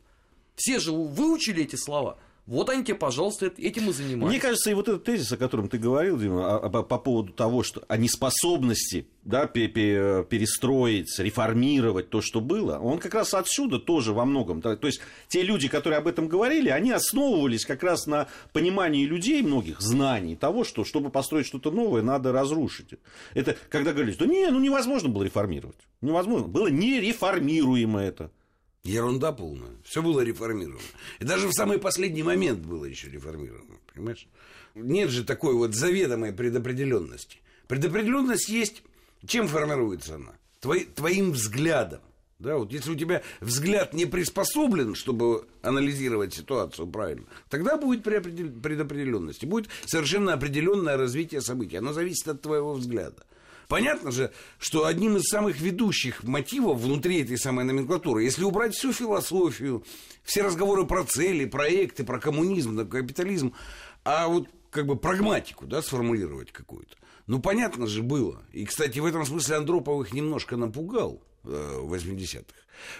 Все 0.56 0.80
же 0.80 0.92
выучили 0.92 1.62
эти 1.64 1.76
слова. 1.76 2.18
Вот 2.50 2.70
они 2.70 2.84
тебе, 2.84 2.96
пожалуйста, 2.96 3.46
эт- 3.46 3.60
этим 3.60 3.90
и 3.90 3.94
занимаются. 3.94 4.28
Мне 4.28 4.40
кажется, 4.40 4.72
и 4.72 4.74
вот 4.74 4.88
этот 4.90 5.04
тезис, 5.04 5.32
о 5.32 5.38
котором 5.38 5.70
ты 5.70 5.78
говорил, 5.78 6.18
Дима, 6.18 6.56
а- 6.56 6.66
а 6.66 6.70
по, 6.70 6.82
по 6.82 6.98
поводу 6.98 7.32
того, 7.32 7.62
что 7.62 7.84
о 7.88 7.96
неспособности 7.96 9.06
да, 9.24 9.46
пе- 9.46 9.68
пе- 9.68 10.26
перестроить, 10.28 11.20
реформировать 11.20 12.10
то, 12.10 12.22
что 12.22 12.42
было, 12.42 12.80
он 12.80 12.98
как 12.98 13.14
раз 13.14 13.36
отсюда 13.36 13.78
тоже 13.78 14.14
во 14.14 14.26
многом. 14.26 14.62
То 14.62 14.78
есть 14.88 15.00
те 15.28 15.44
люди, 15.44 15.68
которые 15.68 16.00
об 16.00 16.08
этом 16.08 16.28
говорили, 16.28 16.70
они 16.70 16.92
основывались 16.92 17.66
как 17.66 17.84
раз 17.84 18.08
на 18.08 18.28
понимании 18.52 19.06
людей 19.06 19.44
многих, 19.44 19.80
знаний 19.82 20.36
того, 20.36 20.64
что 20.64 20.84
чтобы 20.84 21.12
построить 21.12 21.46
что-то 21.46 21.70
новое, 21.70 22.02
надо 22.02 22.32
разрушить. 22.32 22.96
Это 23.36 23.56
когда 23.70 23.92
говорили, 23.94 24.14
что 24.14 24.26
не, 24.26 24.50
ну 24.50 24.60
невозможно 24.60 25.10
было 25.10 25.22
реформировать. 25.24 25.78
Невозможно. 26.02 26.48
Было 26.48 26.68
нереформируемо 26.68 28.02
это. 28.02 28.32
Ерунда 28.84 29.32
полная. 29.32 29.76
Все 29.84 30.02
было 30.02 30.22
реформировано. 30.22 30.80
И 31.20 31.26
даже 31.26 31.48
в 31.48 31.54
самый 31.54 31.80
последний 31.80 32.24
момент 32.24 32.60
было 32.60 32.86
еще 32.86 33.10
реформировано. 33.10 33.78
понимаешь? 33.94 34.28
Нет 34.76 35.10
же 35.10 35.24
такой 35.24 35.54
вот 35.54 35.76
заведомой 35.76 36.32
предопределенности. 36.32 37.38
Предопределенность 37.68 38.50
есть, 38.50 38.84
чем 39.26 39.48
формируется 39.48 40.16
она? 40.16 40.34
Твой, 40.60 40.86
твоим 40.86 41.32
взглядом. 41.32 42.02
Да, 42.40 42.56
вот 42.56 42.72
если 42.72 42.92
у 42.92 42.96
тебя 42.96 43.22
взгляд 43.42 43.94
не 43.94 44.06
приспособлен, 44.06 44.96
чтобы 44.96 45.46
анализировать 45.62 46.34
ситуацию 46.34 46.88
правильно, 46.88 47.26
тогда 47.50 47.76
будет 47.76 48.04
предопределенность. 48.04 49.44
И 49.44 49.46
будет 49.46 49.70
совершенно 49.86 50.34
определенное 50.34 50.96
развитие 50.96 51.42
событий. 51.42 51.76
Оно 51.76 51.92
зависит 51.92 52.30
от 52.30 52.42
твоего 52.42 52.74
взгляда. 52.74 53.26
Понятно 53.70 54.12
же, 54.12 54.34
что 54.58 54.88
одним 54.88 55.18
из 55.18 55.26
самых 55.30 55.62
ведущих 55.62 56.24
мотивов 56.24 56.80
внутри 56.80 57.22
этой 57.22 57.38
самой 57.38 57.66
номенклатуры, 57.66 58.24
если 58.24 58.44
убрать 58.44 58.74
всю 58.74 58.92
философию, 58.92 59.86
все 60.24 60.42
разговоры 60.42 60.88
про 60.88 61.04
цели, 61.04 61.46
проекты, 61.46 62.04
про 62.04 62.20
коммунизм, 62.20 62.76
про 62.76 62.86
капитализм, 62.86 63.54
а 64.04 64.28
вот 64.28 64.48
как 64.72 64.88
бы 64.88 64.96
прагматику, 64.96 65.68
да, 65.68 65.84
сформулировать 65.84 66.52
какую-то. 66.52 66.96
Ну, 67.28 67.40
понятно 67.40 67.86
же 67.86 68.02
было. 68.02 68.42
И, 68.54 68.66
кстати, 68.66 68.98
в 68.98 69.06
этом 69.06 69.24
смысле 69.24 69.58
Андропов 69.58 70.04
их 70.04 70.14
немножко 70.14 70.58
напугал 70.58 71.22
80-х. 71.50 72.54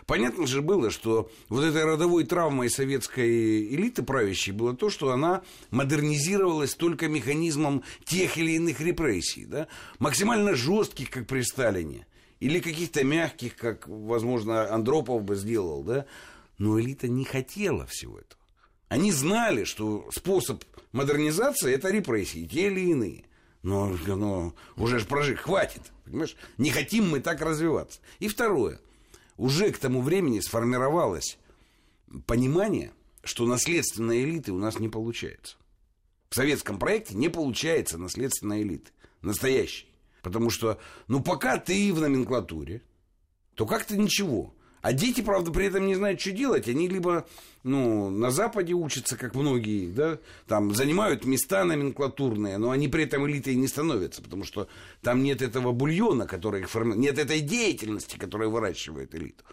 Понятно 0.06 0.48
же 0.48 0.62
было, 0.62 0.92
что 0.92 1.32
вот 1.48 1.64
этой 1.64 1.86
родовой 1.86 2.26
травмой 2.26 2.70
советской 2.70 3.74
элиты 3.74 4.04
правящей 4.04 4.54
было 4.54 4.76
то, 4.76 4.90
что 4.90 5.12
она 5.12 5.42
модернизировалась 5.72 6.76
только 6.76 7.08
механизмом 7.08 7.84
тех 8.06 8.38
или 8.38 8.52
иных 8.54 8.82
репрессий, 8.82 9.46
да? 9.46 9.68
максимально 10.00 10.56
жестких, 10.56 11.10
как 11.10 11.28
при 11.28 11.42
Сталине, 11.42 12.06
или 12.40 12.60
каких-то 12.60 13.04
мягких, 13.04 13.56
как, 13.56 13.88
возможно, 13.88 14.74
Андропов 14.74 15.24
бы 15.24 15.36
сделал, 15.36 15.84
да? 15.84 16.06
но 16.58 16.80
элита 16.80 17.08
не 17.08 17.26
хотела 17.26 17.86
всего 17.86 18.20
этого. 18.20 18.40
Они 18.90 19.12
знали, 19.12 19.66
что 19.66 20.10
способ 20.12 20.64
модернизации– 20.92 21.74
это 21.76 21.90
репрессии, 21.90 22.48
те 22.48 22.68
или 22.68 22.90
иные. 22.92 23.24
Но, 23.62 23.88
но 24.08 24.54
уже 24.78 25.00
ж 25.00 25.06
прожить, 25.06 25.40
хватит, 25.40 25.82
понимаешь? 26.06 26.36
Не 26.58 26.72
хотим 26.72 27.10
мы 27.10 27.20
так 27.20 27.42
развиваться. 27.42 28.00
И 28.20 28.28
второе. 28.28 28.80
Уже 29.38 29.72
к 29.72 29.78
тому 29.78 30.02
времени 30.02 30.40
сформировалось 30.40 31.38
понимание, 32.26 32.92
что 33.24 33.46
наследственной 33.46 34.24
элиты 34.24 34.52
у 34.52 34.58
нас 34.58 34.80
не 34.80 34.90
получается. 34.90 35.58
В 36.30 36.36
советском 36.36 36.80
проекте 36.80 37.16
не 37.16 37.30
получается 37.30 37.98
наследственной 37.98 38.62
элиты. 38.62 38.92
Настоящей. 39.22 39.88
Потому 40.22 40.50
что, 40.50 40.80
ну, 41.08 41.22
пока 41.22 41.58
ты 41.58 41.94
в 41.94 42.00
номенклатуре, 42.00 42.82
то 43.56 43.66
как-то 43.66 43.98
ничего. 43.98 44.54
А 44.82 44.94
дети, 44.94 45.22
правда, 45.22 45.52
при 45.52 45.66
этом 45.66 45.86
не 45.88 45.96
знают, 45.96 46.22
что 46.22 46.32
делать. 46.32 46.68
Они 46.68 46.88
либо 46.88 47.28
ну, 47.64 48.10
на 48.10 48.32
Западе 48.32 48.74
учатся, 48.74 49.18
как 49.18 49.36
многие, 49.36 49.92
да, 49.92 50.20
там 50.48 50.74
занимают 50.74 51.26
места 51.26 51.66
номенклатурные, 51.66 52.58
но 52.58 52.72
они 52.72 52.88
при 52.88 53.04
этом 53.04 53.28
элитой 53.28 53.56
не 53.56 53.68
становятся, 53.68 54.22
потому 54.22 54.46
что 54.46 54.70
там 55.02 55.24
нет 55.24 55.42
этого 55.42 55.74
бульона, 55.74 56.26
который 56.26 56.62
их 56.62 56.70
формирует, 56.70 57.02
нет 57.02 57.18
этой 57.20 57.42
деятельности, 57.42 58.18
которая 58.18 58.48
выращивает 58.48 59.14
элиту. 59.14 59.44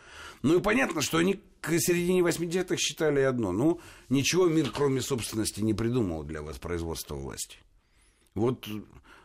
Ну 0.42 0.58
и 0.58 0.62
понятно, 0.62 1.02
что 1.02 1.18
они 1.18 1.40
к 1.60 1.76
середине 1.80 2.20
80-х 2.20 2.76
считали 2.76 3.20
одно. 3.20 3.50
Ну, 3.50 3.80
ничего 4.08 4.46
мир, 4.46 4.70
кроме 4.70 5.00
собственности, 5.00 5.60
не 5.60 5.74
придумал 5.74 6.22
для 6.22 6.42
воспроизводства 6.42 7.16
власти. 7.16 7.58
Вот, 8.34 8.68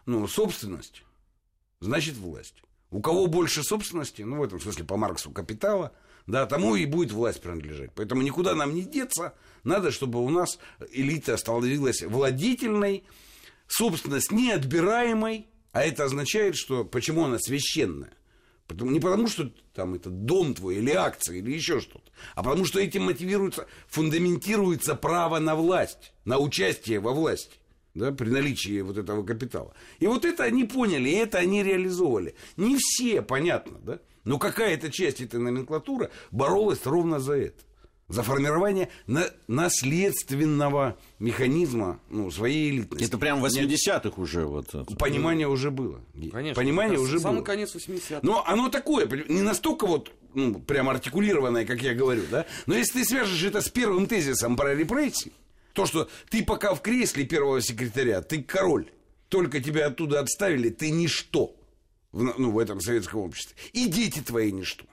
ну, 0.06 0.28
собственность, 0.28 1.04
значит 1.80 2.16
власть. 2.16 2.56
У 2.92 3.02
кого 3.02 3.28
больше 3.28 3.64
собственности, 3.64 4.22
ну, 4.22 4.38
в 4.38 4.44
этом 4.44 4.60
смысле 4.60 4.84
по 4.84 4.98
Марксу 4.98 5.32
капитала, 5.32 5.94
да, 6.28 6.46
тому 6.46 6.76
и 6.76 6.86
будет 6.86 7.14
власть 7.14 7.42
принадлежать. 7.42 7.92
Поэтому 7.96 8.22
никуда 8.22 8.54
нам 8.54 8.76
не 8.76 8.84
деться. 8.84 9.34
Надо, 9.64 9.92
чтобы 9.92 10.24
у 10.24 10.30
нас 10.30 10.60
элита 10.92 11.38
становилась 11.38 12.02
владительной, 12.04 13.06
собственность 13.68 14.32
неотбираемой, 14.32 15.48
а 15.72 15.84
это 15.84 16.04
означает, 16.04 16.58
что 16.58 16.84
почему 16.84 17.26
она 17.26 17.39
священная? 17.39 18.14
Не 18.70 19.00
потому, 19.00 19.28
что 19.28 19.52
там 19.74 19.96
это 19.96 20.10
дом 20.10 20.54
твой 20.54 20.78
или 20.78 20.92
акции 20.92 21.39
или 21.39 21.52
еще 21.52 21.82
что-то, 21.82 22.10
а 22.36 22.44
потому 22.44 22.64
что 22.64 22.80
этим 22.80 23.04
мотивируется, 23.04 23.68
фундаментируется 23.88 24.96
право 24.96 25.39
на 25.39 25.56
власть, 25.56 26.14
на 26.24 26.39
участие 26.39 27.00
во 27.02 27.12
власти 27.12 27.61
да, 27.94 28.12
при 28.12 28.30
наличии 28.30 28.82
вот 28.82 28.98
этого 28.98 29.24
капитала. 29.24 29.74
И 30.00 30.08
вот 30.08 30.26
это 30.26 30.44
они 30.44 30.64
поняли, 30.64 31.10
и 31.10 31.16
это 31.16 31.39
они 31.39 31.64
реализовывали. 31.64 32.36
Не 32.58 32.78
все, 32.80 33.22
понятно, 33.22 33.80
да? 33.84 34.00
Но 34.24 34.38
какая-то 34.38 34.92
часть 34.92 35.22
этой 35.22 35.39
номенклатуры 35.39 36.12
боролась 36.32 36.86
ровно 36.86 37.20
за 37.20 37.34
это. 37.34 37.64
За 38.08 38.24
формирование 38.24 38.89
на 39.08 39.24
наследственного 39.48 40.98
механизма 41.20 42.02
ну, 42.10 42.30
своей 42.30 42.70
элитности. 42.70 43.06
Это 43.06 43.18
прям 43.18 43.39
в 43.39 43.46
80-х 43.46 44.22
уже. 44.22 44.46
Вот, 44.46 44.68
Понимание 45.00 45.48
уже 45.48 45.72
было. 45.72 46.02
Конечно. 46.14 46.62
Понимание 46.62 47.00
уже 47.00 47.22
самый 47.22 47.38
было. 47.38 47.46
конец 47.46 47.74
80-х. 47.74 48.20
Но 48.22 48.46
оно 48.46 48.68
такое, 48.68 49.08
не 49.30 49.42
настолько 49.42 49.88
вот 49.88 50.12
ну, 50.34 50.56
прям 50.60 50.89
артикулированное, 50.89 51.66
как 51.66 51.82
я 51.82 51.94
говорю, 51.94 52.24
да? 52.30 52.46
Но 52.66 52.76
если 52.76 53.00
ты 53.00 53.06
свяжешь 53.06 53.44
это 53.44 53.62
с 53.62 53.70
первым 53.70 54.08
тезисом 54.08 54.58
про 54.58 54.76
репрессии, 54.76 55.32
то, 55.74 55.86
что 55.86 56.10
ты 56.30 56.44
пока 56.44 56.74
в 56.74 56.82
кресле 56.82 57.26
первого 57.26 57.62
секретаря, 57.62 58.22
ты 58.22 58.44
король. 58.44 58.90
Только 59.30 59.62
тебя 59.62 59.88
оттуда 59.88 60.20
отставили, 60.20 60.70
ты 60.70 60.92
ничто 60.92 61.56
в, 62.12 62.22
ну, 62.38 62.52
в 62.52 62.60
этом 62.60 62.82
советском 62.82 63.22
обществе. 63.22 63.56
И 63.72 63.88
дети 63.88 64.20
твои 64.20 64.52
ничто. 64.52 64.86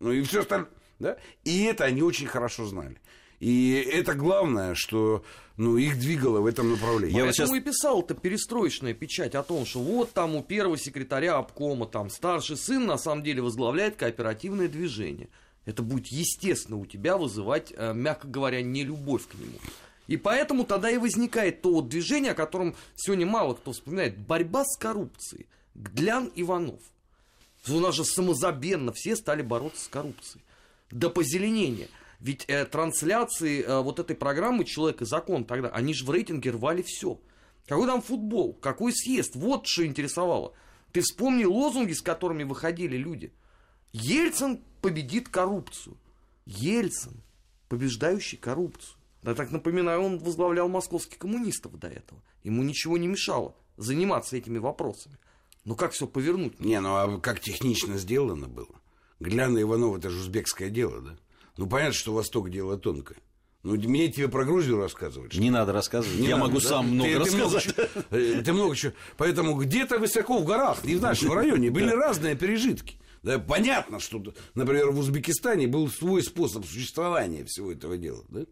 Ну 0.00 0.10
и 0.12 0.22
все 0.22 0.40
остальное. 0.40 0.70
Да? 0.98 1.16
И 1.44 1.62
это 1.64 1.84
они 1.84 2.02
очень 2.02 2.26
хорошо 2.26 2.66
знали. 2.66 3.00
И 3.40 3.72
это 3.92 4.14
главное, 4.14 4.74
что 4.74 5.24
ну, 5.56 5.76
их 5.76 5.98
двигало 5.98 6.40
в 6.40 6.46
этом 6.46 6.70
направлении. 6.70 7.16
Я 7.16 7.24
Поэтому 7.24 7.48
сейчас... 7.48 7.56
и 7.56 7.60
писал 7.60 8.00
это 8.02 8.14
перестроечная 8.14 8.94
печать 8.94 9.34
о 9.34 9.42
том, 9.42 9.66
что 9.66 9.80
вот 9.80 10.12
там 10.12 10.34
у 10.34 10.42
первого 10.42 10.78
секретаря 10.78 11.36
обкома 11.36 11.86
там 11.86 12.10
старший 12.10 12.56
сын 12.56 12.86
на 12.86 12.96
самом 12.96 13.22
деле 13.22 13.42
возглавляет 13.42 13.96
кооперативное 13.96 14.68
движение. 14.68 15.28
Это 15.64 15.82
будет 15.82 16.08
естественно 16.08 16.78
у 16.78 16.86
тебя 16.86 17.16
вызывать, 17.16 17.72
э, 17.76 17.92
мягко 17.94 18.28
говоря, 18.28 18.62
не 18.62 18.84
любовь 18.84 19.26
к 19.26 19.34
нему. 19.34 19.58
И 20.06 20.16
поэтому 20.16 20.64
тогда 20.64 20.90
и 20.90 20.98
возникает 20.98 21.62
то 21.62 21.72
вот 21.72 21.88
движение, 21.88 22.32
о 22.32 22.34
котором 22.34 22.76
сегодня 22.94 23.26
мало 23.26 23.54
кто 23.54 23.72
вспоминает. 23.72 24.18
Борьба 24.18 24.64
с 24.64 24.76
коррупцией. 24.76 25.46
Глян 25.74 26.30
Иванов. 26.34 26.80
У 27.68 27.80
нас 27.80 27.94
же 27.94 28.04
самозабвенно 28.04 28.92
все 28.92 29.16
стали 29.16 29.42
бороться 29.42 29.84
с 29.84 29.88
коррупцией. 29.88 30.44
До 30.90 31.08
позеленения. 31.08 31.88
Ведь 32.20 32.44
э, 32.48 32.66
трансляции 32.66 33.62
э, 33.62 33.80
вот 33.80 33.98
этой 33.98 34.14
программы 34.14 34.64
«Человек 34.64 35.02
и 35.02 35.06
закон» 35.06 35.44
тогда, 35.44 35.68
они 35.70 35.94
же 35.94 36.04
в 36.04 36.10
рейтинге 36.10 36.50
рвали 36.50 36.82
все. 36.82 37.20
Какой 37.66 37.86
там 37.86 38.02
футбол, 38.02 38.52
какой 38.54 38.92
съезд, 38.92 39.34
вот 39.34 39.66
что 39.66 39.86
интересовало. 39.86 40.54
Ты 40.92 41.00
вспомни 41.00 41.44
лозунги, 41.44 41.92
с 41.92 42.02
которыми 42.02 42.44
выходили 42.44 42.96
люди. 42.96 43.32
Ельцин 43.92 44.60
победит 44.80 45.28
коррупцию. 45.28 45.96
Ельцин, 46.46 47.22
побеждающий 47.68 48.38
коррупцию. 48.38 48.96
Да 49.24 49.34
так 49.34 49.50
напоминаю, 49.50 50.02
он 50.02 50.18
возглавлял 50.18 50.68
московских 50.68 51.16
коммунистов 51.16 51.78
до 51.78 51.88
этого. 51.88 52.22
Ему 52.42 52.62
ничего 52.62 52.98
не 52.98 53.06
мешало 53.06 53.56
заниматься 53.78 54.36
этими 54.36 54.58
вопросами. 54.58 55.16
Но 55.64 55.74
как 55.74 55.92
все 55.92 56.06
повернуть? 56.06 56.60
Не, 56.60 56.78
ну 56.80 56.90
а 56.90 57.18
как 57.20 57.40
технично 57.40 57.96
сделано 57.96 58.48
было? 58.48 58.68
Гляна 59.20 59.62
Иванов, 59.62 59.96
это 59.96 60.10
же 60.10 60.20
узбекское 60.20 60.68
дело, 60.68 61.00
да? 61.00 61.16
Ну, 61.56 61.66
понятно, 61.66 61.94
что 61.94 62.12
Восток 62.12 62.50
дело 62.50 62.76
тонкое. 62.76 63.16
Ну, 63.62 63.76
мне 63.76 64.12
тебе 64.12 64.28
про 64.28 64.44
Грузию 64.44 64.76
рассказывать. 64.76 65.34
Не 65.34 65.50
надо 65.50 65.72
рассказывать. 65.72 66.20
Не 66.20 66.26
Я 66.26 66.36
надо, 66.36 66.48
могу 66.48 66.60
да? 66.60 66.68
сам 66.68 66.88
много 66.90 67.10
ты, 67.10 67.18
рассказать. 67.18 67.74
Ты 67.74 67.88
много, 68.20 68.42
ты 68.42 68.52
много 68.52 68.76
чего. 68.76 68.92
Поэтому 69.16 69.54
где-то 69.54 69.98
высоко 69.98 70.38
в 70.38 70.44
горах, 70.44 70.84
не 70.84 70.96
в 70.96 71.00
нашем 71.00 71.32
районе, 71.32 71.70
были 71.70 71.88
разные 71.88 72.34
пережитки. 72.34 72.98
Да, 73.22 73.38
понятно, 73.38 74.00
что, 74.00 74.22
например, 74.54 74.90
в 74.90 74.98
Узбекистане 74.98 75.66
был 75.66 75.88
свой 75.88 76.22
способ 76.22 76.66
существования 76.66 77.46
всего 77.46 77.72
этого 77.72 77.96
дела. 77.96 78.22
Да? 78.28 78.44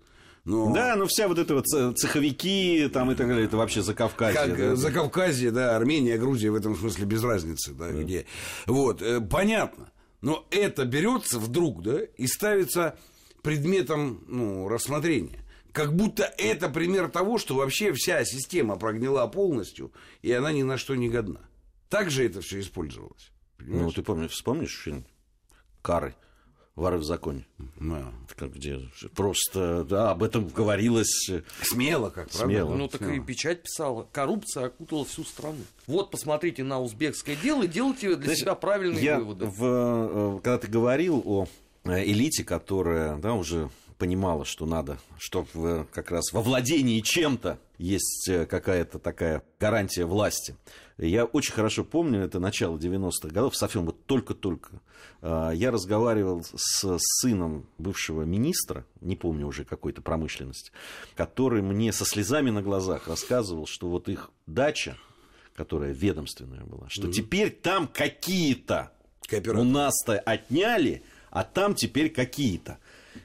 Но... 0.45 0.72
Да, 0.74 0.97
ну 0.97 1.07
вся 1.07 1.28
вот 1.28 1.38
эта 1.38 1.55
вот 1.55 1.66
цеховики 1.97 2.88
там 2.93 3.12
и 3.12 3.14
так 3.14 3.28
далее, 3.28 3.45
это 3.45 3.57
вообще 3.57 3.80
за 3.82 3.95
Кавказье. 3.95 4.40
Как, 4.40 4.57
да? 4.57 4.76
За 4.76 4.90
Кавказье, 4.90 5.53
да, 5.53 5.76
Армения, 5.76 6.18
Грузия 6.18 6.51
в 6.51 6.57
этом 6.57 6.76
смысле 6.76 7.07
без 7.07 7.22
разницы, 7.22 7.72
да, 7.72 7.88
да. 7.88 8.03
где. 8.03 8.26
Вот, 8.66 9.03
э, 9.03 9.20
понятно. 9.20 9.93
Но 10.20 10.47
это 10.51 10.84
берется 10.84 11.38
вдруг, 11.38 11.82
да, 11.82 12.01
и 12.03 12.26
ставится 12.26 12.99
предметом 13.43 14.24
ну, 14.26 14.68
рассмотрения. 14.68 15.45
Как 15.72 15.95
будто 15.95 16.24
это 16.36 16.68
пример 16.68 17.09
того, 17.09 17.38
что 17.38 17.55
вообще 17.55 17.93
вся 17.93 18.24
система 18.24 18.76
прогнила 18.76 19.26
полностью, 19.26 19.93
и 20.22 20.32
она 20.32 20.53
ни 20.53 20.62
на 20.62 20.76
что 20.76 20.95
не 20.95 21.09
годна. 21.09 21.40
Так 21.88 22.11
же 22.11 22.24
это 22.26 22.40
все 22.40 22.61
использовалось. 22.61 23.30
Понимаешь? 23.59 23.84
Ну, 23.84 23.93
ты 23.93 24.03
помнишь, 24.03 24.32
вспомнишь 24.32 24.76
фильм 24.76 25.05
«Кары»? 25.82 26.14
Воры 26.74 26.96
в 26.96 27.04
законе. 27.04 27.46
Да. 27.78 28.12
Как 28.34 28.54
где 28.54 28.80
просто, 29.14 29.84
да, 29.84 30.10
об 30.12 30.22
этом 30.22 30.48
говорилось. 30.48 31.30
Смело, 31.62 32.08
как 32.08 32.30
правда? 32.30 32.46
Смело. 32.46 32.74
Ну, 32.74 32.88
так 32.88 33.02
Смело. 33.02 33.14
и 33.14 33.20
печать 33.20 33.62
писала. 33.62 34.08
Коррупция 34.10 34.66
окутала 34.66 35.04
всю 35.04 35.22
страну. 35.24 35.58
Вот, 35.86 36.10
посмотрите 36.10 36.64
на 36.64 36.80
узбекское 36.80 37.36
дело 37.36 37.64
и 37.64 37.68
делайте 37.68 38.16
для 38.16 38.24
Знаешь, 38.24 38.38
себя 38.38 38.54
правильные 38.54 39.04
я 39.04 39.18
выводы. 39.18 39.44
В, 39.44 39.64
э, 39.64 40.40
когда 40.42 40.58
ты 40.58 40.68
говорил 40.68 41.22
о 41.26 41.46
э, 41.84 42.04
элите, 42.04 42.42
которая 42.42 43.16
да, 43.18 43.34
уже 43.34 43.68
понимала, 43.98 44.46
что 44.46 44.64
надо, 44.64 44.98
что 45.18 45.46
в, 45.52 45.86
как 45.92 46.10
раз 46.10 46.32
во 46.32 46.40
владении 46.40 47.00
чем-то 47.00 47.58
есть 47.76 48.28
э, 48.28 48.46
какая-то 48.46 48.98
такая 48.98 49.42
гарантия 49.60 50.06
власти. 50.06 50.56
Я 50.99 51.24
очень 51.24 51.53
хорошо 51.53 51.84
помню, 51.84 52.20
это 52.20 52.38
начало 52.38 52.76
90-х 52.76 53.28
годов, 53.28 53.57
совсем 53.57 53.86
вот 53.86 54.05
только-только. 54.07 54.80
Э, 55.20 55.51
я 55.55 55.70
разговаривал 55.70 56.45
с 56.45 56.99
сыном 57.20 57.66
бывшего 57.78 58.22
министра, 58.22 58.84
не 59.01 59.16
помню 59.16 59.47
уже 59.47 59.64
какой-то 59.64 60.03
промышленности, 60.03 60.72
который 61.14 61.62
мне 61.62 61.93
со 61.93 62.05
слезами 62.05 62.51
на 62.51 62.62
глазах 62.62 63.09
рассказывал, 63.09 63.66
что 63.66 63.88
вот 63.88 64.09
их 64.09 64.30
дача, 64.47 64.97
которая 65.55 65.93
ведомственная 65.93 66.64
была, 66.64 66.86
что 66.88 67.09
mm-hmm. 67.09 67.12
теперь 67.12 67.51
там 67.51 67.88
какие-то 67.88 68.93
у 69.32 69.64
нас-то 69.64 70.18
отняли, 70.18 71.03
а 71.30 71.45
там 71.45 71.74
теперь 71.74 72.11
какие-то. 72.11 72.78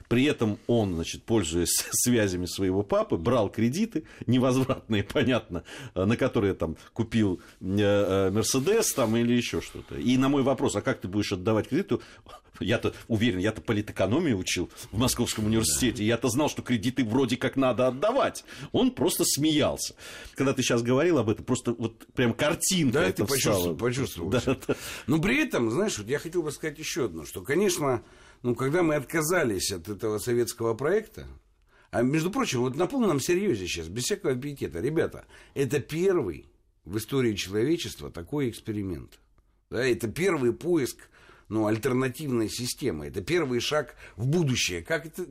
При 0.08 0.24
этом 0.24 0.58
он, 0.66 0.94
значит, 0.94 1.22
пользуясь 1.22 1.84
связями 1.90 2.46
своего 2.46 2.82
папы, 2.82 3.16
брал 3.16 3.50
кредиты 3.50 4.04
невозвратные, 4.26 5.04
понятно, 5.12 5.64
на 5.94 6.16
которые 6.16 6.54
там 6.54 6.76
купил 6.92 7.40
э, 7.60 7.66
э, 7.68 8.30
Мерседес 8.30 8.92
там 8.92 9.16
или 9.16 9.34
еще 9.34 9.60
что-то. 9.60 9.96
И 9.96 10.16
на 10.16 10.28
мой 10.28 10.42
вопрос, 10.42 10.76
а 10.76 10.82
как 10.82 11.00
ты 11.00 11.08
будешь 11.08 11.32
отдавать 11.32 11.68
кредиты, 11.68 11.98
я-то 12.60 12.94
уверен, 13.06 13.38
я-то 13.38 13.60
политэкономию 13.60 14.38
учил 14.38 14.70
в 14.90 14.98
Московском 14.98 15.46
университете, 15.46 16.04
я-то 16.04 16.28
знал, 16.28 16.48
что 16.48 16.62
кредиты 16.62 17.04
вроде 17.04 17.36
как 17.36 17.56
надо 17.56 17.86
отдавать. 17.86 18.44
Он 18.72 18.90
просто 18.90 19.24
смеялся. 19.24 19.94
Когда 20.34 20.52
ты 20.52 20.62
сейчас 20.62 20.82
говорил 20.82 21.18
об 21.18 21.28
этом, 21.28 21.44
просто 21.44 21.72
вот 21.72 22.06
прям 22.14 22.32
картинка 22.32 22.94
Да, 22.94 23.04
это 23.04 23.24
ты 23.24 23.24
почувствовал, 23.24 23.76
почувствовал. 23.76 24.30
Да, 24.30 24.40
да. 24.44 24.76
Но 25.06 25.20
при 25.20 25.42
этом, 25.42 25.70
знаешь, 25.70 25.98
вот 25.98 26.08
я 26.08 26.18
хотел 26.18 26.42
бы 26.42 26.50
сказать 26.50 26.78
еще 26.78 27.06
одно, 27.06 27.24
что, 27.24 27.42
конечно, 27.42 28.02
ну, 28.42 28.54
когда 28.54 28.82
мы 28.82 28.94
отказались 28.94 29.72
от 29.72 29.88
этого 29.88 30.18
советского 30.18 30.74
проекта, 30.74 31.26
а 31.90 32.02
между 32.02 32.30
прочим, 32.30 32.60
вот 32.60 32.76
на 32.76 32.86
полном 32.86 33.20
серьезе 33.20 33.66
сейчас, 33.66 33.88
без 33.88 34.04
всякого 34.04 34.32
аппетита, 34.32 34.80
ребята, 34.80 35.26
это 35.54 35.80
первый 35.80 36.46
в 36.84 36.96
истории 36.98 37.34
человечества 37.34 38.10
такой 38.10 38.50
эксперимент. 38.50 39.18
Да, 39.70 39.84
это 39.84 40.08
первый 40.08 40.52
поиск 40.52 41.08
ну, 41.48 41.66
альтернативной 41.66 42.48
системы. 42.48 43.06
Это 43.06 43.20
первый 43.20 43.60
шаг 43.60 43.94
в 44.16 44.26
будущее. 44.26 44.82
Как 44.82 45.06
это... 45.06 45.26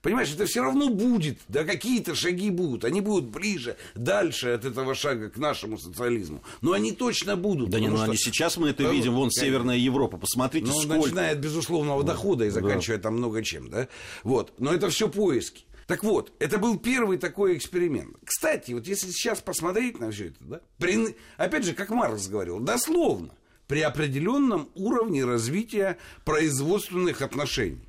Понимаешь, 0.00 0.32
это 0.32 0.46
все 0.46 0.62
равно 0.62 0.90
будет. 0.90 1.38
Да, 1.48 1.64
какие-то 1.64 2.14
шаги 2.14 2.50
будут. 2.50 2.84
Они 2.84 3.00
будут 3.00 3.30
ближе, 3.30 3.76
дальше 3.94 4.50
от 4.50 4.64
этого 4.64 4.94
шага 4.94 5.30
к 5.30 5.36
нашему 5.38 5.78
социализму. 5.78 6.42
Но 6.60 6.72
они 6.72 6.92
точно 6.92 7.36
будут. 7.36 7.70
Да 7.70 7.80
не, 7.80 7.88
ну 7.88 7.96
что... 7.96 8.04
они 8.04 8.16
сейчас 8.16 8.56
мы 8.56 8.70
это 8.70 8.84
да, 8.84 8.92
видим. 8.92 9.12
Вон 9.14 9.24
конечно. 9.24 9.42
Северная 9.42 9.76
Европа. 9.76 10.18
Посмотрите, 10.18 10.66
ну, 10.66 10.80
сколько. 10.80 11.06
Начиная 11.06 11.32
от 11.32 11.38
безусловного 11.38 12.04
дохода 12.04 12.44
и 12.44 12.50
заканчивая 12.50 12.98
да. 12.98 13.04
там 13.04 13.16
много 13.16 13.42
чем. 13.42 13.70
Да? 13.70 13.88
Вот. 14.22 14.52
Но 14.58 14.72
это 14.72 14.88
все 14.88 15.08
поиски. 15.08 15.64
Так 15.86 16.04
вот, 16.04 16.32
это 16.38 16.58
был 16.58 16.78
первый 16.78 17.18
такой 17.18 17.56
эксперимент. 17.56 18.16
Кстати, 18.24 18.72
вот 18.72 18.86
если 18.86 19.10
сейчас 19.10 19.40
посмотреть 19.40 19.98
на 19.98 20.10
все 20.10 20.28
это, 20.28 20.36
да, 20.40 20.60
при, 20.78 21.16
опять 21.36 21.64
же, 21.64 21.74
как 21.74 21.90
Маркс 21.90 22.28
говорил, 22.28 22.60
дословно, 22.60 23.34
при 23.72 23.80
определенном 23.80 24.68
уровне 24.74 25.24
развития 25.24 25.96
производственных 26.26 27.22
отношений. 27.22 27.88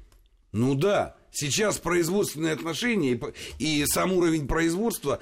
Ну 0.53 0.75
да, 0.75 1.17
сейчас 1.29 1.77
производственные 1.77 2.53
отношения 2.53 3.19
и, 3.59 3.85
сам 3.85 4.13
уровень 4.13 4.47
производства 4.47 5.19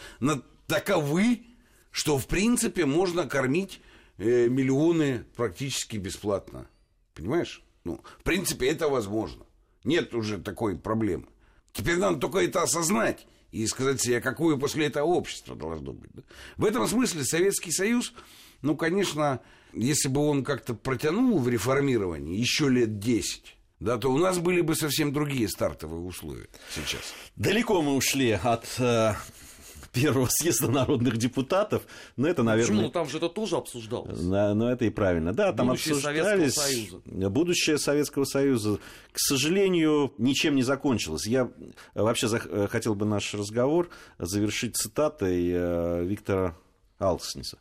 таковы, 0.67 1.41
что 1.89 2.19
в 2.19 2.27
принципе 2.27 2.85
можно 2.85 3.27
кормить 3.27 3.81
э, 4.19 4.49
миллионы 4.49 5.25
практически 5.35 5.97
бесплатно. 5.97 6.67
Понимаешь? 7.15 7.63
Ну, 7.83 7.99
в 8.19 8.21
принципе, 8.21 8.69
это 8.69 8.87
возможно. 8.87 9.43
Нет 9.83 10.13
уже 10.13 10.37
такой 10.37 10.77
проблемы. 10.77 11.25
Теперь 11.73 11.97
надо 11.97 12.19
только 12.19 12.37
это 12.37 12.61
осознать 12.61 13.25
и 13.51 13.65
сказать 13.65 13.99
себе, 13.99 14.21
какое 14.21 14.57
после 14.57 14.85
этого 14.85 15.05
общество 15.05 15.55
должно 15.55 15.93
быть. 15.93 16.11
В 16.57 16.65
этом 16.65 16.87
смысле 16.87 17.23
Советский 17.23 17.71
Союз, 17.71 18.13
ну, 18.61 18.77
конечно, 18.77 19.41
если 19.73 20.07
бы 20.07 20.21
он 20.21 20.43
как-то 20.43 20.73
протянул 20.73 21.39
в 21.39 21.49
реформировании 21.49 22.37
еще 22.37 22.69
лет 22.69 22.99
10, 22.99 23.55
да, 23.79 23.97
то 23.97 24.11
у 24.11 24.17
нас 24.17 24.39
были 24.39 24.61
бы 24.61 24.75
совсем 24.75 25.11
другие 25.11 25.47
стартовые 25.47 26.01
условия 26.01 26.47
сейчас. 26.73 27.01
Далеко 27.35 27.81
мы 27.81 27.95
ушли 27.95 28.31
от 28.31 28.65
э, 28.79 29.13
первого 29.91 30.27
съезда 30.29 30.69
народных 30.69 31.17
депутатов, 31.17 31.83
но 32.15 32.27
это, 32.27 32.43
наверное... 32.43 32.75
Почему? 32.77 32.91
Там 32.91 33.09
же 33.09 33.17
это 33.17 33.29
тоже 33.29 33.57
обсуждалось. 33.57 34.19
Но, 34.21 34.53
но 34.53 34.71
это 34.71 34.85
и 34.85 34.89
правильно. 34.89 35.33
Да, 35.33 35.51
там 35.53 35.67
будущее 35.67 35.95
обсуждались... 35.95 36.53
Советского 36.53 36.63
Союза. 36.63 37.29
Будущее 37.29 37.77
Советского 37.77 38.25
Союза, 38.25 38.79
к 39.11 39.19
сожалению, 39.19 40.13
ничем 40.17 40.55
не 40.55 40.63
закончилось. 40.63 41.25
Я 41.25 41.49
вообще 41.93 42.27
э, 42.31 42.67
хотел 42.69 42.95
бы 42.95 43.05
наш 43.05 43.33
разговор 43.33 43.89
завершить 44.17 44.77
цитатой 44.77 45.49
э, 45.51 46.03
Виктора 46.05 46.55
Алкснеса 46.99 47.57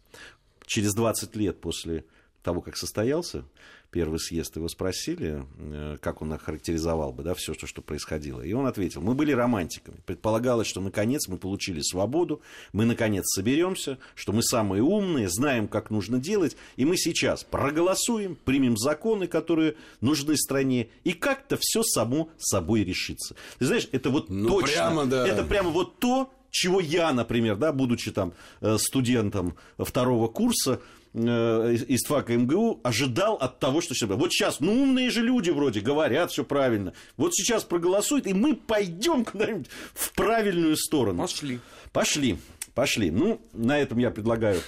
через 0.71 0.95
20 0.95 1.35
лет 1.35 1.61
после 1.61 2.05
того, 2.45 2.61
как 2.61 2.77
состоялся 2.77 3.45
первый 3.91 4.21
съезд, 4.21 4.55
его 4.55 4.69
спросили, 4.69 5.45
э, 5.59 5.99
как 6.01 6.23
он 6.23 6.33
охарактеризовал 6.33 7.13
бы 7.13 7.25
да, 7.25 7.35
все, 7.35 7.55
что, 7.55 7.67
что 7.67 7.83
происходило. 7.83 8.41
И 8.41 8.53
он 8.53 8.67
ответил, 8.67 9.03
мы 9.03 9.15
были 9.15 9.33
романтиками. 9.33 9.97
Предполагалось, 10.07 10.69
что 10.69 10.81
наконец 10.81 11.27
мы 11.27 11.39
получили 11.39 11.81
свободу, 11.81 12.41
мы 12.73 12.85
наконец 12.85 13.25
соберемся, 13.35 13.99
что 14.15 14.33
мы 14.33 14.45
самые 14.45 14.85
умные, 14.85 15.29
знаем, 15.29 15.67
как 15.67 15.91
нужно 15.91 16.21
делать, 16.21 16.57
и 16.77 16.85
мы 16.85 16.97
сейчас 16.97 17.43
проголосуем, 17.43 18.37
примем 18.37 18.77
законы, 18.77 19.27
которые 19.27 19.75
нужны 20.01 20.37
стране, 20.37 20.89
и 21.03 21.13
как-то 21.13 21.59
все 21.61 21.83
само 21.83 22.31
собой 22.39 22.85
решится. 22.85 23.35
Ты 23.59 23.67
знаешь, 23.67 23.89
это 23.91 24.11
вот 24.11 24.31
ну, 24.31 24.49
точно, 24.49 24.73
прямо, 24.73 25.07
да. 25.07 25.27
это 25.27 25.43
прямо 25.43 25.71
вот 25.71 25.99
то, 25.99 26.31
чего 26.51 26.81
я, 26.81 27.13
например, 27.13 27.57
да, 27.57 27.73
будучи 27.73 28.11
там 28.11 28.33
э, 28.61 28.77
студентом 28.79 29.57
второго 29.79 30.29
курса, 30.29 30.81
э, 31.13 31.77
из 31.89 32.05
ФАКа 32.05 32.37
МГУ 32.37 32.81
ожидал 32.83 33.35
от 33.35 33.59
того, 33.59 33.81
что 33.81 33.95
сейчас... 33.95 34.11
Вот 34.11 34.33
сейчас, 34.33 34.61
ну, 34.61 34.83
умные 34.83 35.11
же 35.11 35.23
люди 35.23 35.51
вроде 35.51 35.81
говорят 35.81 36.31
все 36.31 36.45
правильно. 36.45 36.93
Вот 37.17 37.35
сейчас 37.35 37.65
проголосуют, 37.65 38.27
и 38.27 38.35
мы 38.35 38.55
пойдем 38.55 39.25
куда-нибудь 39.25 39.69
в 39.95 40.13
правильную 40.13 40.77
сторону. 40.77 41.23
Пошли. 41.23 41.61
Пошли, 41.93 42.39
пошли. 42.75 43.11
Ну, 43.11 43.41
на 43.53 43.79
этом 43.79 43.99
я 43.99 44.11
предлагаю 44.11 44.61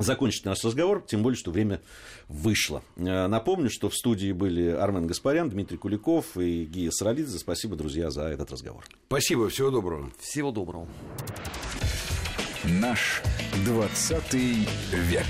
закончить 0.00 0.44
наш 0.44 0.64
разговор, 0.64 1.04
тем 1.06 1.22
более, 1.22 1.38
что 1.38 1.50
время 1.50 1.80
вышло. 2.28 2.82
Э, 2.96 3.26
напомню, 3.26 3.70
что 3.70 3.88
в 3.88 3.94
студии 3.94 4.32
были 4.32 4.68
Армен 4.68 5.06
Гаспарян, 5.06 5.50
Дмитрий 5.50 5.76
Куликов 5.76 6.36
и 6.36 6.64
Гия 6.64 6.90
Саралидзе. 6.90 7.38
Спасибо, 7.38 7.76
друзья, 7.76 8.10
за 8.10 8.22
этот 8.22 8.50
разговор. 8.50 8.84
Спасибо, 9.08 9.48
всего 9.48 9.70
доброго. 9.70 10.10
Всего 10.18 10.50
доброго. 10.50 10.86
Наш 12.64 13.22
20 13.64 14.34
век. 14.34 15.26